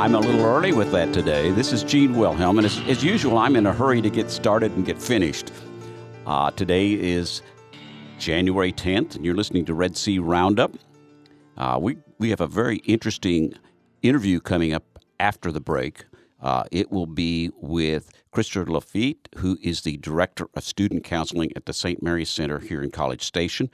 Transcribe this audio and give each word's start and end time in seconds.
I'm 0.00 0.14
a 0.14 0.18
little 0.18 0.46
early 0.46 0.72
with 0.72 0.92
that 0.92 1.12
today. 1.12 1.50
This 1.50 1.74
is 1.74 1.82
Gene 1.82 2.16
Wilhelm, 2.16 2.56
and 2.56 2.64
as, 2.64 2.80
as 2.88 3.04
usual, 3.04 3.36
I'm 3.36 3.54
in 3.54 3.66
a 3.66 3.72
hurry 3.74 4.00
to 4.00 4.08
get 4.08 4.30
started 4.30 4.72
and 4.72 4.86
get 4.86 5.00
finished. 5.00 5.52
Uh, 6.26 6.50
today 6.52 6.92
is 6.92 7.42
January 8.18 8.72
10th, 8.72 9.16
and 9.16 9.26
you're 9.26 9.34
listening 9.34 9.66
to 9.66 9.74
Red 9.74 9.98
C 9.98 10.18
Roundup. 10.18 10.74
Uh, 11.58 11.78
we, 11.78 11.98
we 12.18 12.30
have 12.30 12.40
a 12.40 12.46
very 12.46 12.78
interesting 12.78 13.52
interview 14.00 14.40
coming 14.40 14.72
up 14.72 14.98
after 15.20 15.52
the 15.52 15.60
break. 15.60 16.06
Uh, 16.40 16.64
it 16.72 16.90
will 16.90 17.06
be 17.06 17.50
with 17.56 18.10
Christopher 18.30 18.72
Lafitte, 18.72 19.28
who 19.36 19.58
is 19.62 19.82
the 19.82 19.98
Director 19.98 20.48
of 20.54 20.64
Student 20.64 21.04
Counseling 21.04 21.52
at 21.56 21.66
the 21.66 21.74
St. 21.74 22.02
Mary's 22.02 22.30
Center 22.30 22.58
here 22.60 22.82
in 22.82 22.90
College 22.90 23.22
Station. 23.22 23.68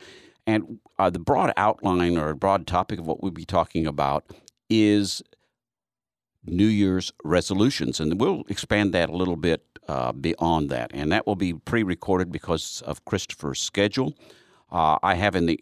And 0.44 0.80
uh, 0.98 1.08
the 1.08 1.20
broad 1.20 1.52
outline 1.56 2.18
or 2.18 2.34
broad 2.34 2.66
topic 2.66 2.98
of 2.98 3.06
what 3.06 3.22
we'll 3.22 3.30
be 3.30 3.44
talking 3.44 3.86
about 3.86 4.24
is 4.68 5.22
New 6.46 6.66
Year's 6.66 7.12
resolutions. 7.24 8.00
And 8.00 8.20
we'll 8.20 8.44
expand 8.48 8.92
that 8.94 9.08
a 9.08 9.16
little 9.16 9.36
bit 9.36 9.62
uh, 9.88 10.12
beyond 10.12 10.70
that. 10.70 10.90
And 10.94 11.12
that 11.12 11.26
will 11.26 11.36
be 11.36 11.54
pre 11.54 11.82
recorded 11.82 12.32
because 12.32 12.82
of 12.82 13.04
Christopher's 13.04 13.60
schedule. 13.60 14.14
Uh, 14.70 14.98
I 15.02 15.14
have 15.14 15.36
in 15.36 15.46
the 15.46 15.60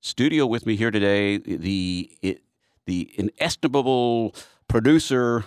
studio 0.00 0.46
with 0.46 0.66
me 0.66 0.76
here 0.76 0.90
today 0.90 1.38
the, 1.38 2.10
it, 2.22 2.42
the 2.86 3.12
inestimable 3.16 4.34
producer, 4.68 5.44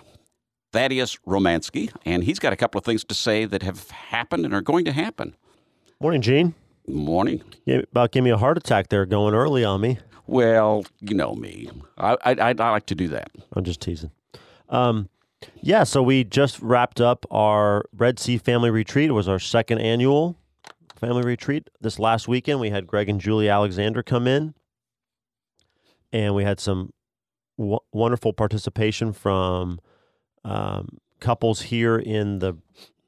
Thaddeus 0.71 1.17
Romansky, 1.27 1.91
and 2.05 2.23
he's 2.23 2.39
got 2.39 2.53
a 2.53 2.55
couple 2.55 2.77
of 2.77 2.85
things 2.85 3.03
to 3.05 3.15
say 3.15 3.45
that 3.45 3.63
have 3.63 3.89
happened 3.89 4.45
and 4.45 4.53
are 4.53 4.61
going 4.61 4.85
to 4.85 4.91
happen. 4.91 5.35
Morning, 6.01 6.21
Gene. 6.21 6.55
Morning. 6.87 7.43
You 7.65 7.85
about 7.91 8.11
gave 8.11 8.23
me 8.23 8.31
a 8.31 8.37
heart 8.37 8.57
attack 8.57 8.89
there 8.89 9.05
going 9.05 9.33
early 9.33 9.63
on 9.63 9.81
me. 9.81 9.99
Well, 10.27 10.85
you 11.01 11.15
know 11.15 11.33
me. 11.33 11.69
I, 11.97 12.17
I, 12.23 12.31
I 12.49 12.51
like 12.53 12.85
to 12.87 12.95
do 12.95 13.07
that. 13.09 13.31
I'm 13.53 13.63
just 13.63 13.81
teasing. 13.81 14.11
Um, 14.69 15.09
yeah, 15.61 15.83
so 15.83 16.03
we 16.03 16.23
just 16.23 16.61
wrapped 16.61 17.01
up 17.01 17.25
our 17.31 17.85
Red 17.93 18.19
C 18.19 18.37
Family 18.37 18.69
Retreat. 18.69 19.09
It 19.09 19.13
was 19.13 19.27
our 19.27 19.39
second 19.39 19.79
annual 19.79 20.37
family 20.99 21.23
retreat. 21.23 21.69
This 21.79 21.97
last 21.97 22.27
weekend, 22.27 22.59
we 22.59 22.69
had 22.69 22.85
Greg 22.85 23.09
and 23.09 23.21
Julie 23.21 23.49
Alexander 23.49 24.03
come 24.03 24.27
in, 24.27 24.53
and 26.11 26.35
we 26.35 26.43
had 26.43 26.59
some 26.59 26.91
w- 27.57 27.79
wonderful 27.93 28.33
participation 28.33 29.13
from 29.13 29.79
um, 30.43 30.97
couples 31.19 31.63
here 31.63 31.97
in 31.97 32.39
the 32.39 32.57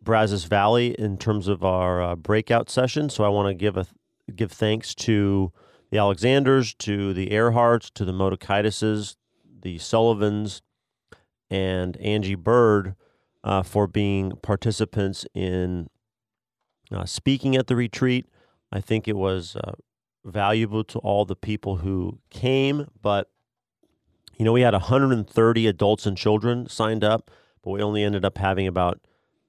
Brazos 0.01 0.45
Valley 0.45 0.95
in 0.97 1.17
terms 1.17 1.47
of 1.47 1.63
our 1.63 2.01
uh, 2.01 2.15
breakout 2.15 2.69
session. 2.69 3.09
So 3.09 3.23
I 3.23 3.29
want 3.29 3.49
to 3.49 3.53
give 3.53 3.77
a 3.77 3.85
give 4.33 4.51
thanks 4.51 4.95
to 4.95 5.51
the 5.89 5.97
Alexanders, 5.97 6.73
to 6.75 7.13
the 7.13 7.27
Earharts, 7.27 7.91
to 7.95 8.05
the 8.05 8.13
Motokitis, 8.13 9.15
the 9.61 9.77
Sullivans, 9.77 10.61
and 11.52 11.97
Angie 11.97 12.35
Bird 12.35 12.95
uh, 13.44 13.61
for 13.61 13.85
being 13.85 14.31
participants 14.41 15.25
in 15.35 15.89
uh, 16.91 17.05
speaking 17.05 17.55
at 17.55 17.67
the 17.67 17.75
retreat. 17.75 18.25
I 18.72 18.79
think 18.79 19.07
it 19.07 19.17
was 19.17 19.57
uh, 19.57 19.73
valuable 20.23 20.84
to 20.85 21.00
all 21.00 21.25
the 21.25 21.35
people 21.35 21.78
who 21.78 22.19
came, 22.29 22.88
but 23.01 23.29
you 24.38 24.45
know, 24.45 24.53
we 24.53 24.62
had 24.62 24.73
130 24.73 25.67
adults 25.67 26.06
and 26.06 26.17
children 26.17 26.67
signed 26.67 27.03
up, 27.03 27.29
but 27.62 27.72
we 27.72 27.81
only 27.81 28.03
ended 28.03 28.25
up 28.25 28.38
having 28.38 28.66
about 28.66 29.00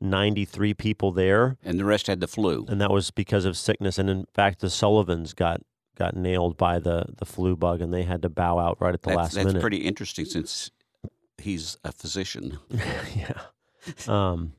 93 0.01 0.75
people 0.75 1.13
there. 1.13 1.57
And 1.65 1.79
the 1.79 1.85
rest 1.85 2.09
had 2.09 2.21
the 2.21 2.27
flu. 2.27 2.67
And 2.69 2.81
that 2.81 2.91
was 2.91 3.11
because 3.11 3.45
of 3.45 3.57
sickness. 3.57 3.97
And 3.97 4.11
in 4.11 4.27
fact, 4.35 4.59
the 4.59 4.69
Sullivans 4.69 5.33
got 5.33 5.63
got 5.97 6.17
nailed 6.17 6.57
by 6.57 6.79
the, 6.79 7.05
the 7.19 7.27
flu 7.27 7.55
bug 7.55 7.81
and 7.81 7.93
they 7.93 8.03
had 8.03 8.23
to 8.23 8.29
bow 8.29 8.59
out 8.59 8.79
right 8.81 8.95
at 8.95 9.03
the 9.03 9.11
that's, 9.11 9.17
last 9.17 9.35
that's 9.35 9.47
minute. 9.47 9.61
pretty 9.61 9.79
interesting 9.79 10.25
since 10.25 10.71
he's 11.39 11.77
a 11.85 11.93
physician. 11.93 12.59
yeah. 13.17 13.41
Um, 14.07 14.53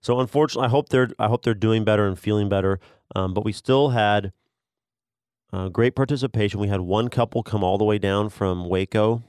so 0.00 0.20
unfortunately, 0.20 0.66
I 0.66 0.70
hope 0.70 0.88
they're 0.88 1.10
I 1.18 1.28
hope 1.28 1.42
they're 1.42 1.54
doing 1.54 1.84
better 1.84 2.06
and 2.06 2.18
feeling 2.18 2.48
better. 2.48 2.78
Um, 3.14 3.34
but 3.34 3.44
we 3.44 3.52
still 3.52 3.90
had 3.90 4.32
uh, 5.52 5.68
great 5.68 5.94
participation. 5.96 6.60
We 6.60 6.68
had 6.68 6.80
one 6.82 7.08
couple 7.08 7.42
come 7.42 7.64
all 7.64 7.78
the 7.78 7.84
way 7.84 7.98
down 7.98 8.28
from 8.28 8.68
Waco. 8.68 9.22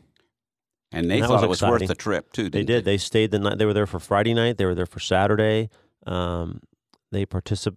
And 0.92 1.10
they 1.10 1.20
And 1.20 1.28
thought 1.28 1.36
was 1.36 1.44
it 1.44 1.50
was 1.50 1.58
exciting. 1.60 1.74
worth 1.82 1.88
the 1.88 1.96
trip 1.96 2.34
too. 2.34 2.50
They 2.50 2.64
did. 2.64 2.84
They 2.84 2.98
stayed 2.98 3.32
the 3.32 3.40
night. 3.40 3.58
They 3.60 3.66
were 3.66 3.74
there 3.74 3.86
for 3.88 4.00
Friday 4.00 4.34
night. 4.34 4.58
They 4.58 4.66
were 4.66 4.76
there 4.76 4.88
for 4.88 5.00
Saturday. 5.00 5.70
Um, 6.06 6.62
they 7.12 7.26
particip. 7.26 7.76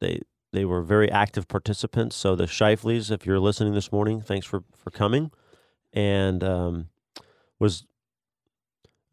They 0.00 0.20
they 0.52 0.64
were 0.64 0.82
very 0.82 1.10
active 1.10 1.48
participants. 1.48 2.16
So 2.16 2.36
the 2.36 2.44
Shifleys, 2.44 3.10
if 3.10 3.26
you're 3.26 3.40
listening 3.40 3.72
this 3.74 3.90
morning, 3.90 4.20
thanks 4.20 4.46
for 4.46 4.62
for 4.76 4.90
coming. 4.90 5.30
And 5.92 6.44
um, 6.44 6.88
was 7.58 7.86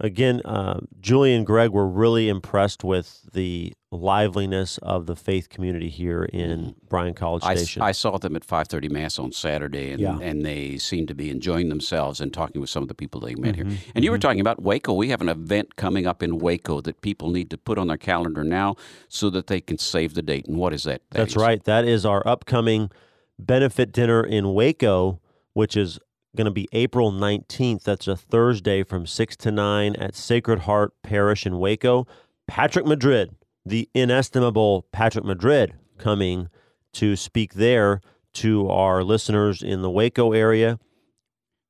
again, 0.02 0.42
uh, 0.44 0.82
Julie 1.00 1.34
and 1.34 1.46
Greg 1.46 1.70
were 1.72 1.88
really 1.88 2.28
impressed 2.30 2.84
with 2.84 3.22
the 3.34 3.74
liveliness 3.92 4.78
of 4.80 5.06
the 5.06 5.16
faith 5.16 5.50
community 5.50 5.90
here 5.90 6.24
in 6.24 6.76
Bryan 6.90 7.14
College 7.14 7.44
I, 7.44 7.56
Station. 7.56 7.82
I 7.82 7.92
saw 7.92 8.18
them 8.18 8.36
at 8.36 8.44
5:30 8.46 8.90
mass 8.90 9.20
on 9.20 9.32
Saturday, 9.32 9.92
and, 9.92 10.00
Yeah. 10.02 10.18
and 10.20 10.46
they 10.46 10.78
seemed 10.78 11.08
to 11.10 11.16
be 11.16 11.30
enjoying 11.30 11.70
themselves 11.70 12.22
and 12.22 12.34
talking 12.34 12.62
with 12.62 12.70
some 12.70 12.82
of 12.84 12.90
the 12.90 12.96
people 12.96 13.20
they 13.22 13.36
met 13.36 13.54
Mhm, 13.54 13.56
here. 13.56 13.78
And 13.96 14.04
you 14.04 14.12
were 14.12 14.18
talking 14.18 14.40
about 14.42 14.62
Waco. 14.62 14.94
We 14.94 15.10
have 15.10 15.22
an 15.22 15.30
event 15.30 15.76
coming 15.76 16.06
up 16.08 16.24
in 16.24 16.38
Waco 16.40 16.82
that 16.82 17.02
people 17.02 17.30
need 17.32 17.50
to 17.50 17.58
put 17.58 17.78
on 17.78 17.88
their 17.88 17.98
calendar 17.98 18.44
now 18.44 18.76
so 19.10 19.30
that 19.30 19.48
they 19.48 19.62
can 19.62 19.78
save 19.78 20.14
the 20.14 20.22
date. 20.22 20.46
And 20.48 20.58
what 20.58 20.74
is 20.74 20.84
that? 20.84 21.02
That's 21.12 21.34
Thaddeus? 21.34 21.48
right. 21.48 21.64
That 21.66 21.86
is 21.86 22.06
our 22.06 22.26
upcoming 22.26 22.90
benefit 23.38 23.92
dinner 23.92 24.24
in 24.24 24.54
Waco, 24.54 25.20
which 25.54 25.76
is 25.76 26.00
going 26.36 26.46
to 26.46 26.52
be 26.52 26.68
April 26.72 27.12
19th. 27.12 27.84
That's 27.84 28.08
a 28.08 28.16
Thursday 28.16 28.84
from 28.84 29.06
6 29.06 29.36
to 29.38 29.52
9 29.52 29.96
at 29.96 30.16
Sacred 30.16 30.60
Heart 30.60 30.94
Parish 31.04 31.46
in 31.46 31.60
Waco. 31.60 32.08
Patrick 32.48 32.86
Madrid, 32.86 33.36
the 33.66 33.90
inestimable 33.94 34.88
Patrick 34.92 35.26
Madrid, 35.26 35.74
coming 35.98 36.50
to 36.94 37.16
speak 37.16 37.54
there 37.54 38.02
to 38.34 38.70
our 38.70 39.04
listeners 39.04 39.62
in 39.62 39.82
the 39.82 39.90
Waco 39.90 40.32
area. 40.32 40.80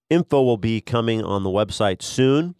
Info 0.09 0.44
will 0.44 0.57
be 0.57 0.81
coming 0.81 1.23
on 1.23 1.43
the 1.43 1.49
website 1.49 2.01
soon. 2.01 2.55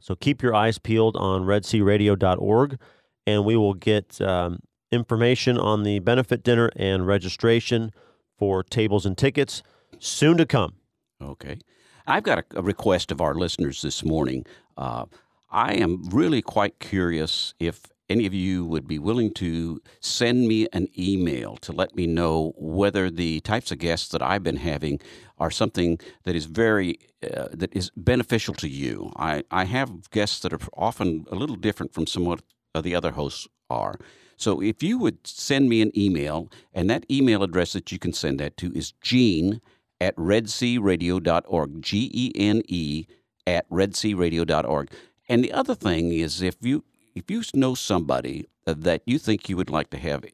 So 0.00 0.14
keep 0.14 0.42
your 0.42 0.54
eyes 0.54 0.78
peeled 0.78 1.16
on 1.16 1.42
redcradio.org, 1.42 2.78
and 3.26 3.44
we 3.44 3.56
will 3.56 3.74
get 3.74 4.20
um, 4.20 4.60
information 4.90 5.58
on 5.58 5.84
the 5.84 6.00
benefit 6.00 6.42
dinner 6.42 6.70
and 6.76 7.06
registration 7.06 7.92
for 8.36 8.62
tables 8.62 9.06
and 9.06 9.16
tickets 9.16 9.62
soon 9.98 10.36
to 10.36 10.46
come. 10.46 10.74
Okay. 11.22 11.58
I've 12.06 12.24
got 12.24 12.38
a, 12.38 12.44
a 12.56 12.62
request 12.62 13.12
of 13.12 13.20
our 13.20 13.34
listeners 13.34 13.82
this 13.82 14.04
morning. 14.04 14.44
Uh, 14.76 15.06
I 15.50 15.74
am 15.74 16.02
really 16.10 16.42
quite 16.42 16.78
curious 16.80 17.54
if 17.58 17.86
any 18.08 18.26
of 18.26 18.34
you 18.34 18.64
would 18.64 18.86
be 18.86 18.98
willing 18.98 19.32
to 19.32 19.80
send 20.00 20.48
me 20.48 20.66
an 20.72 20.88
email 20.98 21.56
to 21.58 21.72
let 21.72 21.94
me 21.94 22.06
know 22.06 22.52
whether 22.56 23.10
the 23.10 23.40
types 23.40 23.70
of 23.70 23.78
guests 23.78 24.08
that 24.08 24.22
I've 24.22 24.42
been 24.42 24.56
having 24.56 25.00
are 25.38 25.50
something 25.50 25.98
that 26.24 26.34
is 26.34 26.46
very 26.46 26.98
uh, 27.22 27.48
that 27.52 27.74
is 27.74 27.90
beneficial 27.96 28.54
to 28.54 28.68
you. 28.68 29.12
I, 29.16 29.44
I 29.50 29.64
have 29.64 30.10
guests 30.10 30.40
that 30.40 30.52
are 30.52 30.60
often 30.74 31.24
a 31.30 31.36
little 31.36 31.56
different 31.56 31.94
from 31.94 32.06
some 32.06 32.26
uh, 32.28 32.80
the 32.80 32.94
other 32.94 33.12
hosts 33.12 33.46
are. 33.70 33.94
So 34.36 34.60
if 34.60 34.82
you 34.82 34.98
would 34.98 35.26
send 35.26 35.68
me 35.68 35.80
an 35.82 35.96
email, 35.96 36.50
and 36.74 36.90
that 36.90 37.06
email 37.10 37.42
address 37.42 37.72
that 37.74 37.92
you 37.92 37.98
can 37.98 38.12
send 38.12 38.40
that 38.40 38.56
to 38.58 38.72
is 38.74 38.92
Gene 39.00 39.60
at 40.02 40.16
redcradio.org. 40.16 41.80
G 41.80 42.10
E 42.12 42.32
N 42.34 42.62
E 42.66 43.06
at 43.46 43.68
redcradio.org. 43.70 44.90
And 45.28 45.44
the 45.44 45.52
other 45.52 45.74
thing 45.76 46.12
is 46.12 46.42
if 46.42 46.56
you 46.60 46.84
if 47.14 47.30
you 47.30 47.42
know 47.54 47.74
somebody 47.74 48.46
that 48.66 49.02
you 49.06 49.18
think 49.18 49.48
you 49.48 49.56
would 49.56 49.70
like 49.70 49.90
to 49.90 49.98
have 49.98 50.24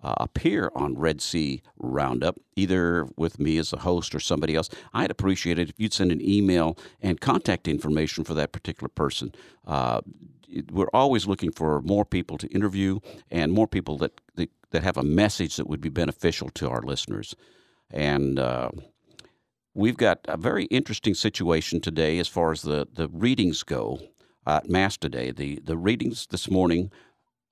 uh, 0.00 0.14
appear 0.18 0.70
on 0.76 0.96
Red 0.96 1.20
C 1.20 1.62
Roundup, 1.78 2.38
either 2.54 3.08
with 3.16 3.40
me 3.40 3.58
as 3.58 3.72
a 3.72 3.78
host 3.78 4.14
or 4.14 4.20
somebody 4.20 4.54
else, 4.54 4.68
I'd 4.94 5.10
appreciate 5.10 5.58
it 5.58 5.70
if 5.70 5.74
you'd 5.78 5.92
send 5.92 6.12
an 6.12 6.20
email 6.22 6.78
and 7.00 7.20
contact 7.20 7.66
information 7.66 8.22
for 8.22 8.34
that 8.34 8.52
particular 8.52 8.88
person. 8.88 9.32
Uh, 9.66 10.00
we're 10.70 10.90
always 10.92 11.26
looking 11.26 11.50
for 11.50 11.82
more 11.82 12.04
people 12.04 12.38
to 12.38 12.46
interview 12.48 13.00
and 13.30 13.52
more 13.52 13.66
people 13.66 13.98
that, 13.98 14.20
that, 14.36 14.50
that 14.70 14.84
have 14.84 14.96
a 14.96 15.02
message 15.02 15.56
that 15.56 15.68
would 15.68 15.80
be 15.80 15.88
beneficial 15.88 16.48
to 16.50 16.70
our 16.70 16.82
listeners. 16.82 17.34
And 17.90 18.38
uh, 18.38 18.70
we've 19.78 19.96
got 19.96 20.18
a 20.26 20.36
very 20.36 20.64
interesting 20.64 21.14
situation 21.14 21.80
today 21.80 22.18
as 22.18 22.26
far 22.26 22.50
as 22.50 22.62
the, 22.62 22.88
the 22.92 23.08
readings 23.08 23.62
go 23.62 24.00
at 24.46 24.68
Mass 24.68 24.96
today. 24.96 25.30
The, 25.30 25.60
the 25.62 25.76
readings 25.76 26.26
this 26.26 26.50
morning, 26.50 26.90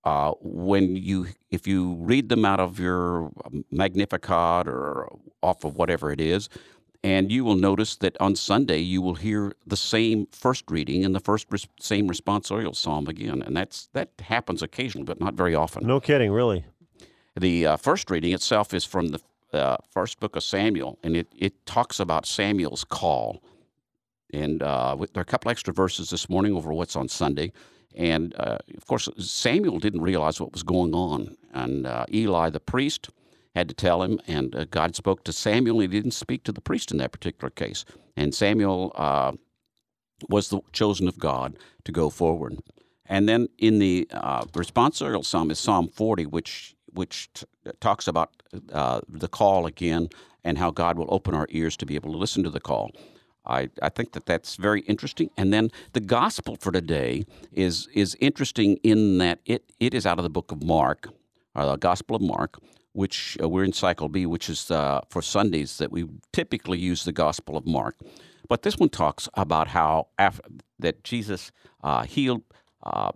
uh, 0.05 0.33
when 0.41 0.97
you 0.97 1.29
if 1.51 1.67
you 1.67 1.95
read 1.95 2.29
them 2.29 2.45
out 2.45 2.61
of 2.61 2.79
your 2.79 3.31
Magnificat 3.71 4.69
or 4.69 5.09
off 5.43 5.65
of 5.65 5.77
whatever 5.77 6.11
it 6.11 6.21
is, 6.21 6.49
and 7.03 7.31
you 7.31 7.45
will 7.45 7.57
notice 7.57 7.97
that 7.97 8.17
on 8.21 8.35
Sunday 8.35 8.79
you 8.79 9.01
will 9.01 9.15
hear 9.15 9.53
the 9.67 9.77
same 9.77 10.27
first 10.33 10.65
reading 10.69 11.05
and 11.05 11.15
the 11.15 11.21
first 11.21 11.47
res- 11.51 11.69
same 11.81 12.09
responsorial 12.09 12.75
psalm 12.75 13.07
again, 13.07 13.43
and 13.43 13.57
that's 13.57 13.89
that 13.93 14.11
happens 14.21 14.63
occasionally, 14.63 15.05
but 15.05 15.21
not 15.21 15.35
very 15.35 15.55
often. 15.55 15.87
No 15.87 16.01
kidding, 16.01 16.33
really. 16.33 16.65
The 17.39 17.67
uh, 17.67 17.77
first 17.77 18.11
reading 18.11 18.33
itself 18.33 18.73
is 18.73 18.85
from 18.85 19.09
the 19.09 19.21
uh, 19.53 19.77
first 19.91 20.21
book 20.21 20.37
of 20.37 20.43
Samuel, 20.43 20.99
and 21.03 21.17
it, 21.17 21.29
it 21.37 21.67
talks 21.67 22.01
about 22.01 22.27
Samuel's 22.27 22.85
call. 22.85 23.43
And 24.33 24.63
uh, 24.63 24.97
there 24.97 25.21
are 25.21 25.23
a 25.23 25.25
couple 25.25 25.51
extra 25.51 25.73
verses 25.73 26.11
this 26.11 26.29
morning 26.29 26.55
over 26.55 26.73
what's 26.73 26.97
on 26.97 27.09
Sunday. 27.09 27.53
And 27.95 28.35
uh, 28.39 28.59
of 28.77 28.87
course, 28.87 29.09
Samuel 29.19 29.79
didn't 29.79 30.03
realize 30.03 30.41
what 30.41 30.53
was 30.53 30.63
going 30.63 30.95
on. 30.95 31.37
And 31.55 31.87
uh, 31.87 32.05
Eli, 32.13 32.51
the 32.51 32.61
priest, 32.61 33.09
had 33.55 33.69
to 33.69 33.75
tell 33.75 34.03
him, 34.03 34.21
and 34.27 34.55
uh, 34.55 34.67
God 34.67 34.95
spoke 34.95 35.25
to 35.25 35.33
Samuel. 35.33 35.81
He 35.81 35.87
didn't 35.87 36.11
speak 36.11 36.45
to 36.45 36.53
the 36.53 36.61
priest 36.61 36.93
in 36.93 36.99
that 36.99 37.11
particular 37.11 37.49
case. 37.49 37.87
And 38.15 38.35
Samuel 38.35 38.93
uh, 38.95 39.33
was 40.29 40.51
the 40.51 40.61
chosen 40.73 41.09
of 41.09 41.19
God 41.19 41.57
to 41.85 41.93
go 41.93 42.11
forward. 42.11 42.59
And 43.07 43.27
then 43.27 43.49
in 43.57 43.79
the 43.79 44.09
uh, 44.11 44.45
responsorial 44.47 45.25
psalm 45.25 45.51
is 45.51 45.59
Psalm 45.59 45.89
40, 45.89 46.27
which 46.27 46.76
which 46.97 47.29
t- 47.35 47.47
talks 47.81 48.09
about 48.09 48.31
uh, 48.73 49.01
the 49.09 49.29
call 49.29 49.67
again 49.67 50.09
and 50.45 50.59
how 50.59 50.71
God 50.71 50.99
will 50.99 51.09
open 51.09 51.35
our 51.35 51.47
ears 51.51 51.77
to 51.77 51.87
be 51.87 51.95
able 51.95 52.13
to 52.13 52.19
listen 52.19 52.43
to 52.45 52.51
the 52.51 52.61
call. 52.61 52.91
I, 53.47 53.71
I 53.81 53.89
think 53.89 54.13
that 54.13 54.27
that's 54.27 54.57
very 54.57 54.81
interesting. 54.83 55.31
And 55.37 55.53
then 55.53 55.71
the 55.93 56.01
gospel 56.01 56.57
for 56.61 56.73
today 56.73 57.25
is 57.53 57.89
is 57.95 58.17
interesting 58.21 58.79
in 58.83 59.19
that 59.19 59.39
it, 59.45 59.63
it 59.79 59.95
is 59.95 60.07
out 60.07 60.19
of 60.19 60.25
the 60.25 60.31
book 60.31 60.53
of 60.53 60.63
Mark, 60.63 61.09
or 61.55 61.63
uh, 61.63 61.73
the 61.73 61.77
Gospel 61.77 62.17
of 62.17 62.23
Mark, 62.23 62.59
which 62.93 63.37
uh, 63.43 63.49
we're 63.49 63.65
in 63.65 63.73
Cycle 63.73 64.09
B, 64.09 64.27
which 64.27 64.49
is 64.49 64.71
uh, 64.71 65.01
for 65.11 65.23
Sundays 65.23 65.79
that 65.79 65.93
we 65.93 66.07
typically 66.33 66.79
use 66.79 67.05
the 67.05 67.13
Gospel 67.13 67.57
of 67.57 67.67
Mark. 67.67 67.97
But 68.49 68.63
this 68.63 68.77
one 68.79 68.89
talks 68.91 69.29
about 69.35 69.69
how 69.69 70.09
after, 70.19 70.43
that 70.79 71.05
Jesus 71.05 71.53
uh, 71.83 72.05
healed 72.05 72.43
uh, 72.83 73.13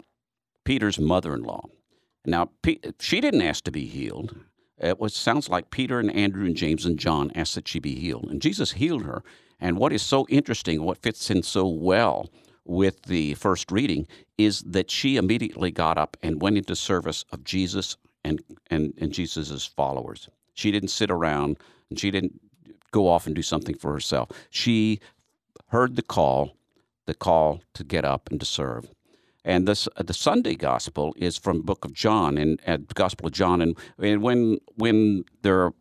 Peter's 0.65 0.99
mother-in-law. 0.99 1.65
Now, 2.25 2.51
she 2.99 3.21
didn't 3.21 3.43
ask 3.43 3.65
to 3.65 3.71
be 3.71 3.87
healed. 3.87 4.37
It 4.79 4.99
was, 4.99 5.15
sounds 5.15 5.49
like 5.49 5.71
Peter 5.71 5.99
and 5.99 6.15
Andrew 6.15 6.45
and 6.47 6.57
James 6.57 6.85
and 6.85 6.99
John 6.99 7.31
asked 7.35 7.55
that 7.55 7.69
she 7.69 7.79
be 7.79 7.95
healed. 7.95 8.29
And 8.31 8.41
Jesus 8.41 8.73
healed 8.73 9.05
her. 9.05 9.23
And 9.59 9.79
what 9.79 9.93
is 9.93 10.03
so 10.03 10.27
interesting, 10.29 10.83
what 10.83 11.03
fits 11.03 11.31
in 11.31 11.43
so 11.43 11.67
well 11.67 12.31
with 12.65 13.03
the 13.03 13.35
first 13.35 13.71
reading, 13.71 14.07
is 14.39 14.61
that 14.63 14.91
she 14.91 15.17
immediately 15.17 15.71
got 15.71 15.99
up 15.99 16.17
and 16.23 16.41
went 16.41 16.57
into 16.57 16.75
service 16.77 17.25
of 17.33 17.45
Jesus 17.45 17.97
and, 18.25 18.43
and, 18.71 18.95
and 18.99 19.13
Jesus' 19.13 19.67
followers. 19.67 20.29
She 20.55 20.71
didn't 20.71 20.89
sit 20.89 21.11
around 21.11 21.59
and 21.89 21.99
she 21.99 22.11
didn't 22.11 22.41
go 22.91 23.09
off 23.09 23.27
and 23.27 23.35
do 23.35 23.43
something 23.43 23.75
for 23.77 23.93
herself. 23.93 24.31
She 24.51 25.01
heard 25.69 25.97
the 25.97 26.03
call, 26.03 26.57
the 27.07 27.15
call 27.15 27.61
to 27.75 27.85
get 27.85 28.05
up 28.05 28.31
and 28.31 28.41
to 28.41 28.47
serve. 28.47 28.91
And 29.45 29.67
this, 29.67 29.89
uh, 29.97 30.03
the 30.03 30.15
Sunday 30.15 30.55
gospel 30.55 31.15
is 31.17 31.39
from 31.39 31.63
Book 31.63 31.85
of 31.85 31.93
John 31.93 32.37
and 32.37 32.61
uh, 32.67 32.79
Gospel 32.95 33.27
of 33.27 33.33
John. 33.33 33.63
And, 33.63 33.77
and 33.99 34.23
when 34.23 34.59
when 34.77 35.25
there 35.43 35.73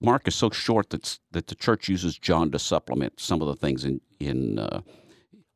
Mark 0.00 0.28
is 0.28 0.34
so 0.34 0.50
short 0.50 0.90
that 0.90 1.18
that 1.30 1.46
the 1.46 1.54
church 1.54 1.88
uses 1.88 2.18
John 2.18 2.50
to 2.50 2.58
supplement 2.58 3.20
some 3.20 3.40
of 3.40 3.48
the 3.48 3.56
things 3.56 3.84
in 3.84 4.00
in 4.20 4.58
uh, 4.58 4.82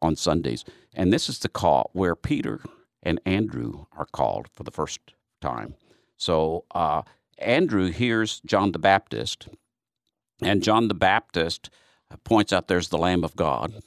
on 0.00 0.17
Sundays. 0.17 0.65
And 0.94 1.12
this 1.12 1.29
is 1.29 1.38
the 1.38 1.49
call 1.49 1.91
where 1.93 2.17
Peter 2.17 2.61
and 3.03 3.21
Andrew 3.27 3.87
are 3.97 4.06
called 4.06 4.49
for 4.53 4.65
the 4.65 4.71
first 4.71 5.00
time. 5.41 5.75
So 6.17 6.65
uh, 6.75 7.03
Andrew 7.38 7.91
hears 7.91 8.41
John 8.47 8.73
the 8.73 8.79
Baptist, 8.79 9.49
and 10.41 10.62
John 10.62 10.88
the 10.88 10.94
Baptist 10.94 11.71
points 12.25 12.53
out 12.53 12.69
there's 12.69 12.88
the 12.88 12.99
Lamb 12.99 13.25
of 13.25 13.37
God. 13.37 13.83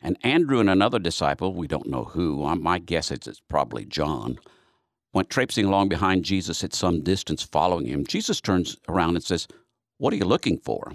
And 0.00 0.16
Andrew 0.22 0.60
and 0.60 0.70
another 0.70 0.98
disciple, 0.98 1.54
we 1.54 1.66
don't 1.66 1.88
know 1.88 2.04
who, 2.04 2.54
my 2.56 2.78
guess 2.78 3.10
is 3.10 3.26
it's 3.26 3.40
probably 3.40 3.84
John, 3.84 4.38
went 5.12 5.30
traipsing 5.30 5.64
along 5.64 5.88
behind 5.88 6.24
Jesus 6.24 6.62
at 6.62 6.74
some 6.74 7.02
distance 7.02 7.42
following 7.42 7.86
him. 7.86 8.06
Jesus 8.06 8.40
turns 8.40 8.76
around 8.88 9.16
and 9.16 9.24
says, 9.24 9.48
What 9.98 10.12
are 10.12 10.16
you 10.16 10.24
looking 10.24 10.58
for? 10.58 10.92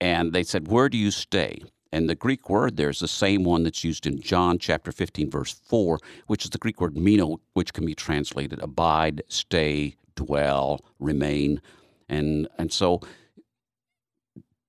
And 0.00 0.32
they 0.32 0.42
said, 0.42 0.68
Where 0.68 0.88
do 0.88 0.96
you 0.96 1.10
stay? 1.10 1.62
And 1.92 2.10
the 2.10 2.16
Greek 2.16 2.50
word 2.50 2.76
there 2.76 2.90
is 2.90 2.98
the 2.98 3.06
same 3.06 3.44
one 3.44 3.62
that's 3.62 3.84
used 3.84 4.06
in 4.06 4.20
John 4.20 4.58
chapter 4.58 4.90
15, 4.90 5.30
verse 5.30 5.52
4, 5.52 6.00
which 6.26 6.44
is 6.44 6.50
the 6.50 6.58
Greek 6.58 6.80
word 6.80 6.96
meno, 6.96 7.40
which 7.52 7.72
can 7.72 7.86
be 7.86 7.94
translated 7.94 8.60
abide, 8.60 9.22
stay, 9.28 9.94
dwell, 10.16 10.80
remain. 10.98 11.60
And, 12.08 12.48
and 12.58 12.72
so 12.72 13.00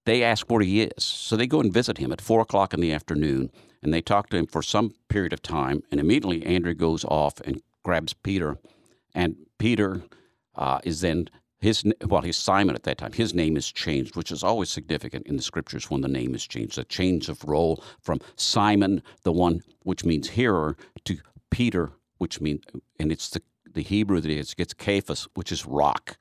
they 0.06 0.24
ask 0.24 0.50
where 0.50 0.62
he 0.62 0.84
is. 0.84 1.04
So 1.04 1.36
they 1.36 1.48
go 1.48 1.60
and 1.60 1.74
visit 1.74 1.98
him 1.98 2.12
at 2.12 2.22
four 2.22 2.42
o'clock 2.42 2.74
in 2.74 2.80
the 2.80 2.94
afternoon, 2.94 3.52
and 3.82 3.94
they 3.94 4.02
talk 4.02 4.30
to 4.30 4.38
him 4.38 4.48
for 4.48 4.62
some 4.62 4.94
period 5.10 5.34
of 5.34 5.42
time. 5.42 5.84
And 5.92 6.00
immediately 6.00 6.46
Andrew 6.46 6.74
goes 6.74 7.04
off 7.06 7.40
and 7.42 7.62
grabs 7.84 8.14
Peter, 8.14 8.58
and 9.14 9.36
Peter 9.60 10.04
uh, 10.56 10.80
is 10.84 11.02
then 11.02 11.30
his 11.60 11.84
well, 12.06 12.22
he's 12.22 12.38
Simon 12.38 12.76
at 12.76 12.84
that 12.84 12.98
time. 13.00 13.14
His 13.14 13.34
name 13.34 13.58
is 13.58 13.72
changed, 13.72 14.16
which 14.16 14.32
is 14.32 14.44
always 14.44 14.70
significant 14.70 15.26
in 15.26 15.36
the 15.36 15.42
scriptures 15.42 15.90
when 15.90 16.02
the 16.02 16.08
name 16.08 16.36
is 16.36 16.46
changed. 16.46 16.78
A 16.78 16.84
change 16.84 17.28
of 17.30 17.44
role 17.44 17.84
from 18.02 18.20
Simon, 18.36 19.02
the 19.24 19.32
one 19.32 19.64
which 19.84 20.06
means 20.06 20.30
hearer, 20.30 20.78
to 21.06 21.18
Peter, 21.50 21.92
which 22.18 22.40
means, 22.40 22.62
and 23.00 23.12
it's 23.12 23.30
the 23.30 23.42
the 23.74 23.82
Hebrew 23.84 24.22
that 24.22 24.32
it 24.32 24.56
gets 24.56 24.74
Cephas, 24.74 25.28
which 25.34 25.52
is 25.52 25.66
rock. 25.66 26.18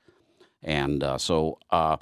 And 0.61 1.03
uh, 1.03 1.17
so 1.17 1.57
uh, 1.71 1.97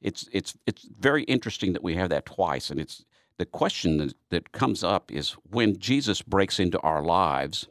it's 0.00 0.28
it's 0.32 0.56
it's 0.66 0.86
very 0.98 1.24
interesting 1.24 1.72
that 1.72 1.82
we 1.82 1.94
have 1.96 2.10
that 2.10 2.26
twice, 2.26 2.70
and 2.70 2.80
it's 2.80 3.04
the 3.38 3.46
question 3.46 3.98
that, 3.98 4.14
that 4.30 4.52
comes 4.52 4.82
up 4.84 5.12
is 5.12 5.32
when 5.50 5.78
Jesus 5.78 6.22
breaks 6.22 6.58
into 6.58 6.78
our 6.80 7.02
lives 7.02 7.68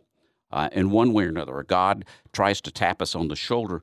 uh, 0.52 0.70
in 0.72 0.92
one 0.92 1.14
way 1.14 1.26
or 1.26 1.30
another, 1.30 1.54
or 1.54 1.64
God 1.64 2.06
tries 2.32 2.62
to 2.62 2.72
tap 2.72 3.02
us 3.02 3.16
on 3.16 3.28
the 3.28 3.36
shoulder, 3.36 3.82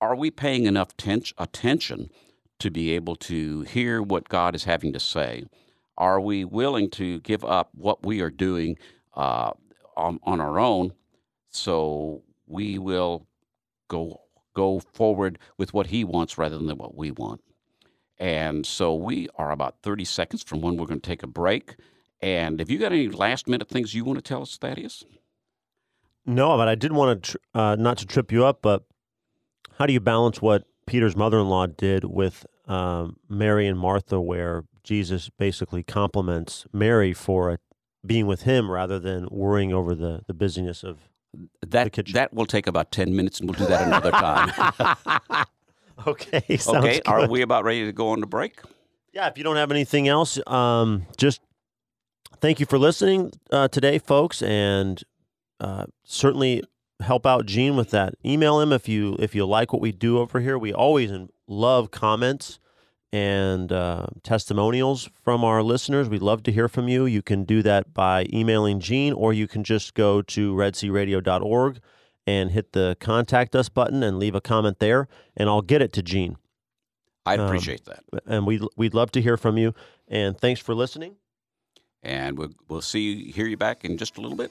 are 0.00 0.16
we 0.16 0.30
paying 0.30 0.64
enough 0.64 0.96
ten- 0.96 1.22
attention 1.38 2.10
to 2.58 2.70
be 2.70 2.92
able 2.92 3.16
to 3.16 3.62
hear 3.62 4.02
what 4.02 4.28
God 4.28 4.54
is 4.54 4.64
having 4.64 4.92
to 4.94 5.00
say? 5.00 5.44
Are 5.98 6.20
we 6.20 6.44
willing 6.44 6.90
to 6.90 7.20
give 7.20 7.44
up 7.44 7.70
what 7.74 8.04
we 8.04 8.20
are 8.20 8.30
doing 8.30 8.78
uh, 9.14 9.52
on, 9.96 10.18
on 10.22 10.40
our 10.40 10.58
own 10.58 10.92
so 11.50 12.22
we 12.46 12.78
will 12.78 13.26
go 13.88 14.20
go 14.54 14.80
forward 14.80 15.38
with 15.58 15.72
what 15.74 15.88
He 15.88 16.04
wants 16.04 16.38
rather 16.38 16.58
than 16.58 16.76
what 16.78 16.94
we 16.94 17.10
want? 17.10 17.40
And 18.22 18.64
so 18.64 18.94
we 18.94 19.28
are 19.34 19.50
about 19.50 19.82
30 19.82 20.04
seconds 20.04 20.44
from 20.44 20.60
when 20.60 20.76
we're 20.76 20.86
going 20.86 21.00
to 21.00 21.06
take 21.08 21.24
a 21.24 21.26
break. 21.26 21.74
And 22.20 22.60
have 22.60 22.70
you 22.70 22.78
got 22.78 22.92
any 22.92 23.08
last 23.08 23.48
minute 23.48 23.68
things 23.68 23.94
you 23.94 24.04
want 24.04 24.16
to 24.18 24.22
tell 24.22 24.42
us, 24.42 24.56
Thaddeus? 24.56 25.04
No, 26.24 26.56
but 26.56 26.68
I 26.68 26.76
did 26.76 26.92
want 26.92 27.24
to, 27.24 27.32
tr- 27.32 27.38
uh, 27.52 27.74
not 27.74 27.98
to 27.98 28.06
trip 28.06 28.30
you 28.30 28.44
up, 28.44 28.62
but 28.62 28.84
how 29.76 29.86
do 29.86 29.92
you 29.92 29.98
balance 29.98 30.40
what 30.40 30.62
Peter's 30.86 31.16
mother 31.16 31.40
in 31.40 31.48
law 31.48 31.66
did 31.66 32.04
with 32.04 32.46
um, 32.68 33.16
Mary 33.28 33.66
and 33.66 33.76
Martha, 33.76 34.20
where 34.20 34.62
Jesus 34.84 35.28
basically 35.28 35.82
compliments 35.82 36.64
Mary 36.72 37.12
for 37.12 37.58
being 38.06 38.28
with 38.28 38.42
him 38.42 38.70
rather 38.70 39.00
than 39.00 39.26
worrying 39.32 39.72
over 39.72 39.96
the, 39.96 40.22
the 40.28 40.34
busyness 40.34 40.84
of 40.84 41.08
that, 41.66 41.84
the 41.84 41.90
kitchen? 41.90 42.14
That 42.14 42.32
will 42.32 42.46
take 42.46 42.68
about 42.68 42.92
10 42.92 43.16
minutes, 43.16 43.40
and 43.40 43.50
we'll 43.50 43.58
do 43.58 43.66
that 43.66 43.84
another 43.84 44.12
time. 44.12 45.44
Okay. 46.06 46.42
okay. 46.66 46.94
Good. 46.94 47.02
Are 47.06 47.28
we 47.28 47.42
about 47.42 47.64
ready 47.64 47.84
to 47.84 47.92
go 47.92 48.10
on 48.10 48.20
the 48.20 48.26
break? 48.26 48.60
Yeah. 49.12 49.28
If 49.28 49.38
you 49.38 49.44
don't 49.44 49.56
have 49.56 49.70
anything 49.70 50.08
else, 50.08 50.38
um, 50.46 51.06
just 51.16 51.40
thank 52.40 52.60
you 52.60 52.66
for 52.66 52.78
listening 52.78 53.32
uh, 53.50 53.68
today, 53.68 53.98
folks, 53.98 54.42
and 54.42 55.02
uh, 55.60 55.86
certainly 56.04 56.62
help 57.00 57.26
out 57.26 57.46
Gene 57.46 57.76
with 57.76 57.90
that. 57.90 58.14
Email 58.24 58.60
him 58.60 58.72
if 58.72 58.88
you 58.88 59.16
if 59.18 59.34
you 59.34 59.44
like 59.46 59.72
what 59.72 59.82
we 59.82 59.92
do 59.92 60.18
over 60.18 60.40
here. 60.40 60.58
We 60.58 60.72
always 60.72 61.12
love 61.46 61.90
comments 61.90 62.58
and 63.12 63.70
uh, 63.70 64.06
testimonials 64.22 65.10
from 65.22 65.44
our 65.44 65.62
listeners. 65.62 66.08
We'd 66.08 66.22
love 66.22 66.42
to 66.44 66.52
hear 66.52 66.68
from 66.68 66.88
you. 66.88 67.04
You 67.04 67.22
can 67.22 67.44
do 67.44 67.62
that 67.62 67.92
by 67.92 68.26
emailing 68.32 68.80
Gene, 68.80 69.12
or 69.12 69.32
you 69.32 69.46
can 69.46 69.64
just 69.64 69.94
go 69.94 70.22
to 70.22 70.54
redcradio.org 70.54 71.80
and 72.26 72.50
hit 72.50 72.72
the 72.72 72.96
contact 73.00 73.56
us 73.56 73.68
button 73.68 74.02
and 74.02 74.18
leave 74.18 74.34
a 74.34 74.40
comment 74.40 74.78
there, 74.78 75.08
and 75.36 75.48
I'll 75.48 75.62
get 75.62 75.82
it 75.82 75.92
to 75.94 76.02
Gene. 76.02 76.36
I'd 77.24 77.40
um, 77.40 77.46
appreciate 77.46 77.82
um, 77.86 77.94
that. 78.12 78.22
And 78.26 78.46
we'd, 78.46 78.62
we'd 78.76 78.94
love 78.94 79.12
to 79.12 79.22
hear 79.22 79.36
from 79.36 79.58
you. 79.58 79.74
And 80.08 80.36
thanks 80.36 80.60
for 80.60 80.74
listening. 80.74 81.16
And 82.02 82.36
we'll, 82.36 82.52
we'll 82.68 82.82
see 82.82 83.12
you, 83.12 83.32
hear 83.32 83.46
you 83.46 83.56
back 83.56 83.84
in 83.84 83.96
just 83.96 84.18
a 84.18 84.20
little 84.20 84.36
bit. 84.36 84.50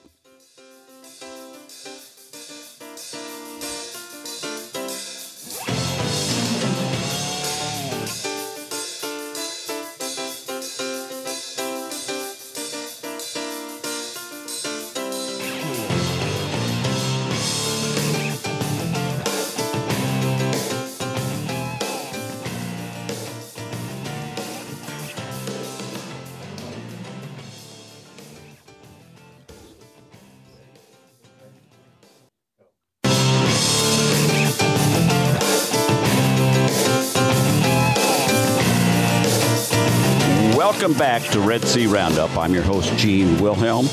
Welcome 40.92 41.08
back 41.08 41.32
to 41.32 41.40
Red 41.40 41.64
C 41.64 41.88
Roundup. 41.88 42.36
I'm 42.36 42.54
your 42.54 42.64
host, 42.64 42.94
Gene 42.98 43.40
Wilhelm, 43.40 43.88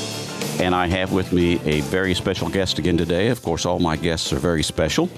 and 0.59 0.75
I 0.75 0.87
have 0.87 1.13
with 1.13 1.31
me 1.31 1.57
a 1.63 1.79
very 1.79 2.13
special 2.13 2.49
guest 2.49 2.77
again 2.77 2.97
today. 2.97 3.29
Of 3.29 3.41
course, 3.41 3.65
all 3.65 3.79
my 3.79 3.95
guests 3.95 4.33
are 4.33 4.37
very 4.37 4.63
special. 4.63 5.09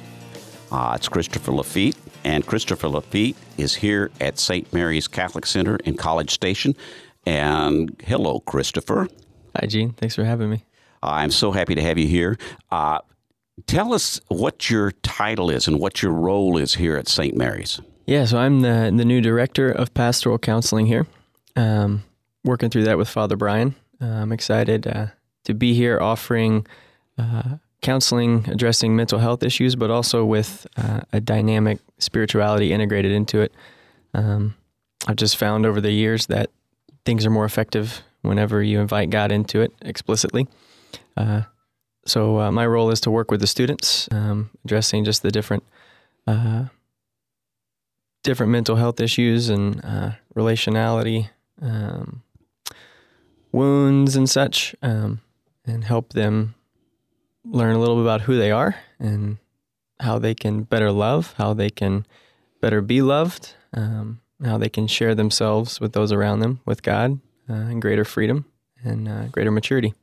Uh, 0.72 0.94
it's 0.96 1.10
Christopher 1.10 1.52
Lafitte, 1.52 1.96
and 2.24 2.46
Christopher 2.46 2.88
Lafitte 2.88 3.36
is 3.58 3.74
here 3.74 4.12
at 4.22 4.38
St. 4.38 4.72
Mary's 4.72 5.08
Catholic 5.08 5.48
Center 5.48 5.78
in 5.78 5.98
College 5.98 6.30
Station. 6.30 6.76
And 7.26 8.00
hello, 8.06 8.42
Christopher. 8.42 9.08
Hi, 9.60 9.66
Gene. 9.66 9.94
Thanks 9.94 10.14
for 10.14 10.24
having 10.24 10.52
me. 10.52 10.64
I'm 11.02 11.32
so 11.32 11.52
happy 11.52 11.74
to 11.74 11.82
have 11.82 11.98
you 11.98 12.08
here. 12.08 12.38
Uh, 12.70 13.00
tell 13.66 13.92
us 13.96 14.22
what 14.28 14.70
your 14.70 14.92
title 15.02 15.50
is 15.50 15.68
and 15.68 15.80
what 15.80 16.04
your 16.04 16.12
role 16.12 16.58
is 16.58 16.76
here 16.76 16.96
at 16.96 17.08
St. 17.08 17.36
Mary's. 17.36 17.82
Yeah, 18.06 18.26
so 18.26 18.38
I'm 18.38 18.62
the 18.62 18.94
the 18.96 19.06
new 19.06 19.20
director 19.20 19.72
of 19.72 19.96
pastoral 19.96 20.38
counseling 20.38 20.86
here. 20.86 21.08
Um, 21.56 22.04
working 22.44 22.70
through 22.70 22.86
that 22.86 22.98
with 22.98 23.10
Father 23.10 23.36
Brian. 23.36 23.76
Uh, 24.02 24.06
I'm 24.06 24.32
excited 24.32 24.88
uh, 24.88 25.08
to 25.46 25.54
be 25.54 25.74
here 25.74 26.00
offering 26.00 26.66
uh, 27.18 27.58
counseling 27.82 28.46
addressing 28.48 28.96
mental 28.96 29.20
health 29.20 29.44
issues, 29.44 29.76
but 29.76 29.90
also 29.92 30.26
with 30.26 30.68
uh, 30.78 31.02
a 31.14 31.20
dynamic 31.20 31.80
spirituality 32.00 32.72
integrated 32.74 33.12
into 33.12 33.42
it. 33.42 33.54
Um, 34.14 34.56
I've 35.08 35.16
just 35.16 35.38
found 35.38 35.66
over 35.66 35.82
the 35.82 35.92
years 35.92 36.28
that 36.28 36.50
things 37.06 37.26
are 37.26 37.32
more 37.32 37.46
effective 37.46 38.02
whenever 38.22 38.62
you 38.62 38.80
invite 38.80 39.10
God 39.10 39.32
into 39.32 39.62
it 39.62 39.74
explicitly. 39.82 40.48
Uh, 41.18 41.44
so 42.06 42.40
uh, 42.40 42.52
my 42.52 42.66
role 42.66 42.92
is 42.92 43.02
to 43.02 43.12
work 43.12 43.32
with 43.32 43.42
the 43.42 43.48
students, 43.48 44.08
um, 44.12 44.52
addressing 44.66 45.04
just 45.04 45.22
the 45.22 45.32
different 45.32 45.64
different 48.24 48.52
mental 48.52 48.76
health 48.76 49.02
issues 49.02 49.50
and 49.50 49.82
relationality, 50.36 51.30
um, 51.62 52.24
wounds, 53.52 54.16
and 54.16 54.30
such, 54.30 54.76
um, 54.82 55.22
and 55.66 55.84
help 55.84 56.14
them 56.14 56.56
learn 57.44 57.76
a 57.76 57.80
little 57.80 57.96
bit 57.96 58.04
about 58.04 58.22
who 58.22 58.38
they 58.38 58.52
are 58.52 58.76
and 59.00 59.38
how 60.00 60.20
they 60.20 60.34
can 60.34 60.64
better 60.64 60.92
love, 60.92 61.34
how 61.38 61.54
they 61.54 61.70
can 61.70 62.06
better 62.60 62.82
be 62.82 63.02
loved, 63.02 63.54
um, 63.74 64.22
how 64.44 64.58
they 64.58 64.70
can 64.70 64.88
share 64.88 65.16
themselves 65.16 65.80
with 65.80 65.94
those 65.94 66.12
around 66.12 66.40
them, 66.40 66.60
with 66.66 66.82
God, 66.82 67.20
uh, 67.50 67.54
and 67.54 67.82
greater 67.82 68.06
freedom 68.06 68.46
and 68.84 69.08
uh, 69.08 69.26
greater 69.28 69.52
maturity. 69.52 69.94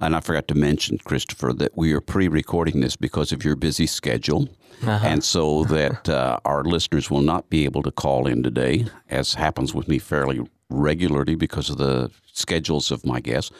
And 0.00 0.14
I 0.14 0.20
forgot 0.20 0.48
to 0.48 0.54
mention, 0.54 0.98
Christopher, 0.98 1.52
that 1.54 1.76
we 1.76 1.92
are 1.92 2.00
pre 2.00 2.28
recording 2.28 2.80
this 2.80 2.96
because 2.96 3.32
of 3.32 3.44
your 3.44 3.56
busy 3.56 3.86
schedule. 3.86 4.48
Uh-huh. 4.86 5.06
And 5.06 5.24
so 5.24 5.64
that 5.76 6.08
uh, 6.08 6.38
our 6.44 6.64
listeners 6.64 7.10
will 7.10 7.20
not 7.20 7.50
be 7.50 7.64
able 7.64 7.82
to 7.82 7.90
call 7.90 8.26
in 8.26 8.42
today, 8.42 8.86
as 9.10 9.34
happens 9.34 9.74
with 9.74 9.88
me 9.88 9.98
fairly 9.98 10.40
regularly 10.70 11.34
because 11.34 11.70
of 11.70 11.78
the 11.78 12.10
schedules 12.32 12.90
of 12.90 13.04
my 13.04 13.20
guests. 13.20 13.50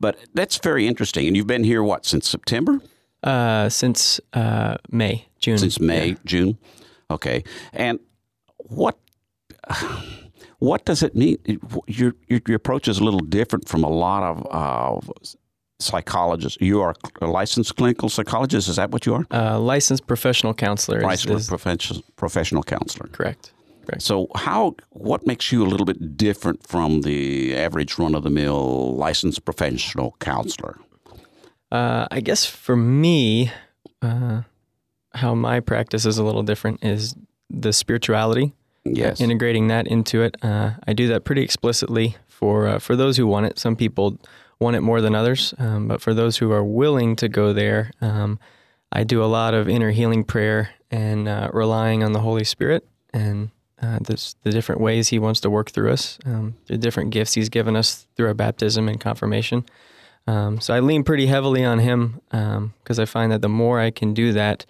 But 0.00 0.16
that's 0.34 0.58
very 0.58 0.86
interesting. 0.86 1.26
And 1.26 1.36
you've 1.36 1.46
been 1.46 1.64
here, 1.64 1.82
what, 1.82 2.06
since 2.06 2.28
September? 2.28 2.80
Uh, 3.22 3.68
since 3.68 4.20
uh, 4.32 4.76
May, 4.90 5.26
June. 5.38 5.58
Since 5.58 5.78
May, 5.80 6.08
yeah. 6.08 6.14
June. 6.24 6.58
Okay. 7.10 7.44
And 7.72 7.98
what. 8.58 8.98
What 10.58 10.84
does 10.84 11.02
it 11.02 11.16
mean? 11.16 11.38
Your, 11.88 12.14
your, 12.28 12.40
your 12.46 12.54
approach 12.54 12.86
is 12.86 13.00
a 13.00 13.02
little 13.02 13.18
different 13.18 13.68
from 13.68 13.82
a 13.82 13.88
lot 13.88 14.22
of 14.22 14.46
uh, 14.48 15.12
psychologist. 15.80 16.60
You 16.60 16.80
are 16.82 16.94
a 17.20 17.26
licensed 17.26 17.74
clinical 17.74 18.08
psychologist. 18.08 18.68
Is 18.68 18.76
that 18.76 18.92
what 18.92 19.04
you 19.04 19.14
are? 19.14 19.26
Uh, 19.32 19.58
licensed 19.58 20.06
professional 20.06 20.54
counselor. 20.54 21.00
Licensed 21.00 21.48
professional 21.48 22.02
professional 22.14 22.62
counselor. 22.62 23.08
Correct. 23.08 23.52
Correct. 23.86 24.02
So, 24.02 24.28
how 24.34 24.76
what 24.90 25.26
makes 25.26 25.50
you 25.50 25.64
a 25.64 25.66
little 25.66 25.86
bit 25.86 26.16
different 26.16 26.66
from 26.66 27.02
the 27.02 27.56
average 27.56 27.98
run 27.98 28.14
of 28.14 28.22
the 28.22 28.30
mill 28.30 28.94
licensed 28.96 29.44
professional 29.44 30.16
counselor? 30.20 30.78
Uh, 31.70 32.06
I 32.10 32.20
guess 32.20 32.44
for 32.44 32.76
me, 32.76 33.50
uh, 34.02 34.42
how 35.14 35.34
my 35.34 35.60
practice 35.60 36.06
is 36.06 36.18
a 36.18 36.24
little 36.24 36.42
different 36.42 36.84
is 36.84 37.14
the 37.50 37.72
spirituality. 37.72 38.54
Yes. 38.84 39.20
integrating 39.20 39.68
that 39.68 39.86
into 39.86 40.22
it. 40.22 40.36
Uh, 40.42 40.72
I 40.88 40.92
do 40.92 41.06
that 41.06 41.22
pretty 41.22 41.42
explicitly 41.42 42.16
for 42.26 42.66
uh, 42.66 42.78
for 42.80 42.96
those 42.96 43.16
who 43.16 43.28
want 43.28 43.46
it. 43.46 43.56
Some 43.58 43.76
people 43.76 44.18
want 44.58 44.76
it 44.76 44.80
more 44.80 45.00
than 45.00 45.14
others. 45.14 45.54
Um, 45.58 45.86
but 45.86 46.00
for 46.00 46.14
those 46.14 46.38
who 46.38 46.50
are 46.50 46.64
willing 46.64 47.14
to 47.16 47.28
go 47.28 47.52
there, 47.52 47.92
um, 48.00 48.40
I 48.90 49.04
do 49.04 49.22
a 49.22 49.26
lot 49.26 49.54
of 49.54 49.68
inner 49.68 49.90
healing 49.92 50.24
prayer 50.24 50.70
and 50.90 51.28
uh, 51.28 51.50
relying 51.52 52.02
on 52.02 52.12
the 52.12 52.20
Holy 52.20 52.44
Spirit 52.44 52.86
and 53.14 53.50
uh, 53.82 53.98
the, 53.98 54.34
the, 54.42 54.50
different 54.50 54.80
ways 54.80 55.08
He 55.08 55.18
wants 55.18 55.40
to 55.40 55.50
work 55.50 55.70
through 55.70 55.90
us, 55.92 56.18
um, 56.24 56.56
the 56.66 56.78
different 56.78 57.10
gifts 57.10 57.34
He's 57.34 57.48
given 57.48 57.76
us 57.76 58.06
through 58.16 58.28
our 58.28 58.34
baptism 58.34 58.88
and 58.88 59.00
confirmation. 59.00 59.64
Um, 60.26 60.60
so 60.60 60.72
I 60.72 60.80
lean 60.80 61.02
pretty 61.02 61.26
heavily 61.26 61.64
on 61.64 61.80
Him 61.80 62.20
because 62.30 62.98
um, 62.98 63.02
I 63.02 63.04
find 63.04 63.32
that 63.32 63.42
the 63.42 63.48
more 63.48 63.80
I 63.80 63.90
can 63.90 64.14
do 64.14 64.32
that, 64.32 64.64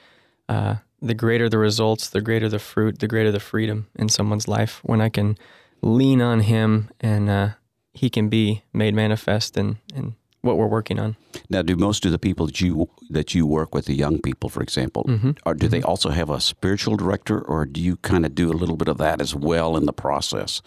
uh, 0.49 0.77
the 1.01 1.15
greater 1.15 1.49
the 1.49 1.59
results, 1.59 2.09
the 2.09 2.21
greater 2.21 2.49
the 2.49 2.59
fruit, 2.59 3.01
the 3.01 3.09
greater 3.09 3.31
the 3.31 3.41
freedom 3.41 3.89
in 3.97 4.09
someone's 4.09 4.49
life 4.49 4.81
when 4.83 5.01
I 5.01 5.09
can 5.09 5.37
lean 5.83 6.23
on 6.23 6.41
Him 6.41 6.91
and 7.01 7.29
uh, 7.29 7.49
he 7.93 8.09
can 8.09 8.29
be 8.29 8.63
made 8.73 8.95
manifest 8.95 9.57
and, 9.57 9.77
in 9.95 10.15
what 10.43 10.57
we're 10.57 10.67
working 10.67 10.99
on. 10.99 11.17
Now, 11.49 11.63
do 11.63 11.77
most 11.77 12.05
of 12.05 12.13
the 12.13 12.19
people 12.19 12.47
that 12.47 12.61
you 12.61 12.89
that 13.11 13.35
you 13.35 13.47
work 13.47 13.75
with, 13.75 13.87
the 13.87 13.95
young 13.95 14.21
people, 14.21 14.49
for 14.51 14.63
example, 14.63 15.05
mm-hmm. 15.05 15.31
or 15.47 15.55
do 15.55 15.67
mm-hmm. 15.67 15.73
they 15.73 15.83
also 15.83 16.11
have 16.11 16.31
a 16.31 16.41
spiritual 16.41 16.97
director, 16.97 17.41
or 17.41 17.65
do 17.65 17.81
you 17.81 17.97
kind 17.99 18.27
of 18.27 18.35
do 18.35 18.51
a 18.51 18.55
little 18.55 18.77
bit 18.77 18.89
of 18.89 18.99
that 18.99 19.21
as 19.21 19.35
well 19.35 19.77
in 19.77 19.87
the 19.87 19.93
process? 19.93 20.63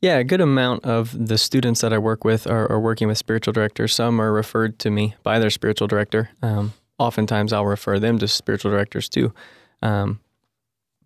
Yeah, 0.00 0.16
a 0.16 0.24
good 0.24 0.40
amount 0.40 0.84
of 0.84 1.28
the 1.28 1.36
students 1.36 1.82
that 1.82 1.92
I 1.92 1.98
work 1.98 2.24
with 2.24 2.46
are, 2.46 2.70
are 2.72 2.80
working 2.80 3.08
with 3.08 3.18
spiritual 3.18 3.52
directors. 3.52 3.94
Some 3.94 4.18
are 4.20 4.32
referred 4.32 4.78
to 4.78 4.90
me 4.90 5.14
by 5.22 5.38
their 5.38 5.50
spiritual 5.50 5.88
director. 5.88 6.30
Um, 6.40 6.72
oftentimes, 6.98 7.52
I'll 7.52 7.66
refer 7.66 7.98
them 7.98 8.18
to 8.18 8.28
spiritual 8.28 8.70
directors 8.70 9.08
too. 9.08 9.34
Um, 9.82 10.20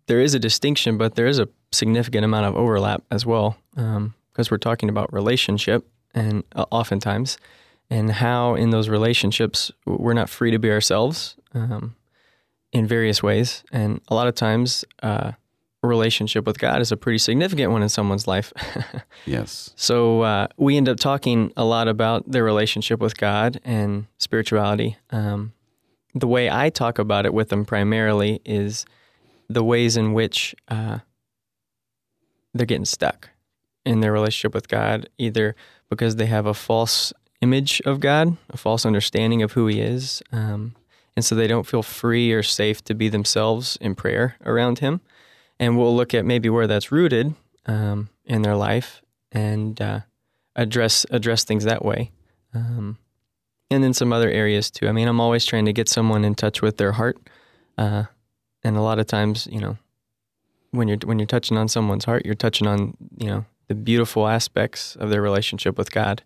there 0.07 0.21
is 0.21 0.33
a 0.33 0.39
distinction, 0.39 0.97
but 0.97 1.15
there 1.15 1.27
is 1.27 1.39
a 1.39 1.49
significant 1.71 2.23
amount 2.23 2.45
of 2.45 2.55
overlap 2.55 3.03
as 3.11 3.25
well. 3.25 3.57
Um, 3.75 4.13
because 4.35 4.51
we're 4.51 4.57
talking 4.57 4.89
about 4.89 5.13
relationship 5.13 5.87
and 6.13 6.43
uh, 6.55 6.65
oftentimes 6.69 7.37
and 7.89 8.11
how 8.11 8.55
in 8.55 8.71
those 8.71 8.89
relationships 8.89 9.71
we're 9.85 10.13
not 10.13 10.29
free 10.29 10.51
to 10.51 10.59
be 10.59 10.71
ourselves 10.71 11.35
um, 11.53 11.95
in 12.71 12.87
various 12.87 13.21
ways. 13.21 13.63
And 13.71 14.01
a 14.07 14.15
lot 14.15 14.27
of 14.27 14.35
times 14.35 14.85
uh, 15.03 15.31
a 15.83 15.87
relationship 15.87 16.47
with 16.47 16.57
god 16.57 16.81
is 16.81 16.91
a 16.91 16.97
pretty 16.97 17.19
significant 17.19 17.71
one 17.71 17.83
in 17.83 17.89
someone's 17.89 18.27
life. 18.27 18.51
Yes. 19.27 19.71
So 19.75 20.21
uh, 20.21 20.47
we 20.55 20.77
end 20.77 20.87
up 20.87 20.97
talking 20.97 21.51
a 21.57 21.65
lot 21.65 21.87
about 21.87 22.29
their 22.31 22.43
relationship 22.43 22.99
with 22.99 23.17
god 23.17 23.59
and 23.65 24.05
spirituality. 24.19 24.97
Um, 25.09 25.53
the 26.13 26.27
way 26.27 26.49
i 26.49 26.69
talk 26.69 26.99
about 26.99 27.25
it 27.25 27.33
with 27.33 27.49
them 27.49 27.65
primarily 27.65 28.39
is 28.45 28.85
the 29.49 29.63
ways 29.63 29.97
in 29.97 30.13
which 30.13 30.55
uh, 30.67 30.99
they're 32.53 32.65
getting 32.65 32.85
stuck 32.85 33.29
in 33.85 33.99
their 33.99 34.11
relationship 34.11 34.53
with 34.53 34.67
God, 34.67 35.09
either 35.17 35.55
because 35.89 36.15
they 36.15 36.25
have 36.25 36.45
a 36.45 36.53
false 36.53 37.13
image 37.45 37.79
of 37.85 37.99
God, 37.99 38.37
a 38.49 38.57
false 38.57 38.87
understanding 38.87 39.43
of 39.43 39.51
who 39.51 39.67
He 39.67 39.79
is, 39.79 40.23
um, 40.31 40.73
and 41.15 41.23
so 41.23 41.35
they 41.35 41.47
don't 41.47 41.67
feel 41.67 41.83
free 41.83 42.33
or 42.33 42.41
safe 42.43 42.83
to 42.85 42.95
be 42.95 43.07
themselves 43.07 43.77
in 43.79 43.93
prayer 43.93 44.35
around 44.43 44.79
Him. 44.79 45.01
And 45.59 45.77
we'll 45.77 45.95
look 45.95 46.13
at 46.13 46.25
maybe 46.25 46.49
where 46.49 46.67
that's 46.67 46.91
rooted 46.91 47.35
um, 47.67 48.09
in 48.25 48.41
their 48.41 48.55
life 48.55 49.01
and 49.31 49.79
uh, 49.79 49.99
address 50.55 51.05
address 51.11 51.43
things 51.43 51.63
that 51.65 51.85
way. 51.85 52.11
Um, 52.53 52.97
and 53.69 53.83
then 53.83 53.93
some 53.93 54.11
other 54.11 54.29
areas 54.29 54.71
too. 54.71 54.87
I 54.87 54.91
mean, 54.91 55.07
I'm 55.07 55.21
always 55.21 55.45
trying 55.45 55.65
to 55.65 55.73
get 55.73 55.87
someone 55.87 56.25
in 56.25 56.33
touch 56.35 56.61
with 56.61 56.77
their 56.77 56.93
heart, 56.93 57.17
uh, 57.77 58.05
and 58.63 58.75
a 58.75 58.81
lot 58.81 58.99
of 58.99 59.05
times, 59.05 59.47
you 59.51 59.61
know, 59.61 59.77
when 60.71 60.87
you're 60.87 60.97
when 61.05 61.19
you're 61.19 61.27
touching 61.35 61.57
on 61.57 61.67
someone's 61.67 62.05
heart, 62.05 62.25
you're 62.25 62.43
touching 62.45 62.67
on 62.67 62.97
you 63.17 63.27
know 63.27 63.45
the 63.67 63.75
beautiful 63.75 64.27
aspects 64.27 64.95
of 64.95 65.09
their 65.09 65.21
relationship 65.21 65.77
with 65.77 65.91
God. 65.91 66.23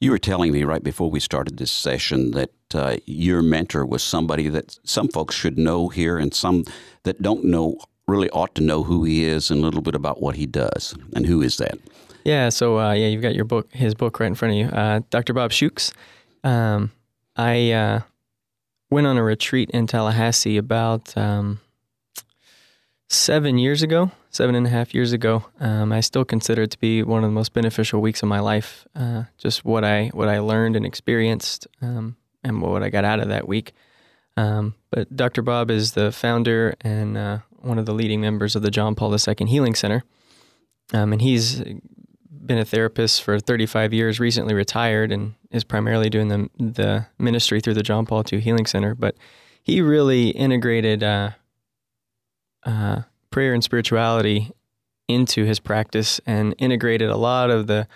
You 0.00 0.10
were 0.10 0.18
telling 0.18 0.52
me 0.52 0.64
right 0.64 0.82
before 0.82 1.10
we 1.10 1.20
started 1.20 1.56
this 1.56 1.72
session 1.72 2.32
that 2.32 2.50
uh, 2.74 2.96
your 3.06 3.42
mentor 3.42 3.86
was 3.86 4.02
somebody 4.02 4.48
that 4.48 4.78
some 4.84 5.08
folks 5.08 5.34
should 5.34 5.58
know 5.58 5.88
here, 5.88 6.18
and 6.18 6.34
some 6.34 6.64
that 7.04 7.22
don't 7.22 7.44
know 7.44 7.78
really 8.06 8.30
ought 8.30 8.54
to 8.54 8.62
know 8.62 8.82
who 8.82 9.04
he 9.04 9.24
is 9.24 9.50
and 9.50 9.60
a 9.60 9.64
little 9.64 9.82
bit 9.82 9.94
about 9.94 10.20
what 10.20 10.36
he 10.36 10.46
does. 10.46 10.94
And 11.14 11.26
who 11.26 11.42
is 11.42 11.56
that? 11.56 11.78
Yeah, 12.24 12.48
so 12.48 12.78
uh, 12.78 12.92
yeah, 12.92 13.06
you've 13.06 13.22
got 13.22 13.34
your 13.34 13.44
book, 13.44 13.72
his 13.72 13.94
book 13.94 14.18
right 14.18 14.26
in 14.26 14.34
front 14.34 14.52
of 14.54 14.58
you, 14.58 14.66
uh, 14.66 15.00
Dr. 15.10 15.32
Bob 15.32 15.50
Schuchts. 15.52 15.92
Um, 16.42 16.90
I 17.36 17.72
uh, 17.72 18.00
went 18.90 19.06
on 19.06 19.16
a 19.16 19.22
retreat 19.22 19.70
in 19.70 19.86
Tallahassee 19.86 20.56
about 20.56 21.16
um, 21.16 21.60
seven 23.08 23.58
years 23.58 23.82
ago, 23.82 24.10
seven 24.30 24.54
and 24.54 24.66
a 24.66 24.70
half 24.70 24.94
years 24.94 25.12
ago. 25.12 25.44
Um, 25.60 25.92
I 25.92 26.00
still 26.00 26.24
consider 26.24 26.62
it 26.62 26.70
to 26.72 26.78
be 26.78 27.02
one 27.02 27.22
of 27.22 27.30
the 27.30 27.34
most 27.34 27.52
beneficial 27.52 28.00
weeks 28.00 28.22
of 28.22 28.28
my 28.28 28.40
life. 28.40 28.86
Uh, 28.94 29.24
just 29.38 29.64
what 29.64 29.84
I 29.84 30.08
what 30.08 30.28
I 30.28 30.38
learned 30.40 30.76
and 30.76 30.84
experienced, 30.84 31.66
um, 31.80 32.16
and 32.42 32.60
what 32.60 32.82
I 32.82 32.90
got 32.90 33.04
out 33.04 33.20
of 33.20 33.28
that 33.28 33.48
week. 33.48 33.72
Um, 34.36 34.74
but 34.90 35.14
Dr. 35.16 35.42
Bob 35.42 35.70
is 35.70 35.92
the 35.92 36.12
founder 36.12 36.74
and 36.82 37.16
uh, 37.16 37.38
one 37.50 37.78
of 37.78 37.86
the 37.86 37.94
leading 37.94 38.20
members 38.20 38.54
of 38.54 38.62
the 38.62 38.70
John 38.70 38.94
Paul 38.94 39.14
II 39.14 39.46
Healing 39.46 39.74
Center, 39.74 40.04
um, 40.92 41.12
and 41.12 41.22
he's 41.22 41.62
been 42.28 42.58
a 42.58 42.64
therapist 42.64 43.22
for 43.22 43.40
35 43.40 43.92
years, 43.92 44.20
recently 44.20 44.54
retired, 44.54 45.10
and 45.10 45.34
is 45.50 45.64
primarily 45.64 46.10
doing 46.10 46.28
the 46.28 46.50
the 46.58 47.06
ministry 47.18 47.60
through 47.60 47.74
the 47.74 47.82
John 47.82 48.06
Paul 48.06 48.24
II 48.30 48.40
Healing 48.40 48.66
Center. 48.66 48.94
But 48.94 49.16
he 49.62 49.80
really 49.80 50.30
integrated 50.30 51.02
uh, 51.02 51.30
uh, 52.66 53.02
prayer 53.30 53.54
and 53.54 53.64
spirituality 53.64 54.50
into 55.08 55.44
his 55.44 55.60
practice 55.60 56.20
and 56.26 56.54
integrated 56.58 57.08
a 57.08 57.16
lot 57.16 57.48
of 57.48 57.66
the 57.66 57.86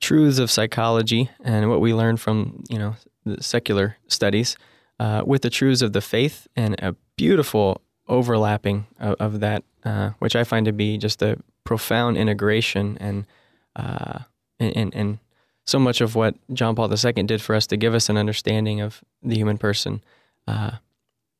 truths 0.00 0.38
of 0.38 0.50
psychology 0.50 1.30
and 1.42 1.70
what 1.70 1.80
we 1.80 1.94
learned 1.94 2.20
from 2.20 2.62
you 2.68 2.78
know 2.78 2.94
the 3.24 3.42
secular 3.42 3.96
studies 4.08 4.56
uh, 5.00 5.22
with 5.26 5.42
the 5.42 5.50
truths 5.50 5.82
of 5.82 5.92
the 5.92 6.00
faith 6.00 6.46
and 6.56 6.74
a 6.80 6.94
beautiful 7.16 7.80
overlapping 8.08 8.86
of, 8.98 9.14
of 9.18 9.40
that, 9.40 9.64
uh, 9.84 10.10
which 10.18 10.36
I 10.36 10.44
find 10.44 10.66
to 10.66 10.72
be 10.72 10.98
just 10.98 11.22
a 11.22 11.38
profound 11.64 12.16
integration 12.16 12.96
and, 13.00 13.26
uh, 13.74 14.20
and, 14.60 14.76
and 14.76 14.94
and 14.94 15.18
so 15.64 15.80
much 15.80 16.00
of 16.00 16.14
what 16.14 16.36
John 16.54 16.76
Paul 16.76 16.92
II 16.92 17.12
did 17.24 17.42
for 17.42 17.54
us 17.54 17.66
to 17.66 17.76
give 17.76 17.92
us 17.92 18.08
an 18.08 18.16
understanding 18.16 18.80
of 18.80 19.02
the 19.22 19.34
human 19.34 19.58
person. 19.58 20.00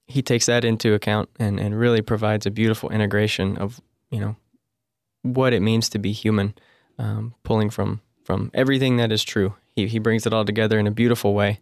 He 0.07 0.23
takes 0.23 0.47
that 0.47 0.65
into 0.65 0.95
account 0.95 1.29
and, 1.39 1.59
and 1.59 1.79
really 1.79 2.01
provides 2.01 2.47
a 2.47 2.51
beautiful 2.51 2.91
integration 2.91 3.57
of 3.57 3.81
you 4.11 4.21
know 4.21 4.37
what 5.23 5.53
it 5.53 5.61
means 5.61 5.89
to 5.91 5.99
be 5.99 6.13
human, 6.13 6.55
um, 6.99 7.35
pulling 7.43 7.71
from 7.71 8.01
from 8.25 8.51
everything 8.55 8.97
that 8.97 9.13
is 9.13 9.25
true. 9.25 9.55
He 9.75 9.87
he 9.87 9.99
brings 9.99 10.27
it 10.27 10.33
all 10.33 10.45
together 10.45 10.79
in 10.79 10.87
a 10.87 10.93
beautiful 10.93 11.35
way. 11.35 11.61